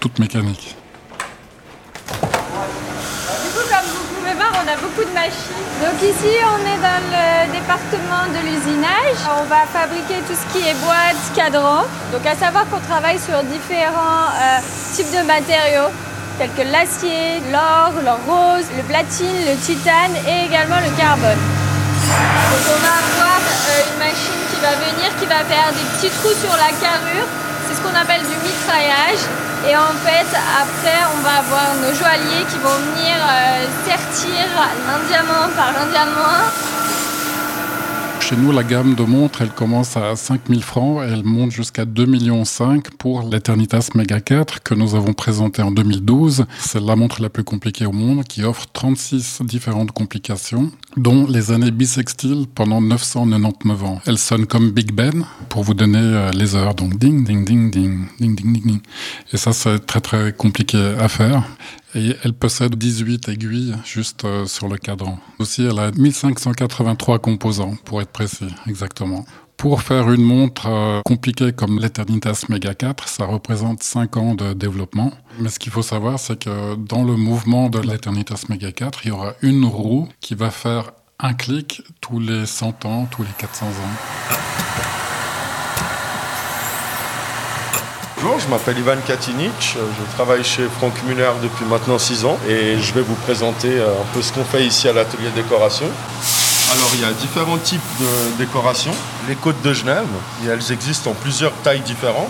toutes 0.00 0.18
mécaniques. 0.18 0.74
Du 2.06 2.12
coup, 3.52 3.66
comme 3.68 3.86
vous 3.86 4.14
pouvez 4.16 4.34
voir, 4.34 4.52
on 4.64 4.68
Donc 5.26 5.98
ici, 6.02 6.32
on 6.54 6.60
est 6.62 6.80
dans 6.80 7.02
le 7.10 7.52
département 7.52 8.24
de 8.30 8.40
l'usinage. 8.46 9.18
On 9.38 9.44
va 9.44 9.66
fabriquer 9.66 10.22
tout 10.26 10.34
ce 10.34 10.46
qui 10.52 10.66
est 10.68 10.74
boîte, 10.84 11.18
cadran. 11.34 11.82
Donc 12.12 12.24
à 12.26 12.36
savoir 12.36 12.64
qu'on 12.70 12.80
travaille 12.80 13.18
sur 13.18 13.42
différents 13.44 14.30
euh, 14.30 14.58
types 14.94 15.10
de 15.10 15.26
matériaux 15.26 15.90
tels 16.38 16.52
que 16.52 16.62
l'acier, 16.70 17.40
l'or, 17.50 17.92
l'or 18.04 18.20
rose, 18.28 18.66
le 18.76 18.82
platine, 18.84 19.40
le 19.50 19.56
titane 19.56 20.14
et 20.28 20.46
également 20.46 20.78
le 20.84 20.92
carbone. 20.96 21.42
Donc 21.42 22.64
on 22.70 22.80
va 22.86 22.94
avoir 23.02 23.40
euh, 23.40 23.88
une 23.90 23.98
machine 23.98 24.42
qui 24.50 24.58
va 24.62 24.72
venir, 24.78 25.08
qui 25.18 25.26
va 25.26 25.42
faire 25.42 25.72
des 25.72 25.86
petits 25.96 26.12
trous 26.20 26.36
sur 26.38 26.54
la 26.54 26.70
carrure. 26.78 27.26
C'est 27.66 27.74
ce 27.74 27.80
qu'on 27.80 27.94
appelle 27.94 28.22
du 28.22 28.36
mitraillage. 28.46 29.22
Et 29.68 29.76
en 29.76 29.94
fait, 30.06 30.30
après, 30.62 31.00
on 31.14 31.20
va 31.22 31.42
avoir 31.42 31.74
nos 31.82 31.92
joailliers 31.94 32.44
qui 32.48 32.58
vont 32.58 32.78
venir 32.94 33.16
euh, 33.18 33.66
sertir 33.84 34.46
un 34.88 34.98
diamant 35.08 35.48
par 35.56 35.70
un 35.70 35.86
diamant. 35.90 36.46
Chez 38.28 38.36
nous, 38.36 38.50
la 38.50 38.64
gamme 38.64 38.96
de 38.96 39.04
montres, 39.04 39.42
elle 39.42 39.50
commence 39.50 39.96
à 39.96 40.16
5000 40.16 40.60
francs 40.60 41.00
et 41.00 41.12
elle 41.12 41.22
monte 41.22 41.52
jusqu'à 41.52 41.84
2,5 41.84 42.06
millions 42.08 42.42
pour 42.98 43.22
l'Eternitas 43.22 43.90
Mega 43.94 44.20
4 44.20 44.64
que 44.64 44.74
nous 44.74 44.96
avons 44.96 45.12
présenté 45.12 45.62
en 45.62 45.70
2012. 45.70 46.44
C'est 46.58 46.80
la 46.80 46.96
montre 46.96 47.22
la 47.22 47.28
plus 47.28 47.44
compliquée 47.44 47.86
au 47.86 47.92
monde 47.92 48.24
qui 48.24 48.42
offre 48.42 48.66
36 48.72 49.42
différentes 49.42 49.92
complications, 49.92 50.72
dont 50.96 51.28
les 51.28 51.52
années 51.52 51.70
bissextiles 51.70 52.46
pendant 52.52 52.80
999 52.80 53.84
ans. 53.84 54.00
Elle 54.06 54.18
sonne 54.18 54.46
comme 54.46 54.72
Big 54.72 54.90
Ben 54.90 55.24
pour 55.48 55.62
vous 55.62 55.74
donner 55.74 56.00
euh, 56.02 56.32
les 56.32 56.56
heures. 56.56 56.74
Donc 56.74 56.98
ding, 56.98 57.24
ding, 57.24 57.44
ding, 57.44 57.70
ding, 57.70 58.06
ding, 58.18 58.34
ding, 58.34 58.52
ding, 58.52 58.66
ding. 58.66 58.80
Et 59.32 59.36
ça, 59.36 59.52
c'est 59.52 59.86
très, 59.86 60.00
très 60.00 60.32
compliqué 60.32 60.96
à 60.98 61.06
faire. 61.06 61.44
Et 61.96 62.14
elle 62.22 62.34
possède 62.34 62.74
18 62.76 63.30
aiguilles 63.30 63.74
juste 63.84 64.26
euh, 64.26 64.44
sur 64.44 64.68
le 64.68 64.76
cadran. 64.76 65.18
Aussi, 65.38 65.62
elle 65.62 65.78
a 65.78 65.90
1583 65.92 67.18
composants, 67.20 67.74
pour 67.86 68.02
être 68.02 68.10
précis, 68.10 68.48
exactement. 68.66 69.24
Pour 69.56 69.80
faire 69.80 70.12
une 70.12 70.22
montre 70.22 70.66
euh, 70.66 71.00
compliquée 71.06 71.52
comme 71.52 71.80
l'Eternitas 71.80 72.44
Mega 72.50 72.74
4, 72.74 73.08
ça 73.08 73.24
représente 73.24 73.82
5 73.82 74.16
ans 74.18 74.34
de 74.34 74.52
développement. 74.52 75.10
Mais 75.40 75.48
ce 75.48 75.58
qu'il 75.58 75.72
faut 75.72 75.80
savoir, 75.80 76.18
c'est 76.18 76.44
que 76.44 76.74
dans 76.74 77.02
le 77.02 77.16
mouvement 77.16 77.70
de 77.70 77.78
l'Eternitas 77.78 78.44
Mega 78.50 78.72
4, 78.72 79.00
il 79.04 79.08
y 79.08 79.10
aura 79.10 79.32
une 79.40 79.64
roue 79.64 80.06
qui 80.20 80.34
va 80.34 80.50
faire 80.50 80.92
un 81.18 81.32
clic 81.32 81.82
tous 82.02 82.20
les 82.20 82.44
100 82.44 82.84
ans, 82.84 83.08
tous 83.10 83.22
les 83.22 83.32
400 83.38 83.68
ans. 83.68 85.05
Bonjour, 88.26 88.40
je 88.40 88.48
m'appelle 88.48 88.76
Ivan 88.78 88.96
Katinic, 89.06 89.76
je 89.76 90.14
travaille 90.16 90.42
chez 90.42 90.66
Franck 90.78 90.94
Muller 91.06 91.30
depuis 91.44 91.64
maintenant 91.64 91.96
6 91.96 92.24
ans 92.24 92.36
et 92.48 92.76
je 92.76 92.92
vais 92.92 93.00
vous 93.00 93.14
présenter 93.14 93.68
euh, 93.68 93.92
un 93.92 94.04
peu 94.12 94.20
ce 94.20 94.32
qu'on 94.32 94.42
fait 94.42 94.66
ici 94.66 94.88
à 94.88 94.92
l'atelier 94.92 95.28
décoration. 95.36 95.86
Alors 96.72 96.90
il 96.94 97.02
y 97.02 97.04
a 97.04 97.12
différents 97.12 97.58
types 97.58 97.80
de 98.00 98.36
décorations. 98.36 98.94
Les 99.28 99.36
côtes 99.36 99.62
de 99.62 99.72
Genève, 99.72 100.08
elles 100.44 100.72
existent 100.72 101.10
en 101.10 101.14
plusieurs 101.14 101.52
tailles 101.62 101.82
différentes. 101.82 102.26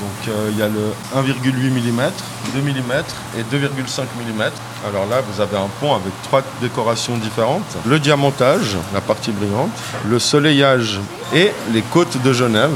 Donc 0.00 0.28
euh, 0.28 0.50
il 0.52 0.58
y 0.58 0.62
a 0.62 0.68
le 0.68 0.92
1,8 1.16 1.70
mm, 1.72 2.12
2 2.54 2.60
mm 2.60 2.92
et 3.36 3.42
2,5 3.42 4.02
mm. 4.02 4.42
Alors 4.86 5.06
là 5.06 5.22
vous 5.28 5.40
avez 5.40 5.56
un 5.56 5.68
pont 5.80 5.92
avec 5.92 6.12
trois 6.22 6.42
décorations 6.60 7.16
différentes. 7.16 7.76
Le 7.84 7.98
diamantage, 7.98 8.76
la 8.94 9.00
partie 9.00 9.32
brillante, 9.32 9.70
le 10.08 10.20
soleillage 10.20 11.00
et 11.34 11.50
les 11.72 11.82
côtes 11.82 12.22
de 12.22 12.32
Genève 12.32 12.70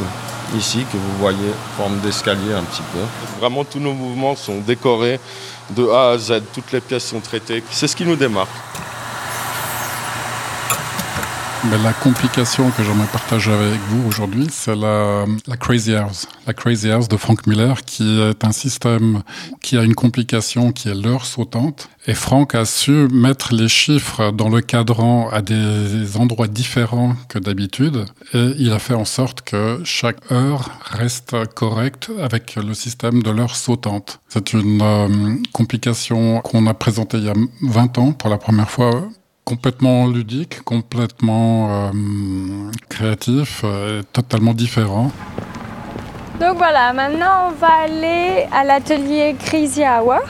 ici 0.57 0.85
que 0.91 0.97
vous 0.97 1.19
voyez, 1.19 1.53
forme 1.77 1.99
d'escalier 2.01 2.53
un 2.53 2.63
petit 2.63 2.83
peu. 2.93 3.01
Vraiment 3.39 3.65
tous 3.65 3.81
nos 3.81 3.93
mouvements 3.93 4.37
sont 4.37 4.59
décorés 4.59 5.21
de 5.71 5.89
A 5.89 6.11
à 6.11 6.19
Z, 6.19 6.43
toutes 6.53 6.73
les 6.73 6.81
pièces 6.81 7.07
sont 7.07 7.21
traitées. 7.21 7.63
C'est 7.71 7.87
ce 7.87 7.97
qui 7.97 8.05
nous 8.05 8.17
démarque. 8.17 8.51
Mais 11.69 11.77
la 11.85 11.93
complication 11.93 12.71
que 12.71 12.83
j'aimerais 12.83 13.07
partager 13.13 13.53
avec 13.53 13.79
vous 13.89 14.09
aujourd'hui, 14.09 14.47
c'est 14.51 14.75
la, 14.75 15.27
la 15.47 15.57
Crazy 15.59 15.95
House. 15.95 16.27
La 16.47 16.55
Crazy 16.55 16.91
House 16.91 17.07
de 17.07 17.19
Frank 17.19 17.47
Miller, 17.47 17.83
qui 17.83 18.21
est 18.21 18.45
un 18.45 18.53
système 18.53 19.23
qui 19.61 19.77
a 19.77 19.83
une 19.83 19.95
complication 19.95 20.73
qui 20.73 20.89
est 20.89 20.95
l'heure 20.95 21.27
sautante. 21.27 21.91
Et 22.07 22.15
Frank 22.15 22.55
a 22.55 22.65
su 22.65 23.09
mettre 23.13 23.53
les 23.53 23.69
chiffres 23.69 24.33
dans 24.33 24.49
le 24.49 24.63
cadran 24.63 25.29
à 25.31 25.43
des 25.43 26.17
endroits 26.17 26.49
différents 26.49 27.15
que 27.29 27.39
d'habitude. 27.39 28.07
Et 28.33 28.55
il 28.59 28.73
a 28.73 28.79
fait 28.79 28.95
en 28.95 29.05
sorte 29.05 29.43
que 29.43 29.83
chaque 29.85 30.33
heure 30.33 30.71
reste 30.91 31.37
correcte 31.55 32.11
avec 32.23 32.57
le 32.57 32.73
système 32.73 33.23
de 33.23 33.31
l'heure 33.31 33.55
sautante. 33.55 34.21
C'est 34.29 34.55
une 34.55 34.81
euh, 34.81 35.37
complication 35.53 36.41
qu'on 36.41 36.67
a 36.67 36.75
présentée 36.75 37.19
il 37.19 37.25
y 37.25 37.29
a 37.29 37.35
20 37.63 37.99
ans 37.99 38.13
pour 38.13 38.31
la 38.31 38.39
première 38.39 38.71
fois 38.71 39.11
complètement 39.51 40.07
ludique, 40.07 40.63
complètement 40.63 41.89
euh, 41.89 42.71
créatif, 42.89 43.63
euh, 43.65 44.01
totalement 44.13 44.55
différent. 44.55 45.11
Donc 46.39 46.57
voilà, 46.57 46.93
maintenant 46.93 47.49
on 47.49 47.55
va 47.55 47.73
aller 47.87 48.47
à 48.53 48.63
l'atelier 48.63 49.35
Crazy 49.45 49.83
Hour. 49.83 50.21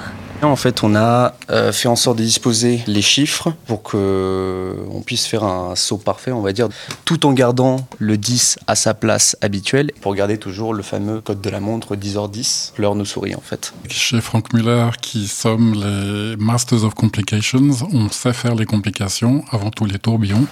En 0.43 0.57
fait, 0.57 0.83
on 0.83 0.95
a 0.97 1.35
euh, 1.51 1.71
fait 1.71 1.89
en 1.89 1.97
sorte 1.97 2.17
de 2.19 2.23
disposer 2.23 2.83
les 2.87 3.03
chiffres 3.03 3.53
pour 3.67 3.83
que 3.83 4.75
on 4.91 5.03
puisse 5.03 5.27
faire 5.27 5.45
un 5.45 5.77
saut 5.77 5.99
parfait, 5.99 6.33
on 6.33 6.41
va 6.41 6.53
dire, 6.53 6.69
tout 7.05 7.27
en 7.27 7.33
gardant 7.33 7.87
le 7.99 8.17
10 8.17 8.59
à 8.67 8.75
sa 8.75 8.95
place 8.95 9.37
habituelle, 9.43 9.93
pour 10.01 10.15
garder 10.15 10.39
toujours 10.39 10.73
le 10.73 10.83
fameux 10.83 11.21
code 11.21 11.43
de 11.43 11.51
la 11.51 11.61
montre 11.61 11.95
10h10. 11.95 12.73
L'heure 12.79 12.95
nous 12.95 13.05
sourit 13.05 13.35
en 13.35 13.41
fait. 13.41 13.75
Chez 13.89 14.21
Frank 14.21 14.53
Muller, 14.55 14.89
qui 15.03 15.29
sommes 15.29 15.75
les 15.75 16.37
Masters 16.37 16.85
of 16.85 16.95
Complications, 16.95 17.71
on 17.93 18.09
sait 18.09 18.33
faire 18.33 18.55
les 18.55 18.67
complications, 18.67 19.45
avant 19.53 19.71
tout 19.71 19.85
les 19.85 19.99
tourbillons. 19.99 20.47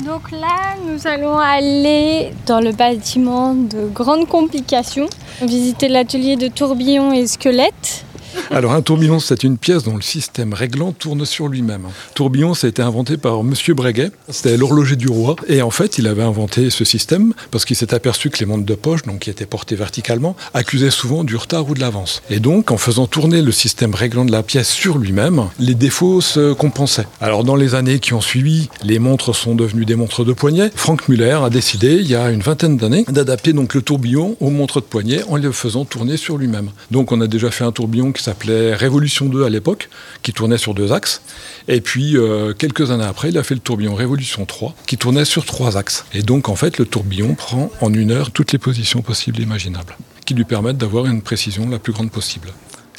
Donc 0.00 0.30
là, 0.32 0.74
nous 0.86 1.06
allons 1.06 1.38
aller 1.38 2.32
dans 2.46 2.60
le 2.60 2.72
bâtiment 2.72 3.54
de 3.54 3.86
grande 3.86 4.26
complication, 4.26 5.06
visiter 5.42 5.88
l'atelier 5.88 6.36
de 6.36 6.48
tourbillons 6.48 7.12
et 7.12 7.26
squelettes. 7.26 8.04
Alors 8.50 8.72
un 8.72 8.82
tourbillon, 8.82 9.18
c'est 9.18 9.44
une 9.44 9.58
pièce 9.58 9.84
dont 9.84 9.96
le 9.96 10.02
système 10.02 10.52
réglant 10.52 10.92
tourne 10.92 11.24
sur 11.24 11.48
lui-même. 11.48 11.86
Tourbillon, 12.14 12.54
ça 12.54 12.66
a 12.66 12.70
été 12.70 12.82
inventé 12.82 13.16
par 13.16 13.42
Monsieur 13.42 13.74
Breguet, 13.74 14.10
c'était 14.28 14.56
l'horloger 14.56 14.96
du 14.96 15.08
roi, 15.08 15.36
et 15.48 15.62
en 15.62 15.70
fait, 15.70 15.98
il 15.98 16.06
avait 16.06 16.22
inventé 16.22 16.70
ce 16.70 16.84
système 16.84 17.32
parce 17.50 17.64
qu'il 17.64 17.76
s'est 17.76 17.94
aperçu 17.94 18.30
que 18.30 18.38
les 18.38 18.46
montres 18.46 18.64
de 18.64 18.74
poche, 18.74 19.02
donc 19.02 19.20
qui 19.20 19.30
étaient 19.30 19.46
portées 19.46 19.76
verticalement, 19.76 20.36
accusaient 20.54 20.90
souvent 20.90 21.24
du 21.24 21.36
retard 21.36 21.68
ou 21.68 21.74
de 21.74 21.80
l'avance. 21.80 22.22
Et 22.30 22.40
donc, 22.40 22.70
en 22.70 22.78
faisant 22.78 23.06
tourner 23.06 23.42
le 23.42 23.52
système 23.52 23.94
réglant 23.94 24.24
de 24.24 24.32
la 24.32 24.42
pièce 24.42 24.68
sur 24.68 24.98
lui-même, 24.98 25.48
les 25.58 25.74
défauts 25.74 26.20
se 26.20 26.52
compensaient. 26.52 27.06
Alors 27.20 27.44
dans 27.44 27.56
les 27.56 27.74
années 27.74 27.98
qui 27.98 28.14
ont 28.14 28.20
suivi, 28.20 28.68
les 28.84 28.98
montres 28.98 29.34
sont 29.34 29.54
devenues 29.54 29.84
des 29.84 29.94
montres 29.94 30.24
de 30.24 30.32
poignet. 30.32 30.70
Frank 30.74 31.08
Muller 31.08 31.38
a 31.44 31.50
décidé, 31.50 31.94
il 31.94 32.06
y 32.06 32.14
a 32.14 32.30
une 32.30 32.40
vingtaine 32.40 32.76
d'années, 32.76 33.04
d'adapter 33.08 33.52
donc 33.52 33.74
le 33.74 33.82
tourbillon 33.82 34.36
aux 34.40 34.50
montres 34.50 34.80
de 34.80 34.86
poignet 34.86 35.22
en 35.28 35.36
le 35.36 35.52
faisant 35.52 35.84
tourner 35.84 36.16
sur 36.16 36.38
lui-même. 36.38 36.70
Donc 36.90 37.12
on 37.12 37.20
a 37.20 37.26
déjà 37.26 37.50
fait 37.50 37.64
un 37.64 37.72
tourbillon 37.72 38.12
qui 38.12 38.21
s'appelait 38.22 38.74
Révolution 38.74 39.26
2 39.26 39.44
à 39.44 39.50
l'époque, 39.50 39.88
qui 40.22 40.32
tournait 40.32 40.58
sur 40.58 40.74
deux 40.74 40.92
axes. 40.92 41.22
Et 41.68 41.80
puis, 41.80 42.16
euh, 42.16 42.54
quelques 42.54 42.90
années 42.90 43.04
après, 43.04 43.28
il 43.28 43.38
a 43.38 43.42
fait 43.42 43.54
le 43.54 43.60
tourbillon 43.60 43.94
Révolution 43.94 44.46
3, 44.46 44.74
qui 44.86 44.96
tournait 44.96 45.24
sur 45.24 45.44
trois 45.44 45.76
axes. 45.76 46.04
Et 46.14 46.22
donc, 46.22 46.48
en 46.48 46.56
fait, 46.56 46.78
le 46.78 46.86
tourbillon 46.86 47.34
prend 47.34 47.70
en 47.80 47.92
une 47.92 48.10
heure 48.10 48.30
toutes 48.30 48.52
les 48.52 48.58
positions 48.58 49.02
possibles 49.02 49.40
et 49.40 49.42
imaginables, 49.42 49.96
qui 50.24 50.34
lui 50.34 50.44
permettent 50.44 50.78
d'avoir 50.78 51.06
une 51.06 51.22
précision 51.22 51.68
la 51.68 51.78
plus 51.78 51.92
grande 51.92 52.10
possible. 52.10 52.52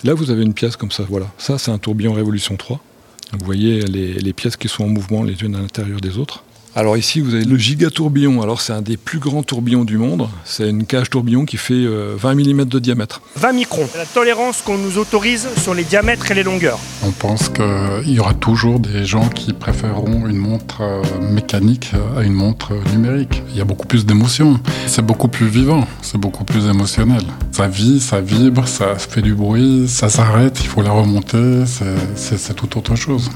Là, 0.04 0.14
vous 0.14 0.32
avez 0.32 0.44
une 0.44 0.54
pièce 0.54 0.76
comme 0.76 0.92
ça, 0.92 1.04
voilà. 1.10 1.32
Ça, 1.38 1.58
c'est 1.58 1.72
un 1.72 1.78
tourbillon 1.78 2.14
Révolution 2.14 2.58
3. 2.58 2.82
Donc, 3.32 3.40
vous 3.40 3.46
voyez 3.46 3.82
les 3.82 4.34
pièces 4.34 4.58
qui 4.58 4.68
sont 4.68 4.84
en 4.84 4.90
mouvement 4.90 5.24
les 5.24 5.42
unes 5.42 5.56
à 5.56 5.60
l'intérieur 5.60 6.02
des 6.02 6.18
autres. 6.18 6.44
Alors 6.76 6.98
ici, 6.98 7.22
vous 7.22 7.36
avez 7.36 7.46
le 7.46 7.56
gigatourbillon. 7.56 8.42
Alors 8.42 8.60
c'est 8.60 8.74
un 8.74 8.82
des 8.82 8.98
plus 8.98 9.20
grands 9.20 9.44
tourbillons 9.44 9.84
du 9.84 10.00
monde. 10.00 10.28
C'est 10.44 10.68
une 10.68 10.88
cage 10.88 11.12
tourbillon 11.12 11.46
qui 11.46 11.58
fait 11.58 11.76
euh, 11.76 12.16
20 12.18 12.34
mm 12.34 12.66
de 12.66 12.80
diamètre. 12.80 13.22
20 13.36 13.54
microns, 13.54 13.88
la 13.96 14.08
tolérance 14.08 14.64
qu'on 14.64 14.80
nous 14.80 14.98
autorise 14.98 15.48
sur 15.62 15.76
les 15.76 15.84
diamètres 15.84 16.32
et 16.32 16.34
les 16.34 16.42
longueurs. 16.42 16.80
On 17.04 17.12
pense 17.12 17.50
qu'il 17.50 18.12
y 18.12 18.20
aura 18.20 18.34
toujours 18.34 18.80
des 18.80 19.06
gens 19.06 19.30
qui 19.30 19.54
préféreront 19.54 20.28
une 20.28 20.38
montre 20.38 20.82
euh, 20.82 21.04
mécanique 21.22 21.92
à 22.18 22.24
une 22.24 22.34
montre 22.34 22.74
euh, 22.74 22.92
numérique. 22.92 23.44
Il 23.52 23.58
y 23.58 23.62
a 23.62 23.66
beaucoup 23.66 23.86
plus 23.86 24.08
d'émotions. 24.08 24.60
C'est 24.88 25.06
beaucoup 25.06 25.28
plus 25.28 25.48
vivant, 25.48 25.88
c'est 26.02 26.18
beaucoup 26.18 26.44
plus 26.44 26.66
émotionnel. 26.66 27.22
Ça 27.52 27.68
vit, 27.68 28.00
ça 28.00 28.20
vibre, 28.20 28.68
ça 28.68 28.96
fait 28.96 29.22
du 29.22 29.36
bruit, 29.36 29.88
ça 29.88 30.10
s'arrête, 30.10 30.60
il 30.60 30.68
faut 30.68 30.82
la 30.82 30.92
remonter, 30.92 31.66
c'est 32.16 32.56
tout 32.56 32.80
autre 32.80 32.96
chose. 32.96 33.30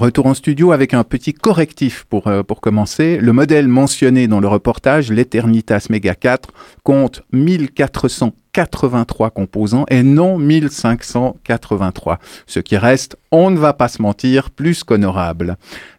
Retour 0.00 0.24
en 0.24 0.32
studio 0.32 0.72
avec 0.72 0.94
un 0.94 1.04
petit 1.04 1.34
correctif 1.34 2.06
pour, 2.08 2.26
euh, 2.26 2.42
pour 2.42 2.62
commencer. 2.62 3.18
Le 3.18 3.34
modèle 3.34 3.68
mentionné 3.68 4.28
dans 4.28 4.40
le 4.40 4.48
reportage, 4.48 5.12
l'Eternitas 5.12 5.88
Mega 5.90 6.14
4, 6.14 6.48
compte 6.84 7.20
1483 7.34 9.28
composants 9.28 9.84
et 9.90 10.02
non 10.02 10.38
1583. 10.38 12.18
Ce 12.46 12.60
qui 12.60 12.78
reste, 12.78 13.18
on 13.30 13.50
ne 13.50 13.58
va 13.58 13.74
pas 13.74 13.88
se 13.88 14.00
mentir, 14.00 14.48
plus 14.48 14.84
qu'honorable. 14.84 15.58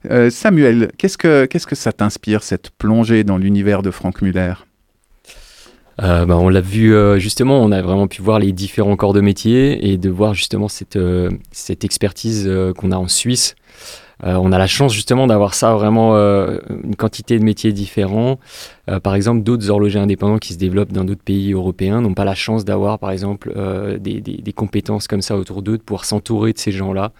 Euh, 0.09 0.31
Samuel, 0.31 0.91
qu'est-ce 0.97 1.19
que, 1.19 1.45
que 1.45 1.75
ça 1.75 1.91
t'inspire, 1.91 2.41
cette 2.41 2.71
plongée 2.71 3.23
dans 3.23 3.37
l'univers 3.37 3.83
de 3.83 3.91
Frank 3.91 4.23
Muller? 4.23 4.53
Euh, 6.01 6.25
bah, 6.25 6.37
on 6.39 6.49
l'a 6.49 6.61
vu 6.61 6.95
justement, 7.19 7.61
on 7.61 7.71
a 7.71 7.83
vraiment 7.83 8.07
pu 8.07 8.23
voir 8.23 8.39
les 8.39 8.51
différents 8.51 8.95
corps 8.95 9.13
de 9.13 9.21
métier 9.21 9.91
et 9.91 9.99
de 9.99 10.09
voir 10.09 10.33
justement 10.33 10.69
cette, 10.69 10.97
cette 11.51 11.83
expertise 11.83 12.51
qu'on 12.75 12.91
a 12.91 12.97
en 12.97 13.07
Suisse. 13.07 13.53
Euh, 14.23 14.35
on 14.35 14.51
a 14.51 14.57
la 14.57 14.67
chance 14.67 14.93
justement 14.93 15.27
d'avoir 15.27 15.53
ça 15.53 15.73
vraiment 15.73 16.15
euh, 16.15 16.57
une 16.83 16.95
quantité 16.95 17.39
de 17.39 17.43
métiers 17.43 17.73
différents. 17.73 18.39
Euh, 18.89 18.99
par 18.99 19.15
exemple, 19.15 19.43
d'autres 19.43 19.69
horlogers 19.69 19.99
indépendants 19.99 20.37
qui 20.37 20.53
se 20.53 20.57
développent 20.57 20.91
dans 20.91 21.03
d'autres 21.03 21.23
pays 21.23 21.53
européens 21.53 22.01
n'ont 22.01 22.13
pas 22.13 22.25
la 22.25 22.35
chance 22.35 22.65
d'avoir 22.65 22.99
par 22.99 23.11
exemple 23.11 23.53
des 23.99 24.53
compétences 24.55 25.07
comme 25.07 25.21
ça 25.21 25.37
autour 25.37 25.61
d'eux, 25.61 25.77
de 25.77 25.83
pouvoir 25.83 26.05
s'entourer 26.05 26.53
de 26.53 26.59
ces 26.59 26.71
gens-là. 26.71 27.11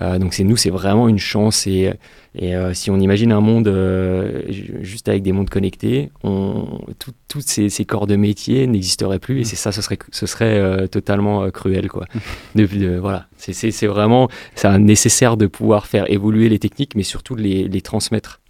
Euh, 0.00 0.18
donc 0.18 0.32
c'est 0.34 0.44
nous, 0.44 0.56
c'est 0.56 0.70
vraiment 0.70 1.08
une 1.08 1.18
chance. 1.18 1.66
Et, 1.66 1.92
et 2.36 2.54
euh, 2.54 2.72
si 2.74 2.90
on 2.90 2.98
imagine 3.00 3.32
un 3.32 3.40
monde 3.40 3.66
euh, 3.68 4.42
ju- 4.48 4.74
juste 4.82 5.08
avec 5.08 5.22
des 5.22 5.32
mondes 5.32 5.50
connectés, 5.50 6.10
on, 6.22 6.80
tout- 6.98 7.12
tous 7.26 7.40
ces, 7.44 7.68
ces 7.68 7.84
corps 7.84 8.06
de 8.06 8.14
métier 8.16 8.66
n'existeraient 8.66 9.18
plus. 9.18 9.40
Et 9.40 9.44
c'est 9.44 9.56
ça, 9.56 9.72
ce 9.72 9.82
serait, 9.82 9.98
ce 10.12 10.26
serait 10.26 10.58
euh, 10.58 10.86
totalement 10.86 11.50
cruel, 11.50 11.88
quoi. 11.88 12.06
De- 12.54 12.66
de- 12.66 12.96
voilà, 12.98 13.26
c'est- 13.38 13.52
c'est 13.52 13.70
c'est 13.70 13.86
vraiment, 13.88 14.28
c'est 14.54 14.78
nécessaire 14.78 15.36
de 15.36 15.46
pouvoir 15.46 15.86
faire 15.86 16.10
évoluer 16.10 16.48
les 16.48 16.58
techniques, 16.58 16.94
mais 16.94 17.02
surtout 17.02 17.34
de 17.34 17.42
les, 17.42 17.66
les 17.68 17.80
transmettre. 17.80 18.40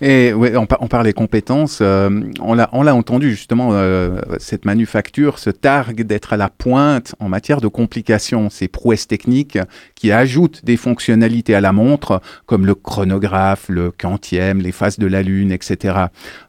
Et 0.00 0.32
ouais, 0.32 0.56
on, 0.56 0.66
on 0.80 0.86
parle 0.86 1.04
des 1.04 1.12
compétences. 1.12 1.80
euh, 1.82 2.08
on 2.40 2.54
l'a 2.54 2.68
on 2.72 2.82
l'a 2.82 2.94
entendu 2.94 3.30
justement. 3.30 3.70
euh, 3.72 4.20
cette 4.38 4.64
manufacture 4.64 5.38
se 5.38 5.50
targue 5.50 6.02
d'être 6.02 6.32
à 6.32 6.36
la 6.36 6.48
pointe 6.48 7.14
en 7.18 7.28
matière 7.28 7.60
de 7.60 7.68
complications. 7.68 8.48
Ces 8.48 8.68
prouesses 8.68 9.08
techniques 9.08 9.58
qui 9.96 10.12
ajoutent 10.12 10.64
des 10.64 10.76
fonctionnalités 10.76 11.54
à 11.54 11.60
la 11.60 11.72
montre, 11.72 12.20
comme 12.46 12.64
le 12.64 12.74
chronographe, 12.74 13.68
le 13.68 13.90
quantième, 13.90 14.60
les 14.60 14.72
phases 14.72 14.98
de 14.98 15.06
la 15.06 15.22
lune, 15.22 15.50
etc. 15.50 15.96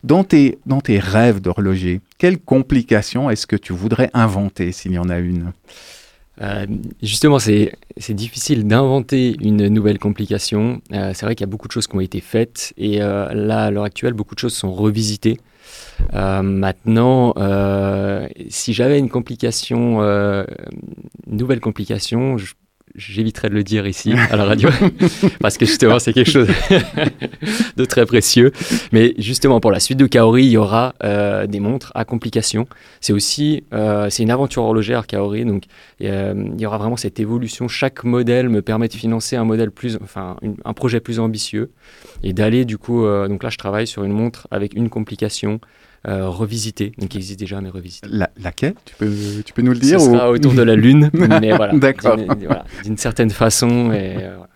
Dans 0.03 0.23
tes 0.23 0.59
dans 0.67 0.81
tes 0.81 0.99
rêves 0.99 1.41
d'horloger, 1.41 2.01
quelles 2.19 2.37
complications 2.39 3.29
est-ce 3.29 3.47
que 3.47 3.55
tu 3.55 3.73
voudrais 3.73 4.11
inventer 4.13 4.71
s'il 4.71 4.91
y 4.91 4.99
en 4.99 5.09
a 5.09 5.17
une? 5.17 5.51
Euh, 6.41 6.65
justement, 7.03 7.37
c'est 7.39 7.73
difficile 8.09 8.65
d'inventer 8.65 9.35
une 9.41 9.67
nouvelle 9.67 9.99
complication. 9.99 10.81
Euh, 10.93 11.11
c'est 11.13 11.25
vrai 11.25 11.35
qu'il 11.35 11.43
y 11.43 11.49
a 11.49 11.51
beaucoup 11.51 11.67
de 11.67 11.73
choses 11.73 11.87
qui 11.87 11.95
ont 11.95 11.99
été 11.99 12.21
faites 12.21 12.73
et 12.77 13.01
euh, 13.01 13.33
là, 13.33 13.65
à 13.65 13.71
l'heure 13.71 13.83
actuelle, 13.83 14.13
beaucoup 14.13 14.35
de 14.35 14.39
choses 14.39 14.53
sont 14.55 14.71
revisitées. 14.71 15.37
Euh, 16.13 16.41
maintenant, 16.41 17.33
euh, 17.37 18.27
si 18.49 18.73
j'avais 18.73 18.97
une 18.99 19.09
complication, 19.09 20.01
une 20.01 20.45
nouvelle 21.27 21.59
complication, 21.59 22.37
je- 22.37 22.53
j'éviterais 22.99 23.49
de 23.49 23.53
le 23.53 23.63
dire 23.63 23.87
ici 23.87 24.13
à 24.29 24.35
la 24.35 24.43
radio 24.43 24.69
parce 25.39 25.57
que 25.57 25.65
justement 25.65 25.99
c'est 25.99 26.13
quelque 26.13 26.29
chose 26.29 26.49
de 27.77 27.85
très 27.85 28.05
précieux. 28.05 28.51
Mais 28.91 29.13
justement 29.17 29.59
pour 29.59 29.71
la 29.71 29.79
suite 29.79 29.97
de 29.97 30.05
Kaori, 30.05 30.45
il 30.45 30.51
y 30.51 30.57
aura 30.57 30.93
euh, 31.03 31.47
des 31.47 31.59
montres 31.59 31.91
à 31.95 32.05
complications. 32.05 32.67
C'est 32.99 33.13
aussi 33.13 33.63
euh, 33.73 34.09
c'est 34.09 34.23
une 34.23 34.31
aventure 34.31 34.63
horlogère 34.63 35.07
Kaori, 35.07 35.45
donc 35.45 35.63
euh, 36.01 36.33
il 36.53 36.61
y 36.61 36.65
aura 36.65 36.77
vraiment 36.77 36.97
cette 36.97 37.19
évolution. 37.19 37.67
Chaque 37.67 38.03
modèle 38.03 38.49
me 38.49 38.61
permet 38.61 38.87
de 38.87 38.93
financer 38.93 39.35
un 39.35 39.45
modèle 39.45 39.71
plus, 39.71 39.97
enfin 40.03 40.35
un 40.65 40.73
projet 40.73 40.99
plus 40.99 41.19
ambitieux 41.19 41.71
et 42.23 42.33
d'aller 42.33 42.65
du 42.65 42.77
coup. 42.77 43.05
donc 43.27 43.43
là 43.43 43.49
je 43.49 43.57
travaille 43.57 43.87
sur 43.87 44.03
une 44.03 44.11
montre 44.11 44.47
avec 44.51 44.73
une 44.73 44.89
complication. 44.89 45.59
Euh, 46.07 46.27
revisitée, 46.29 46.93
donc 46.97 47.09
qui 47.09 47.17
existe 47.17 47.39
déjà 47.39 47.59
mais 47.61 47.69
revisitée. 47.69 48.07
La- 48.11 48.29
laquelle? 48.41 48.75
Tu 48.85 48.95
peux, 48.95 49.11
tu 49.45 49.53
peux 49.53 49.61
nous 49.61 49.73
le 49.73 49.79
dire 49.79 49.99
Ce 49.99 50.07
ou- 50.07 50.13
sera 50.13 50.31
autour 50.31 50.53
de 50.53 50.61
la 50.61 50.75
Lune, 50.75 51.09
mais 51.13 51.51
voilà. 51.55 51.73
D'accord. 51.77 52.15
D'une 52.17 52.25
voilà, 52.45 52.65
d'une 52.83 52.97
certaine 52.97 53.29
façon. 53.31 53.91
Et, 53.91 54.15
euh, 54.17 54.33
voilà. 54.37 54.49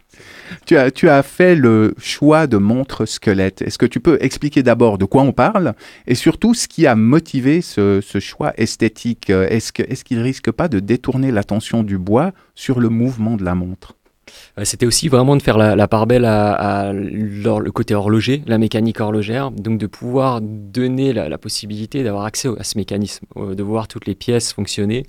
Tu 0.66 0.78
as, 0.78 0.92
tu 0.92 1.10
as 1.10 1.24
fait 1.24 1.56
le 1.56 1.96
choix 1.98 2.46
de 2.48 2.58
montres 2.58 3.08
squelettes. 3.08 3.62
Est-ce 3.64 3.78
que 3.78 3.86
tu 3.88 4.00
peux 4.00 4.18
expliquer 4.22 4.62
d'abord 4.64 4.98
de 4.98 5.06
quoi 5.06 5.24
on 5.24 5.32
parle 5.32 5.74
et 6.08 6.16
surtout 6.16 6.54
ce 6.54 6.68
qui 6.68 6.86
a 6.86 6.96
motivé 6.96 7.62
ce, 7.62 8.00
ce 8.02 8.20
choix 8.20 8.54
esthétique? 8.58 9.30
Euh, 9.32 9.48
Est-ce 9.50 9.74
que- 9.74 9.82
est-ce 9.84 10.04
qu'il 10.04 10.20
risque 10.20 10.52
pas 10.52 10.68
de 10.68 10.80
détourner 10.80 11.32
l'attention 11.32 11.82
du 11.84 11.98
bois 11.98 12.32
sur 12.56 12.80
le 12.80 12.90
mouvement 12.90 13.36
de 13.36 13.44
la 13.44 13.56
montre? 13.56 13.96
Euh, 13.96 14.03
C'était 14.64 14.86
aussi 14.86 15.08
vraiment 15.08 15.36
de 15.36 15.42
faire 15.42 15.58
la, 15.58 15.76
la 15.76 15.88
part 15.88 16.08
belle 16.08 16.26
à, 16.26 16.54
à 16.54 16.94
le 16.94 17.72
côté 17.72 17.96
horloger, 17.96 18.44
la 18.46 18.58
mécanique 18.58 19.00
horlogère, 19.00 19.52
donc 19.52 19.80
de 19.80 19.88
pouvoir 19.88 20.42
donner 20.42 21.14
la, 21.14 21.30
la 21.30 21.38
possibilité 21.38 22.04
d'avoir 22.04 22.26
accès 22.26 22.50
à 22.60 22.64
ce 22.64 22.78
mécanisme, 22.78 23.26
euh, 23.38 23.56
de 23.56 23.64
voir 23.64 23.88
toutes 23.88 24.06
les 24.06 24.16
pièces 24.16 24.54
fonctionner. 24.54 25.06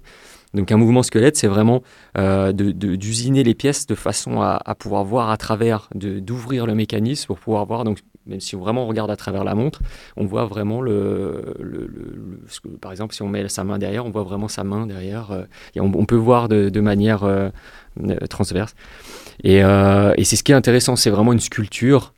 Donc 0.54 0.70
un 0.70 0.76
mouvement 0.76 1.02
squelette, 1.02 1.36
c'est 1.36 1.48
vraiment 1.48 1.82
euh, 2.16 2.52
de- 2.52 2.70
de- 2.70 2.94
d'usiner 2.94 3.42
les 3.42 3.54
pièces 3.54 3.86
de 3.86 3.94
façon 3.96 4.40
à, 4.40 4.60
à 4.64 4.74
pouvoir 4.76 5.04
voir 5.04 5.30
à 5.30 5.36
travers, 5.36 5.88
d'ouvrir 5.94 6.64
le 6.66 6.74
mécanisme 6.74 7.26
pour 7.26 7.38
pouvoir 7.38 7.66
voir. 7.66 7.84
Donc 7.84 7.98
même 8.26 8.40
si 8.40 8.56
vraiment 8.56 8.84
on 8.84 8.86
regarde 8.88 9.10
à 9.10 9.16
travers 9.16 9.44
la 9.44 9.54
montre, 9.54 9.80
on 10.16 10.24
voit 10.24 10.46
vraiment 10.46 10.80
le, 10.80 11.54
par 12.80 12.90
exemple 12.90 13.14
si 13.14 13.22
on 13.22 13.28
met 13.28 13.48
sa 13.48 13.64
main 13.64 13.78
derrière, 13.78 14.06
on 14.06 14.10
voit 14.10 14.22
vraiment 14.24 14.48
sa 14.48 14.64
main 14.64 14.86
derrière. 14.86 15.30
euh, 15.30 15.44
et 15.74 15.80
on, 15.80 16.04
peut 16.06 16.14
voir 16.16 16.48
de, 16.48 16.80
manière 16.80 17.24
euh, 17.24 17.48
euh, 18.02 18.16
transverse. 18.28 18.74
Et, 19.42 19.64
euh, 19.64 20.12
et 20.16 20.24
c'est 20.24 20.36
ce 20.36 20.42
qui 20.42 20.52
est 20.52 20.54
intéressant, 20.54 20.96
c'est 20.96 21.10
vraiment 21.10 21.32
une 21.32 21.40
sculpture 21.40 22.12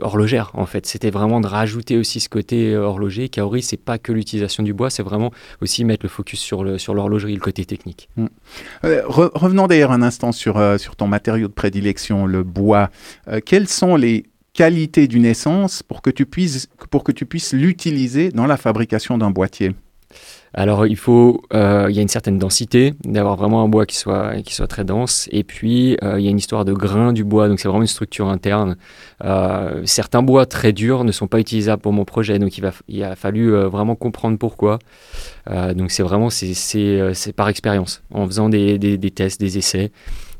horlogère 0.00 0.50
en 0.54 0.66
fait. 0.66 0.86
C'était 0.86 1.10
vraiment 1.10 1.40
de 1.40 1.46
rajouter 1.46 1.96
aussi 1.96 2.18
ce 2.18 2.28
côté 2.28 2.76
horloger. 2.76 3.28
Kaori, 3.28 3.62
c'est 3.62 3.76
pas 3.76 3.96
que 3.96 4.10
l'utilisation 4.10 4.64
du 4.64 4.74
bois, 4.74 4.90
c'est 4.90 5.04
vraiment 5.04 5.30
aussi 5.60 5.84
mettre 5.84 6.04
le 6.04 6.08
focus 6.08 6.40
sur 6.40 6.64
le 6.64 6.76
sur 6.76 6.92
l'horlogerie, 6.92 7.34
le 7.34 7.40
côté 7.40 7.64
technique. 7.64 8.08
Mm. 8.16 8.26
Re- 8.82 9.30
revenons 9.34 9.68
d'ailleurs 9.68 9.92
un 9.92 10.02
instant 10.02 10.32
sur, 10.32 10.60
sur 10.80 10.96
ton 10.96 11.06
matériau 11.06 11.46
de 11.46 11.52
prédilection, 11.52 12.26
le 12.26 12.42
bois. 12.42 12.90
Quelles 13.44 13.68
sont 13.68 13.94
les 13.94 14.24
qualités 14.56 15.06
d'une 15.06 15.26
essence 15.26 15.82
pour 15.82 16.02
que 16.02 16.10
tu 16.10 16.24
puisses, 16.24 16.68
pour 16.90 17.04
que 17.04 17.12
tu 17.12 17.26
puisses 17.26 17.52
l'utiliser 17.52 18.30
dans 18.30 18.46
la 18.46 18.56
fabrication 18.56 19.18
d'un 19.18 19.30
boîtier 19.30 19.74
Alors 20.54 20.86
il 20.86 20.96
faut, 20.96 21.42
euh, 21.52 21.88
il 21.90 21.94
y 21.94 21.98
a 21.98 22.02
une 22.02 22.08
certaine 22.08 22.38
densité, 22.38 22.94
d'avoir 23.04 23.36
vraiment 23.36 23.62
un 23.62 23.68
bois 23.68 23.84
qui 23.84 23.96
soit, 23.96 24.40
qui 24.40 24.54
soit 24.54 24.66
très 24.66 24.84
dense. 24.84 25.28
Et 25.30 25.44
puis 25.44 25.98
euh, 26.02 26.18
il 26.18 26.24
y 26.24 26.28
a 26.28 26.30
une 26.30 26.38
histoire 26.38 26.64
de 26.64 26.72
grain 26.72 27.12
du 27.12 27.22
bois, 27.22 27.48
donc 27.48 27.60
c'est 27.60 27.68
vraiment 27.68 27.82
une 27.82 27.86
structure 27.86 28.28
interne. 28.28 28.76
Euh, 29.22 29.82
certains 29.84 30.22
bois 30.22 30.46
très 30.46 30.72
durs 30.72 31.04
ne 31.04 31.12
sont 31.12 31.26
pas 31.26 31.38
utilisables 31.38 31.82
pour 31.82 31.92
mon 31.92 32.06
projet, 32.06 32.38
donc 32.38 32.56
il, 32.56 33.04
a 33.04 33.14
fallu 33.14 33.52
vraiment 33.52 33.94
comprendre 33.94 34.38
pourquoi. 34.38 34.78
Donc 35.74 35.90
c'est 35.90 36.02
vraiment 36.02 36.30
c'est, 36.30 37.32
par 37.36 37.50
expérience, 37.50 38.02
en 38.10 38.26
faisant 38.26 38.48
des, 38.48 38.78
des 38.78 39.10
tests, 39.10 39.38
des 39.38 39.58
essais. 39.58 39.92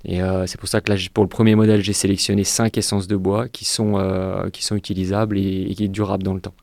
Et 0.09 0.23
euh, 0.23 0.47
c'est 0.47 0.59
pour 0.59 0.69
ça 0.69 0.81
que 0.81 0.93
là, 0.93 0.99
pour 1.13 1.25
le 1.25 1.29
premier 1.29 1.57
modèle, 1.57 1.83
j'ai 1.83 1.93
sélectionné 1.93 2.45
cinq 2.45 2.79
essences 2.79 3.09
de 3.09 3.17
bois 3.17 3.49
qui 3.49 3.65
sont, 3.65 3.99
euh, 3.99 4.49
qui 4.51 4.65
sont 4.65 4.77
utilisables 4.77 5.37
et, 5.37 5.67
et 5.69 5.75
qui 5.75 5.87
sont 5.87 5.93
durables 5.93 6.23
dans 6.23 6.35
le 6.35 6.41
temps. 6.41 6.55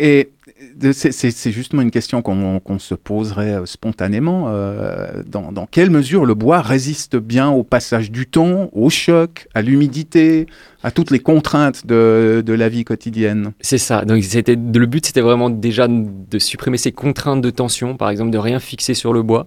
Et 0.00 0.30
de- 0.76 0.92
c'est- 0.92 1.50
justement 1.50 1.82
une 1.82 1.90
question 1.90 2.22
qu'on 2.22 2.78
se 2.78 2.94
poserait 2.94 3.54
euh, 3.54 3.66
spontanément. 3.66 4.44
euh, 4.46 5.24
dans, 5.26 5.50
dans 5.50 5.66
quelle 5.66 5.90
mesure 5.90 6.24
le 6.24 6.34
bois 6.34 6.60
résiste 6.60 7.16
bien 7.16 7.50
au 7.50 7.64
passage 7.64 8.12
du 8.12 8.26
temps, 8.26 8.70
au 8.72 8.88
choc, 8.90 9.48
à 9.54 9.62
l'humidité, 9.62 10.46
à 10.84 10.92
toutes 10.92 11.10
les 11.10 11.18
contraintes 11.18 11.84
de, 11.84 12.44
de 12.46 12.52
la 12.52 12.68
vie 12.68 12.84
quotidienne? 12.84 13.50
C'est 13.60 13.78
ça. 13.78 14.04
Donc 14.04 14.22
le 14.22 14.86
but, 14.86 15.04
c'était 15.04 15.20
vraiment 15.20 15.50
déjà 15.50 15.88
de 15.88 16.38
supprimer 16.38 16.78
ces 16.78 16.92
contraintes 16.92 17.42
de 17.42 17.50
tension, 17.50 17.96
par 17.96 18.10
exemple 18.10 18.30
de 18.30 18.38
rien 18.38 18.60
fixer 18.60 18.94
sur 18.94 19.12
le 19.12 19.24
bois. 19.24 19.46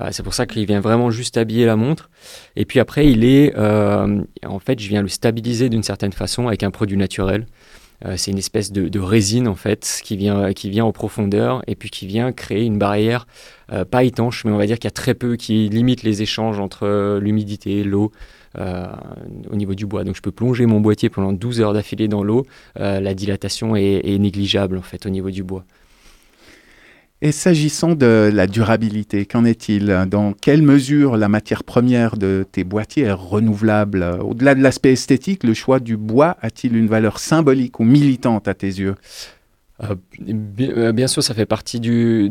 Euh, 0.00 0.08
c'est 0.10 0.22
pour 0.22 0.34
ça 0.34 0.46
qu'il 0.46 0.66
vient 0.66 0.80
vraiment 0.80 1.10
juste 1.10 1.36
habiller 1.36 1.66
la 1.66 1.76
montre. 1.76 2.10
Et 2.54 2.64
puis 2.64 2.80
après, 2.80 3.08
il 3.10 3.24
est, 3.24 3.54
euh, 3.56 4.22
en 4.46 4.58
fait, 4.58 4.78
je 4.78 4.88
viens 4.88 5.02
le 5.02 5.08
stabiliser 5.08 5.68
d'une 5.68 5.82
certaine 5.82 6.12
façon 6.12 6.48
avec 6.48 6.62
un 6.62 6.70
produit 6.70 6.96
naturel. 6.96 7.46
Euh, 8.04 8.14
c'est 8.18 8.30
une 8.30 8.38
espèce 8.38 8.72
de, 8.72 8.98
résine 9.00 9.48
en 9.48 9.54
fait 9.54 10.00
qui 10.04 10.18
vient, 10.18 10.52
qui 10.52 10.68
vient 10.68 10.84
en 10.84 10.92
profondeur 10.92 11.62
et 11.66 11.74
puis 11.76 11.88
qui 11.88 12.06
vient 12.06 12.30
créer 12.30 12.64
une 12.64 12.78
barrière 12.78 13.26
pas 13.90 14.04
étanche, 14.04 14.44
mais 14.44 14.52
on 14.52 14.58
va 14.58 14.66
dire 14.66 14.76
qu'il 14.76 14.84
y 14.84 14.88
a 14.88 14.92
très 14.92 15.14
peu 15.14 15.34
qui 15.34 15.68
limite 15.68 16.04
les 16.04 16.22
échanges 16.22 16.60
entre 16.60 17.18
l'humidité, 17.20 17.82
l'eau. 17.82 18.12
au 18.56 19.56
niveau 19.56 19.74
du 19.74 19.86
bois. 19.86 20.04
Donc 20.04 20.14
je 20.14 20.22
peux 20.22 20.30
plonger 20.30 20.66
mon 20.66 20.80
boîtier 20.80 21.08
pendant 21.08 21.32
12 21.32 21.60
heures 21.60 21.72
d'affilée 21.72 22.06
dans 22.06 22.22
l'eau. 22.22 22.46
La 22.76 23.12
dilatation 23.14 23.74
est, 23.74 24.02
est 24.04 24.18
négligeable 24.18 24.78
en 24.78 24.82
fait 24.82 25.04
au 25.04 25.08
niveau 25.08 25.30
du 25.30 25.42
bois. 25.42 25.64
Et 27.22 27.32
s'agissant 27.32 27.94
de 27.94 28.30
la 28.30 28.46
durabilité, 28.46 29.24
qu'en 29.24 29.46
est-il? 29.46 29.86
Dans 30.06 30.34
quelle 30.34 30.60
mesure 30.60 31.16
la 31.16 31.28
matière 31.28 31.64
première 31.64 32.18
de 32.18 32.44
tes 32.50 32.62
boîtiers 32.62 33.04
est 33.04 33.12
renouvelable? 33.12 34.18
Au-delà 34.20 34.54
de 34.54 34.62
l'aspect 34.62 34.92
esthétique, 34.92 35.42
le 35.42 35.54
choix 35.54 35.80
du 35.80 35.96
bois 35.96 36.36
a-t-il 36.42 36.76
une 36.76 36.88
valeur 36.88 37.18
symbolique 37.18 37.80
ou 37.80 37.84
militante 37.84 38.48
à 38.48 38.54
tes 38.54 38.66
yeux? 38.66 38.96
Euh, 39.82 39.94
bien, 40.18 40.70
euh, 40.76 40.92
bien 40.92 41.06
sûr, 41.06 41.22
ça 41.22 41.32
fait 41.32 41.46
partie 41.46 41.80
de, 41.80 42.28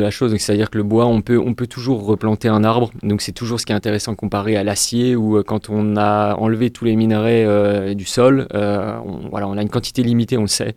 la 0.00 0.10
chose. 0.10 0.34
C'est-à-dire 0.38 0.70
que 0.70 0.78
le 0.78 0.84
bois, 0.84 1.04
on 1.04 1.20
peut, 1.20 1.66
toujours 1.66 2.06
replanter 2.06 2.48
un 2.48 2.64
arbre. 2.64 2.90
Donc, 3.02 3.20
c'est 3.20 3.32
toujours 3.32 3.60
ce 3.60 3.66
qui 3.66 3.72
est 3.72 3.76
intéressant 3.76 4.14
comparé 4.14 4.56
à 4.56 4.64
l'acier 4.64 5.14
où 5.14 5.36
euh, 5.36 5.42
quand 5.42 5.68
on 5.68 5.96
a 5.98 6.36
enlevé 6.36 6.70
tous 6.70 6.86
les 6.86 6.96
minerais 6.96 7.94
du 7.94 8.06
sol, 8.06 8.46
voilà, 8.50 9.46
on 9.46 9.58
a 9.58 9.62
une 9.62 9.68
quantité 9.68 10.02
limitée, 10.02 10.38
on 10.38 10.42
le 10.42 10.46
sait. 10.46 10.74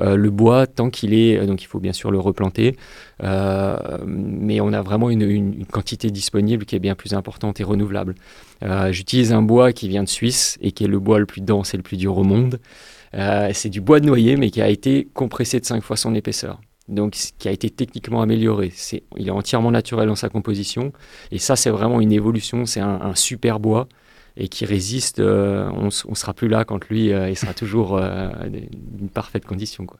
Euh, 0.00 0.16
le 0.16 0.30
bois, 0.30 0.66
tant 0.66 0.90
qu'il 0.90 1.14
est, 1.14 1.38
euh, 1.38 1.46
donc 1.46 1.62
il 1.62 1.66
faut 1.66 1.80
bien 1.80 1.92
sûr 1.92 2.10
le 2.10 2.18
replanter, 2.18 2.76
euh, 3.22 3.76
mais 4.06 4.60
on 4.60 4.72
a 4.72 4.82
vraiment 4.82 5.10
une, 5.10 5.64
quantité 5.70 6.10
disponible 6.10 6.64
qui 6.64 6.76
est 6.76 6.80
bien 6.80 6.94
plus 6.94 7.14
importante 7.14 7.60
et 7.60 7.64
renouvelable. 7.64 8.14
J'utilise 8.90 9.32
un 9.32 9.42
bois 9.42 9.72
qui 9.72 9.88
vient 9.88 10.04
de 10.04 10.08
Suisse 10.08 10.56
et 10.60 10.72
qui 10.72 10.84
est 10.84 10.88
le 10.88 11.00
bois 11.00 11.18
le 11.18 11.26
plus 11.26 11.40
dense 11.40 11.74
et 11.74 11.76
le 11.76 11.82
plus 11.82 11.96
dur 11.96 12.16
au 12.16 12.24
monde. 12.24 12.60
C'est 13.12 13.68
du 13.68 13.80
bois 13.80 14.00
de 14.00 14.06
noyer, 14.06 14.36
mais 14.36 14.50
qui 14.50 14.62
a 14.62 14.68
été 14.68 15.08
compressé 15.14 15.58
de 15.58 15.64
5 15.64 15.82
fois 15.82 15.96
son 15.96 16.14
épaisseur. 16.14 16.60
Donc, 16.88 17.14
ce 17.16 17.32
qui 17.38 17.48
a 17.48 17.50
été 17.50 17.70
techniquement 17.70 18.22
amélioré. 18.22 18.72
Il 19.16 19.28
est 19.28 19.32
entièrement 19.32 19.70
naturel 19.70 20.08
dans 20.08 20.16
sa 20.16 20.28
composition. 20.28 20.92
Et 21.30 21.38
ça, 21.38 21.56
c'est 21.56 21.70
vraiment 21.70 22.00
une 22.00 22.12
évolution. 22.12 22.66
C'est 22.66 22.80
un 22.80 23.14
super 23.14 23.58
bois 23.58 23.88
et 24.36 24.48
qui 24.48 24.64
résiste. 24.64 25.20
euh, 25.20 25.68
on 25.70 25.86
ne 25.86 26.14
sera 26.14 26.34
plus 26.34 26.48
là 26.48 26.64
quand 26.64 26.88
lui, 26.88 27.12
euh, 27.12 27.28
il 27.30 27.36
sera 27.36 27.54
toujours 27.54 27.96
euh, 27.96 28.28
d'une 28.48 29.08
parfaite 29.08 29.44
condition. 29.44 29.86
Quoi. 29.86 29.98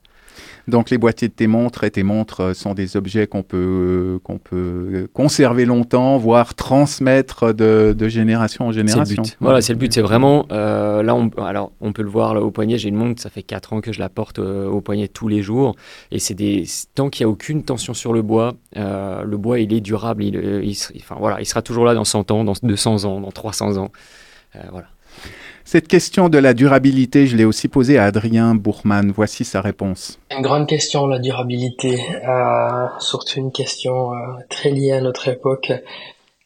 Donc 0.68 0.90
les 0.90 0.98
boîtiers 0.98 1.28
de 1.28 1.32
tes 1.32 1.46
montres 1.46 1.82
et 1.84 1.90
tes 1.90 2.02
montres 2.04 2.40
euh, 2.40 2.54
sont 2.54 2.72
des 2.74 2.96
objets 2.96 3.26
qu'on 3.26 3.42
peut, 3.42 3.56
euh, 3.56 4.18
qu'on 4.22 4.38
peut 4.38 4.56
euh, 4.56 5.06
conserver 5.12 5.64
longtemps, 5.64 6.18
voire 6.18 6.54
transmettre 6.54 7.52
de, 7.52 7.94
de 7.98 8.08
génération 8.08 8.66
en 8.68 8.72
C'est 8.72 8.82
le 8.82 8.86
génération. 8.86 9.22
but. 9.22 9.36
Voilà, 9.40 9.60
c'est 9.60 9.72
le 9.72 9.78
but. 9.78 9.92
C'est 9.92 10.02
vraiment. 10.02 10.46
euh, 10.52 11.02
là, 11.02 11.14
on, 11.14 11.28
alors, 11.42 11.72
on 11.80 11.92
peut 11.92 12.02
le 12.02 12.08
voir 12.10 12.34
là, 12.34 12.40
au 12.42 12.50
poignet. 12.50 12.78
J'ai 12.78 12.90
une 12.90 12.94
montre, 12.96 13.20
ça 13.20 13.28
fait 13.30 13.42
4 13.42 13.72
ans 13.72 13.80
que 13.80 13.92
je 13.92 13.98
la 13.98 14.08
porte 14.08 14.38
euh, 14.38 14.68
au 14.68 14.80
poignet 14.80 15.08
tous 15.08 15.26
les 15.28 15.42
jours. 15.42 15.74
Et 16.10 16.18
c'est 16.18 16.34
des. 16.34 16.64
Tant 16.94 17.10
qu'il 17.10 17.26
n'y 17.26 17.30
a 17.30 17.32
aucune 17.32 17.64
tension 17.64 17.92
sur 17.94 18.12
le 18.12 18.22
bois, 18.22 18.54
euh, 18.76 19.24
le 19.24 19.36
bois, 19.36 19.58
il 19.58 19.72
est 19.72 19.80
durable. 19.80 20.22
Il, 20.22 20.76
enfin, 20.96 21.16
voilà, 21.18 21.40
il 21.40 21.46
sera 21.46 21.62
toujours 21.62 21.84
là 21.84 21.94
dans 21.94 22.04
100 22.04 22.30
ans, 22.30 22.44
dans 22.44 22.54
200 22.62 23.04
ans, 23.04 23.20
dans 23.20 23.32
300 23.32 23.78
ans. 23.78 23.90
Voilà. 24.70 24.86
Cette 25.72 25.88
question 25.88 26.28
de 26.28 26.36
la 26.36 26.52
durabilité, 26.52 27.26
je 27.26 27.34
l'ai 27.34 27.46
aussi 27.46 27.66
posée 27.66 27.96
à 27.96 28.04
Adrien 28.04 28.54
Bourman. 28.54 29.10
Voici 29.10 29.42
sa 29.42 29.62
réponse. 29.62 30.18
Une 30.30 30.42
grande 30.42 30.68
question, 30.68 31.06
la 31.06 31.18
durabilité. 31.18 31.98
Euh, 32.28 32.88
surtout 32.98 33.38
une 33.38 33.52
question 33.52 34.12
euh, 34.12 34.16
très 34.50 34.68
liée 34.68 34.92
à 34.92 35.00
notre 35.00 35.28
époque. 35.28 35.72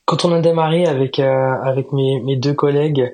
Quand 0.05 0.25
on 0.25 0.33
a 0.33 0.39
démarré 0.39 0.87
avec 0.87 1.19
euh, 1.19 1.83
mes, 1.93 2.37
deux 2.37 2.55
collègues, 2.55 3.13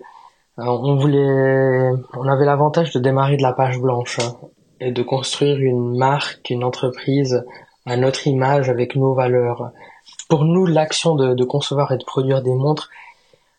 on 0.58 0.96
voulait, 0.96 1.88
on 2.12 2.28
avait 2.28 2.44
l'avantage 2.44 2.92
de 2.92 2.98
démarrer 2.98 3.38
de 3.38 3.42
la 3.42 3.54
page 3.54 3.80
blanche 3.80 4.18
hein, 4.18 4.36
et 4.80 4.92
de 4.92 5.02
construire 5.02 5.56
une 5.60 5.96
marque, 5.96 6.50
une 6.50 6.62
entreprise 6.62 7.42
à 7.86 7.96
notre 7.96 8.26
image 8.26 8.68
avec 8.68 8.96
nos 8.96 9.14
valeurs. 9.14 9.70
Pour 10.28 10.44
nous, 10.44 10.66
l'action 10.66 11.14
de, 11.14 11.44
concevoir 11.44 11.90
et 11.92 11.96
de 11.96 12.04
produire 12.04 12.42
des 12.42 12.54
montres 12.54 12.90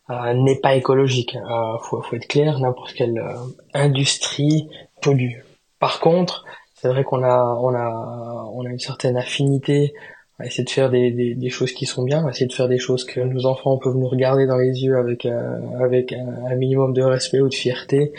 n'est 0.09 0.59
pas 0.59 0.75
écologique. 0.75 1.35
Euh, 1.35 1.77
faut, 1.79 2.01
faut 2.01 2.15
être 2.15 2.27
clair, 2.27 2.59
n'importe 2.59 2.93
quelle 2.93 3.17
euh, 3.17 3.35
industrie 3.73 4.69
pollue. 5.01 5.39
Par 5.79 5.99
contre, 5.99 6.45
c'est 6.75 6.89
vrai 6.89 7.03
qu'on 7.03 7.23
a, 7.23 7.57
on 7.61 7.73
a, 7.73 8.49
on 8.53 8.65
a 8.65 8.69
une 8.69 8.79
certaine 8.79 9.17
affinité 9.17 9.93
à 10.39 10.45
essayer 10.45 10.63
de 10.63 10.69
faire 10.69 10.89
des, 10.89 11.11
des, 11.11 11.35
des 11.35 11.49
choses 11.49 11.71
qui 11.71 11.85
sont 11.85 12.03
bien, 12.03 12.25
à 12.25 12.29
essayer 12.29 12.47
de 12.47 12.53
faire 12.53 12.67
des 12.67 12.79
choses 12.79 13.05
que 13.05 13.19
nos 13.19 13.45
enfants 13.45 13.77
peuvent 13.77 13.95
nous 13.95 14.07
regarder 14.07 14.47
dans 14.47 14.57
les 14.57 14.83
yeux 14.83 14.97
avec, 14.97 15.25
euh, 15.25 15.59
avec 15.79 16.11
un, 16.11 16.55
minimum 16.55 16.93
de 16.93 17.03
respect 17.03 17.39
ou 17.39 17.49
de 17.49 17.53
fierté. 17.53 18.13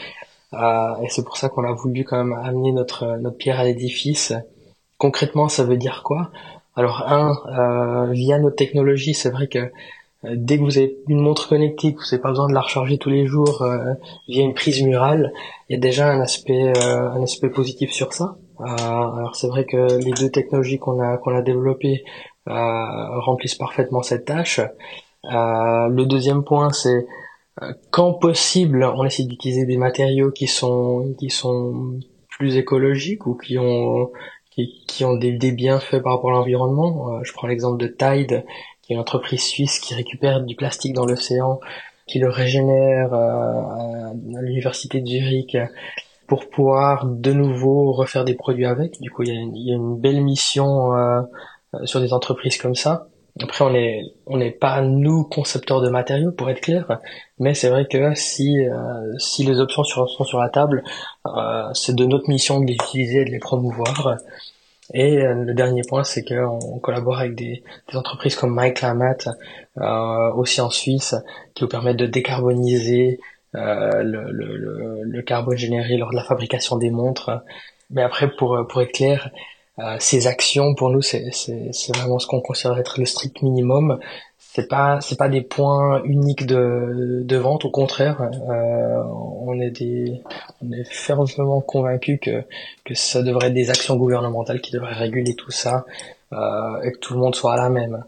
Euh, 0.54 0.94
et 1.02 1.08
c'est 1.08 1.24
pour 1.24 1.36
ça 1.36 1.48
qu'on 1.48 1.64
a 1.64 1.72
voulu 1.72 2.04
quand 2.04 2.16
même 2.16 2.32
amener 2.32 2.72
notre, 2.72 3.18
notre 3.18 3.36
pierre 3.36 3.60
à 3.60 3.64
l'édifice. 3.64 4.32
Concrètement, 4.98 5.48
ça 5.48 5.64
veut 5.64 5.76
dire 5.76 6.02
quoi? 6.04 6.30
Alors, 6.76 7.04
un, 7.06 7.36
euh, 7.48 8.12
via 8.12 8.38
notre 8.38 8.56
technologie, 8.56 9.14
c'est 9.14 9.30
vrai 9.30 9.46
que 9.48 9.58
euh, 9.58 9.68
dès 10.34 10.58
que 10.58 10.62
vous 10.62 10.78
avez 10.78 10.96
une 11.08 11.20
montre 11.20 11.48
connectée, 11.48 11.92
que 11.92 11.98
vous 11.98 12.04
n'avez 12.04 12.22
pas 12.22 12.30
besoin 12.30 12.48
de 12.48 12.54
la 12.54 12.60
recharger 12.60 12.98
tous 12.98 13.10
les 13.10 13.26
jours 13.26 13.62
euh, 13.62 13.94
via 14.28 14.42
une 14.42 14.54
prise 14.54 14.82
murale, 14.82 15.32
il 15.68 15.74
y 15.74 15.76
a 15.76 15.80
déjà 15.80 16.10
un 16.10 16.20
aspect, 16.20 16.72
euh, 16.76 17.10
un 17.10 17.22
aspect 17.22 17.50
positif 17.50 17.90
sur 17.92 18.12
ça. 18.12 18.36
Euh, 18.60 18.64
alors 18.64 19.34
c'est 19.34 19.48
vrai 19.48 19.64
que 19.64 19.98
les 19.98 20.12
deux 20.12 20.30
technologies 20.30 20.78
qu'on 20.78 21.00
a 21.00 21.16
qu'on 21.18 21.34
a 21.34 21.42
développées 21.42 22.04
euh, 22.48 23.20
remplissent 23.20 23.56
parfaitement 23.56 24.02
cette 24.02 24.26
tâche. 24.26 24.60
Euh, 24.60 25.88
le 25.88 26.04
deuxième 26.06 26.44
point, 26.44 26.70
c'est 26.70 27.06
euh, 27.62 27.72
quand 27.90 28.12
possible, 28.14 28.84
on 28.84 29.04
essaie 29.04 29.24
d'utiliser 29.24 29.64
des 29.66 29.76
matériaux 29.76 30.30
qui 30.30 30.46
sont 30.46 31.14
qui 31.18 31.30
sont 31.30 31.98
plus 32.28 32.56
écologiques 32.56 33.26
ou 33.26 33.34
qui 33.34 33.58
ont 33.58 34.10
qui, 34.50 34.84
qui 34.86 35.04
ont 35.04 35.14
des, 35.16 35.32
des 35.32 35.52
bienfaits 35.52 36.00
par 36.02 36.14
rapport 36.14 36.30
à 36.30 36.34
l'environnement. 36.34 37.08
Euh, 37.08 37.20
je 37.24 37.32
prends 37.32 37.48
l'exemple 37.48 37.78
de 37.78 37.88
Tide, 37.88 38.44
qui 38.84 38.92
est 38.92 38.96
une 38.96 39.00
entreprise 39.00 39.42
suisse 39.42 39.78
qui 39.78 39.94
récupère 39.94 40.40
du 40.40 40.54
plastique 40.56 40.92
dans 40.92 41.06
l'océan, 41.06 41.60
qui 42.06 42.18
le 42.18 42.28
régénère 42.28 43.14
euh, 43.14 44.10
à, 44.36 44.42
l'université 44.42 45.00
de 45.00 45.06
Zurich 45.06 45.56
pour 46.26 46.48
pouvoir 46.48 47.06
de 47.06 47.32
nouveau 47.32 47.92
refaire 47.92 48.24
des 48.24 48.34
produits 48.34 48.66
avec. 48.66 49.00
Du 49.00 49.10
coup, 49.10 49.22
il 49.22 49.28
y 49.28 49.72
a 49.72 49.74
une, 49.74 49.98
belle 49.98 50.22
mission 50.22 50.94
euh, 50.96 51.22
sur 51.84 52.00
des 52.00 52.12
entreprises 52.12 52.58
comme 52.58 52.74
ça. 52.74 53.08
Après, 53.42 53.64
on 53.64 53.74
est 53.74 54.02
on 54.26 54.36
n'est 54.36 54.52
pas 54.52 54.80
nous 54.80 55.24
concepteurs 55.24 55.80
de 55.80 55.88
matériaux 55.88 56.30
pour 56.30 56.48
être 56.50 56.60
clair, 56.60 57.00
mais 57.40 57.52
c'est 57.54 57.68
vrai 57.68 57.86
que 57.86 58.14
si 58.14 58.64
euh, 58.64 59.12
si 59.18 59.42
les 59.42 59.58
options 59.58 59.82
sont 59.82 60.24
sur 60.24 60.38
la 60.38 60.48
table, 60.48 60.84
euh, 61.26 61.64
c'est 61.72 61.96
de 61.96 62.04
notre 62.04 62.28
mission 62.28 62.60
de 62.60 62.66
les 62.66 62.74
utiliser 62.74 63.22
et 63.22 63.24
de 63.24 63.30
les 63.30 63.40
promouvoir. 63.40 64.18
Et 64.94 65.18
euh, 65.18 65.34
le 65.34 65.54
dernier 65.54 65.82
point, 65.86 66.04
c'est 66.04 66.24
qu'on 66.24 66.58
on 66.62 66.78
collabore 66.78 67.18
avec 67.18 67.34
des, 67.34 67.64
des 67.90 67.96
entreprises 67.96 68.36
comme 68.36 68.54
MyClimate, 68.58 69.28
euh, 69.78 70.32
aussi 70.34 70.60
en 70.60 70.70
Suisse, 70.70 71.16
qui 71.54 71.64
nous 71.64 71.68
permettent 71.68 71.98
de 71.98 72.06
décarboniser 72.06 73.20
euh, 73.56 74.02
le, 74.02 74.30
le, 74.30 75.02
le, 75.02 75.22
carbone 75.22 75.56
généré 75.56 75.96
lors 75.96 76.10
de 76.10 76.16
la 76.16 76.24
fabrication 76.24 76.76
des 76.76 76.90
montres. 76.90 77.42
Mais 77.90 78.02
après, 78.02 78.30
pour, 78.34 78.66
pour 78.68 78.82
être 78.82 78.92
clair, 78.92 79.30
euh, 79.80 79.96
ces 79.98 80.28
actions, 80.28 80.74
pour 80.74 80.90
nous, 80.90 81.02
c'est 81.02 81.30
vraiment 81.94 82.18
ce 82.18 82.26
qu'on 82.26 82.40
considère 82.40 82.78
être 82.78 82.98
le 83.00 83.06
strict 83.06 83.42
minimum. 83.42 83.98
C'est 84.54 84.68
pas 84.68 85.00
c'est 85.00 85.18
pas 85.18 85.28
des 85.28 85.42
points 85.42 86.00
uniques 86.04 86.46
de, 86.46 87.22
de 87.24 87.36
vente, 87.36 87.64
au 87.64 87.70
contraire, 87.70 88.20
euh, 88.22 89.02
on 89.02 89.58
est 89.60 89.72
des 89.72 90.22
on 90.62 90.70
est 90.70 90.84
fermement 90.84 91.60
convaincus 91.60 92.20
que 92.22 92.44
que 92.84 92.94
ça 92.94 93.24
devrait 93.24 93.48
être 93.48 93.54
des 93.54 93.70
actions 93.70 93.96
gouvernementales 93.96 94.60
qui 94.60 94.70
devraient 94.70 94.94
réguler 94.94 95.34
tout 95.34 95.50
ça 95.50 95.84
euh, 96.32 96.82
et 96.84 96.92
que 96.92 96.98
tout 96.98 97.14
le 97.14 97.18
monde 97.18 97.34
soit 97.34 97.54
à 97.54 97.56
la 97.56 97.68
même. 97.68 98.04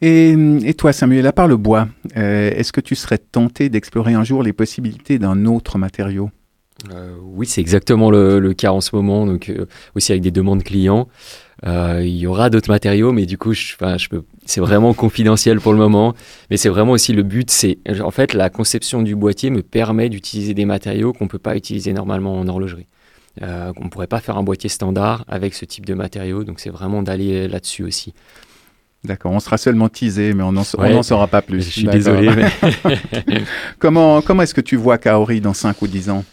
Et, 0.00 0.34
et 0.64 0.72
toi, 0.72 0.94
Samuel, 0.94 1.26
à 1.26 1.32
part 1.32 1.46
le 1.46 1.58
bois, 1.58 1.88
euh, 2.16 2.50
est-ce 2.50 2.72
que 2.72 2.80
tu 2.80 2.94
serais 2.94 3.18
tenté 3.18 3.68
d'explorer 3.68 4.14
un 4.14 4.24
jour 4.24 4.42
les 4.42 4.54
possibilités 4.54 5.18
d'un 5.18 5.44
autre 5.44 5.76
matériau? 5.76 6.30
Euh, 6.90 7.12
oui, 7.22 7.46
c'est 7.46 7.60
exactement 7.60 8.10
le, 8.10 8.38
le 8.40 8.54
cas 8.54 8.72
en 8.72 8.80
ce 8.80 8.94
moment, 8.96 9.24
donc 9.26 9.48
euh, 9.50 9.66
aussi 9.94 10.10
avec 10.12 10.22
des 10.22 10.30
demandes 10.32 10.62
clients. 10.64 11.08
Euh, 11.64 12.00
il 12.04 12.16
y 12.16 12.26
aura 12.26 12.50
d'autres 12.50 12.70
matériaux, 12.70 13.12
mais 13.12 13.24
du 13.24 13.38
coup, 13.38 13.52
je, 13.54 13.74
enfin, 13.74 13.96
je 13.98 14.08
peux, 14.08 14.24
c'est 14.46 14.60
vraiment 14.60 14.92
confidentiel 14.94 15.60
pour 15.60 15.72
le 15.72 15.78
moment. 15.78 16.14
Mais 16.50 16.56
c'est 16.56 16.68
vraiment 16.68 16.92
aussi 16.92 17.12
le 17.12 17.22
but, 17.22 17.50
c'est 17.50 17.78
en 18.02 18.10
fait 18.10 18.34
la 18.34 18.50
conception 18.50 19.02
du 19.02 19.14
boîtier 19.14 19.50
me 19.50 19.62
permet 19.62 20.08
d'utiliser 20.08 20.54
des 20.54 20.64
matériaux 20.64 21.12
qu'on 21.12 21.28
peut 21.28 21.38
pas 21.38 21.54
utiliser 21.56 21.92
normalement 21.92 22.38
en 22.40 22.48
horlogerie. 22.48 22.86
Euh, 23.42 23.72
on 23.76 23.84
ne 23.84 23.88
pourrait 23.88 24.08
pas 24.08 24.20
faire 24.20 24.36
un 24.36 24.42
boîtier 24.42 24.68
standard 24.68 25.24
avec 25.28 25.54
ce 25.54 25.64
type 25.64 25.86
de 25.86 25.94
matériaux, 25.94 26.42
donc 26.42 26.58
c'est 26.58 26.68
vraiment 26.70 27.02
d'aller 27.02 27.46
là-dessus 27.46 27.84
aussi. 27.84 28.12
D'accord, 29.04 29.32
on 29.32 29.40
sera 29.40 29.56
seulement 29.56 29.88
teasé, 29.88 30.32
mais 30.34 30.42
on 30.42 30.52
n'en 30.52 30.62
Ouais. 30.78 31.02
saura 31.02 31.26
pas 31.28 31.42
plus. 31.42 31.62
Je 31.64 31.70
suis 31.70 31.84
désolé, 31.88 32.28
mais- 32.34 33.42
comment 33.78 34.20
comment 34.22 34.42
est-ce 34.42 34.54
que 34.54 34.60
tu 34.60 34.76
vois 34.76 34.98
Kaori 34.98 35.40
dans 35.40 35.54
5 35.54 35.80
ou 35.82 35.86
10 35.86 36.10
ans? 36.10 36.24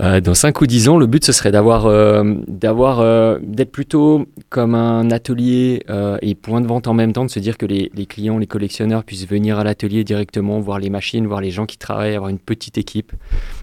Euh, 0.00 0.20
dans 0.22 0.32
5 0.32 0.58
ou 0.62 0.66
10 0.66 0.88
ans, 0.88 0.96
le 0.96 1.06
but 1.06 1.22
ce 1.22 1.32
serait 1.32 1.52
d'avoir, 1.52 1.84
euh, 1.84 2.24
d'avoir, 2.48 3.00
euh, 3.00 3.38
d'être 3.42 3.70
plutôt 3.70 4.26
comme 4.48 4.74
un 4.74 5.10
atelier 5.10 5.84
et 6.22 6.34
point 6.34 6.62
de 6.62 6.66
vente 6.66 6.86
en 6.86 6.94
même 6.94 7.12
temps, 7.12 7.24
de 7.24 7.30
se 7.30 7.40
dire 7.40 7.58
que 7.58 7.66
les, 7.66 8.06
clients, 8.06 8.38
les 8.38 8.46
collectionneurs 8.46 9.04
puissent 9.04 9.26
venir 9.26 9.58
à 9.58 9.64
l'atelier 9.64 10.02
directement, 10.02 10.60
voir 10.60 10.78
les 10.78 10.88
machines, 10.88 11.26
voir 11.26 11.40
les 11.40 11.50
gens 11.50 11.66
qui 11.66 11.76
travaillent, 11.76 12.14
avoir 12.14 12.30
une 12.30 12.38
petite 12.38 12.78
équipe. 12.78 13.12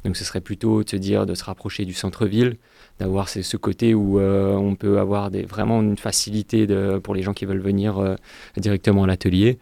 Donc 0.06 0.18
ce 0.18 0.24
serait 0.24 0.42
plutôt 0.42 0.84
de 0.84 0.90
se 0.90 0.96
dire 0.96 1.26
de 1.26 1.34
se 1.34 1.44
rapprocher 1.44 1.86
du 1.86 1.94
centre-ville, 1.94 2.58
d'avoir 3.00 3.28
ce, 3.28 3.58
côté 3.58 3.96
où 3.96 4.20
on 4.20 4.76
peut 4.76 5.00
avoir 5.00 5.32
des, 5.32 5.44
vraiment 5.44 5.82
une 5.82 5.98
facilité 5.98 6.68
de, 6.68 7.00
pour 7.00 7.16
les 7.16 7.24
gens 7.24 7.34
qui 7.34 7.46
veulent 7.46 7.60
venir 7.60 8.16
directement 8.58 9.06
à 9.06 9.08
l'atelier. 9.08 9.58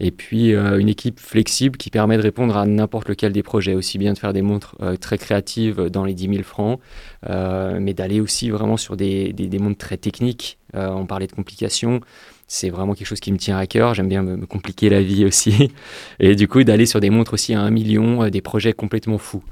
Et 0.00 0.10
puis 0.10 0.54
euh, 0.54 0.78
une 0.78 0.88
équipe 0.88 1.20
flexible 1.20 1.76
qui 1.76 1.90
permet 1.90 2.16
de 2.16 2.22
répondre 2.22 2.56
à 2.56 2.66
n'importe 2.66 3.08
lequel 3.08 3.32
des 3.32 3.42
projets, 3.42 3.74
aussi 3.74 3.98
bien 3.98 4.12
de 4.12 4.18
faire 4.18 4.32
des 4.32 4.42
montres 4.42 4.76
euh, 4.80 4.96
très 4.96 5.18
créatives 5.18 5.88
dans 5.90 6.04
les 6.04 6.14
10 6.14 6.28
000 6.28 6.42
francs, 6.42 6.80
euh, 7.28 7.78
mais 7.80 7.94
d'aller 7.94 8.20
aussi 8.20 8.50
vraiment 8.50 8.76
sur 8.76 8.96
des, 8.96 9.32
des, 9.32 9.58
montres 9.58 9.78
très 9.78 9.96
techniques. 9.96 10.58
On 10.74 11.06
parlait 11.06 11.26
de 11.26 11.32
complications, 11.32 12.02
c'est 12.48 12.68
vraiment 12.68 12.92
quelque 12.92 13.06
chose 13.06 13.20
qui 13.20 13.32
me 13.32 13.38
tient 13.38 13.56
à 13.56 13.66
cœur, 13.66 13.94
j'aime 13.94 14.08
bien 14.08 14.22
me, 14.22 14.36
me 14.36 14.44
compliquer 14.44 14.90
la 14.90 15.00
vie 15.00 15.24
aussi. 15.24 15.72
Et 16.20 16.34
du 16.34 16.48
coup 16.48 16.62
d'aller 16.64 16.84
sur 16.84 17.00
des 17.00 17.08
montres 17.08 17.32
aussi 17.32 17.54
à 17.54 17.62
1 17.62 17.70
million, 17.70 18.28
des 18.28 18.42
projets 18.42 18.74
complètement 18.74 19.16
fous. 19.16 19.42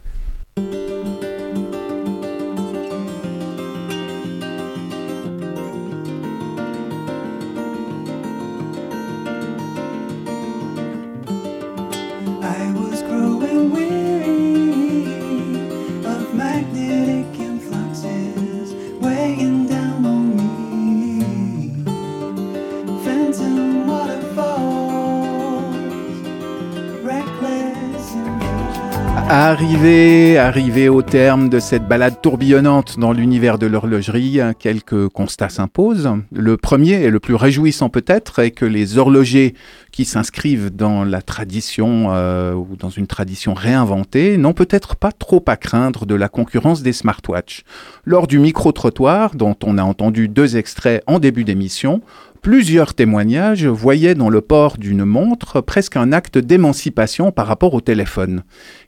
Arrivé, 29.84 30.38
arrivé 30.38 30.88
au 30.88 31.02
terme 31.02 31.50
de 31.50 31.58
cette 31.58 31.86
balade 31.86 32.22
tourbillonnante 32.22 32.98
dans 32.98 33.12
l'univers 33.12 33.58
de 33.58 33.66
l'horlogerie, 33.66 34.40
quelques 34.58 35.08
constats 35.08 35.50
s'imposent. 35.50 36.08
Le 36.32 36.56
premier 36.56 37.02
et 37.02 37.10
le 37.10 37.20
plus 37.20 37.34
réjouissant 37.34 37.90
peut-être 37.90 38.38
est 38.38 38.52
que 38.52 38.64
les 38.64 38.96
horlogers 38.96 39.52
qui 39.92 40.06
s'inscrivent 40.06 40.74
dans 40.74 41.04
la 41.04 41.20
tradition 41.20 42.06
euh, 42.14 42.54
ou 42.54 42.76
dans 42.78 42.88
une 42.88 43.06
tradition 43.06 43.52
réinventée 43.52 44.38
n'ont 44.38 44.54
peut-être 44.54 44.96
pas 44.96 45.12
trop 45.12 45.44
à 45.48 45.56
craindre 45.58 46.06
de 46.06 46.14
la 46.14 46.30
concurrence 46.30 46.80
des 46.82 46.94
smartwatches. 46.94 47.62
Lors 48.06 48.26
du 48.26 48.38
micro-trottoir, 48.38 49.34
dont 49.34 49.56
on 49.64 49.76
a 49.76 49.82
entendu 49.82 50.28
deux 50.28 50.56
extraits 50.56 51.02
en 51.06 51.18
début 51.18 51.44
d'émission, 51.44 52.00
Plusieurs 52.44 52.92
témoignages 52.92 53.64
voyaient 53.64 54.14
dans 54.14 54.28
le 54.28 54.42
port 54.42 54.76
d'une 54.76 55.06
montre 55.06 55.62
presque 55.62 55.96
un 55.96 56.12
acte 56.12 56.36
d'émancipation 56.36 57.32
par 57.32 57.46
rapport 57.46 57.72
au 57.72 57.80
téléphone. 57.80 58.42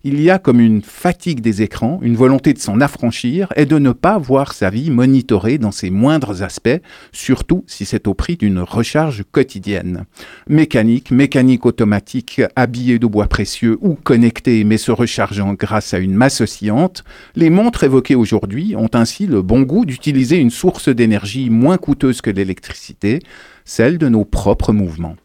Il 0.08 0.22
y 0.22 0.30
a 0.30 0.38
comme 0.38 0.60
une 0.60 0.82
fatigue 0.82 1.40
des 1.40 1.62
écrans, 1.62 1.98
une 2.00 2.14
volonté 2.14 2.52
de 2.52 2.60
s'en 2.60 2.80
affranchir 2.80 3.52
et 3.56 3.66
de 3.66 3.76
ne 3.76 3.90
pas 3.90 4.18
voir 4.18 4.52
sa 4.52 4.70
vie 4.70 4.88
monitorée 4.88 5.58
dans 5.58 5.72
ses 5.72 5.90
moindres 5.90 6.44
aspects, 6.44 6.80
surtout 7.10 7.64
si 7.66 7.84
c'est 7.84 8.06
au 8.06 8.14
prix 8.14 8.36
d'une 8.36 8.60
recharge 8.60 9.24
quotidienne. 9.32 10.04
Mécanique, 10.48 11.10
mécanique 11.10 11.66
automatique, 11.66 12.40
habillée 12.54 13.00
de 13.00 13.06
bois 13.08 13.26
précieux 13.26 13.78
ou 13.80 13.94
connectée 13.94 14.62
mais 14.62 14.78
se 14.78 14.92
rechargeant 14.92 15.54
grâce 15.54 15.92
à 15.92 15.98
une 15.98 16.14
masse 16.14 16.40
oscillante, 16.40 17.02
les 17.34 17.50
montres 17.50 17.82
évoquées 17.82 18.14
aujourd'hui 18.14 18.76
ont 18.76 18.90
ainsi 18.94 19.26
le 19.26 19.42
bon 19.42 19.62
goût 19.62 19.84
d'utiliser 19.84 20.36
une 20.36 20.50
source 20.50 20.88
d'énergie 20.88 21.50
moins 21.50 21.78
coûteuse 21.78 22.20
que 22.20 22.30
l'électricité, 22.30 23.18
celle 23.64 23.98
de 23.98 24.08
nos 24.08 24.24
propres 24.24 24.72
mouvements. 24.72 25.16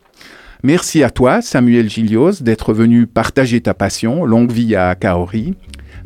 Merci 0.63 1.01
à 1.01 1.09
toi, 1.09 1.41
Samuel 1.41 1.89
Gilios, 1.89 2.41
d'être 2.41 2.71
venu 2.73 3.07
partager 3.07 3.61
ta 3.61 3.73
passion. 3.73 4.25
Longue 4.25 4.51
vie 4.51 4.75
à 4.75 4.93
Kaori. 4.93 5.55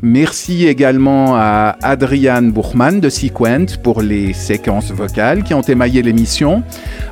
Merci 0.02 0.66
également 0.66 1.36
à 1.36 1.76
Adriane 1.82 2.52
Buchmann 2.52 3.00
de 3.00 3.08
Sequent 3.08 3.66
pour 3.82 4.02
les 4.02 4.32
séquences 4.32 4.90
vocales 4.90 5.42
qui 5.42 5.54
ont 5.54 5.62
émaillé 5.62 6.02
l'émission, 6.02 6.62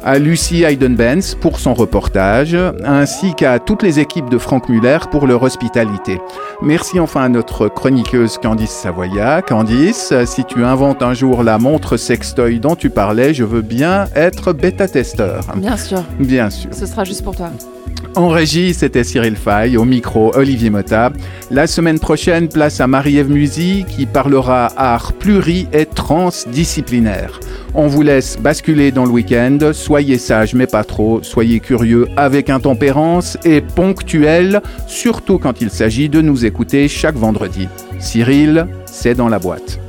à 0.04 0.18
Lucie 0.18 0.64
Heidenbenz 0.64 1.34
pour 1.40 1.58
son 1.58 1.74
reportage, 1.74 2.56
ainsi 2.84 3.34
qu'à 3.34 3.58
toutes 3.58 3.82
les 3.82 4.00
équipes 4.00 4.28
de 4.28 4.38
Franck 4.38 4.68
Muller 4.68 4.98
pour 5.10 5.26
leur 5.26 5.42
hospitalité. 5.42 6.20
Merci 6.62 7.00
enfin 7.00 7.22
à 7.22 7.28
notre 7.28 7.68
chroniqueuse 7.68 8.38
Candice 8.38 8.70
Savoya. 8.70 9.42
Candice, 9.42 10.12
si 10.26 10.44
tu 10.44 10.64
inventes 10.64 11.02
un 11.02 11.14
jour 11.14 11.42
la 11.42 11.58
montre 11.58 11.96
sextoy 11.96 12.60
dont 12.60 12.76
tu 12.76 12.90
parlais, 12.90 13.34
je 13.34 13.44
veux 13.44 13.62
bien 13.62 14.06
être 14.14 14.52
bêta-testeur. 14.52 15.44
Bien 15.56 15.76
sûr. 15.76 16.02
Bien 16.18 16.50
sûr. 16.50 16.70
Ce 16.72 16.86
sera 16.86 17.04
juste 17.04 17.24
pour 17.24 17.34
toi. 17.34 17.50
En 18.16 18.28
régie, 18.28 18.74
c'était 18.74 19.02
Cyril 19.02 19.34
Fay, 19.34 19.76
au 19.76 19.84
micro 19.84 20.30
Olivier 20.36 20.70
Motta. 20.70 21.10
La 21.50 21.66
semaine 21.66 21.98
prochaine, 21.98 22.48
place 22.74 22.80
à 22.80 22.86
Marie-Ève 22.88 23.86
qui 23.86 24.06
parlera 24.06 24.68
art 24.76 25.12
pluri 25.12 25.68
et 25.72 25.86
transdisciplinaire. 25.86 27.38
On 27.74 27.86
vous 27.86 28.02
laisse 28.02 28.36
basculer 28.38 28.90
dans 28.90 29.04
le 29.04 29.10
week-end, 29.10 29.58
soyez 29.72 30.18
sages 30.18 30.54
mais 30.54 30.66
pas 30.66 30.84
trop, 30.84 31.22
soyez 31.22 31.60
curieux 31.60 32.08
avec 32.16 32.50
intempérance 32.50 33.38
et 33.44 33.60
ponctuel, 33.60 34.60
surtout 34.88 35.38
quand 35.38 35.60
il 35.60 35.70
s'agit 35.70 36.08
de 36.08 36.20
nous 36.20 36.44
écouter 36.44 36.88
chaque 36.88 37.16
vendredi. 37.16 37.68
Cyril, 38.00 38.66
c'est 38.86 39.14
dans 39.14 39.28
la 39.28 39.38
boîte. 39.38 39.83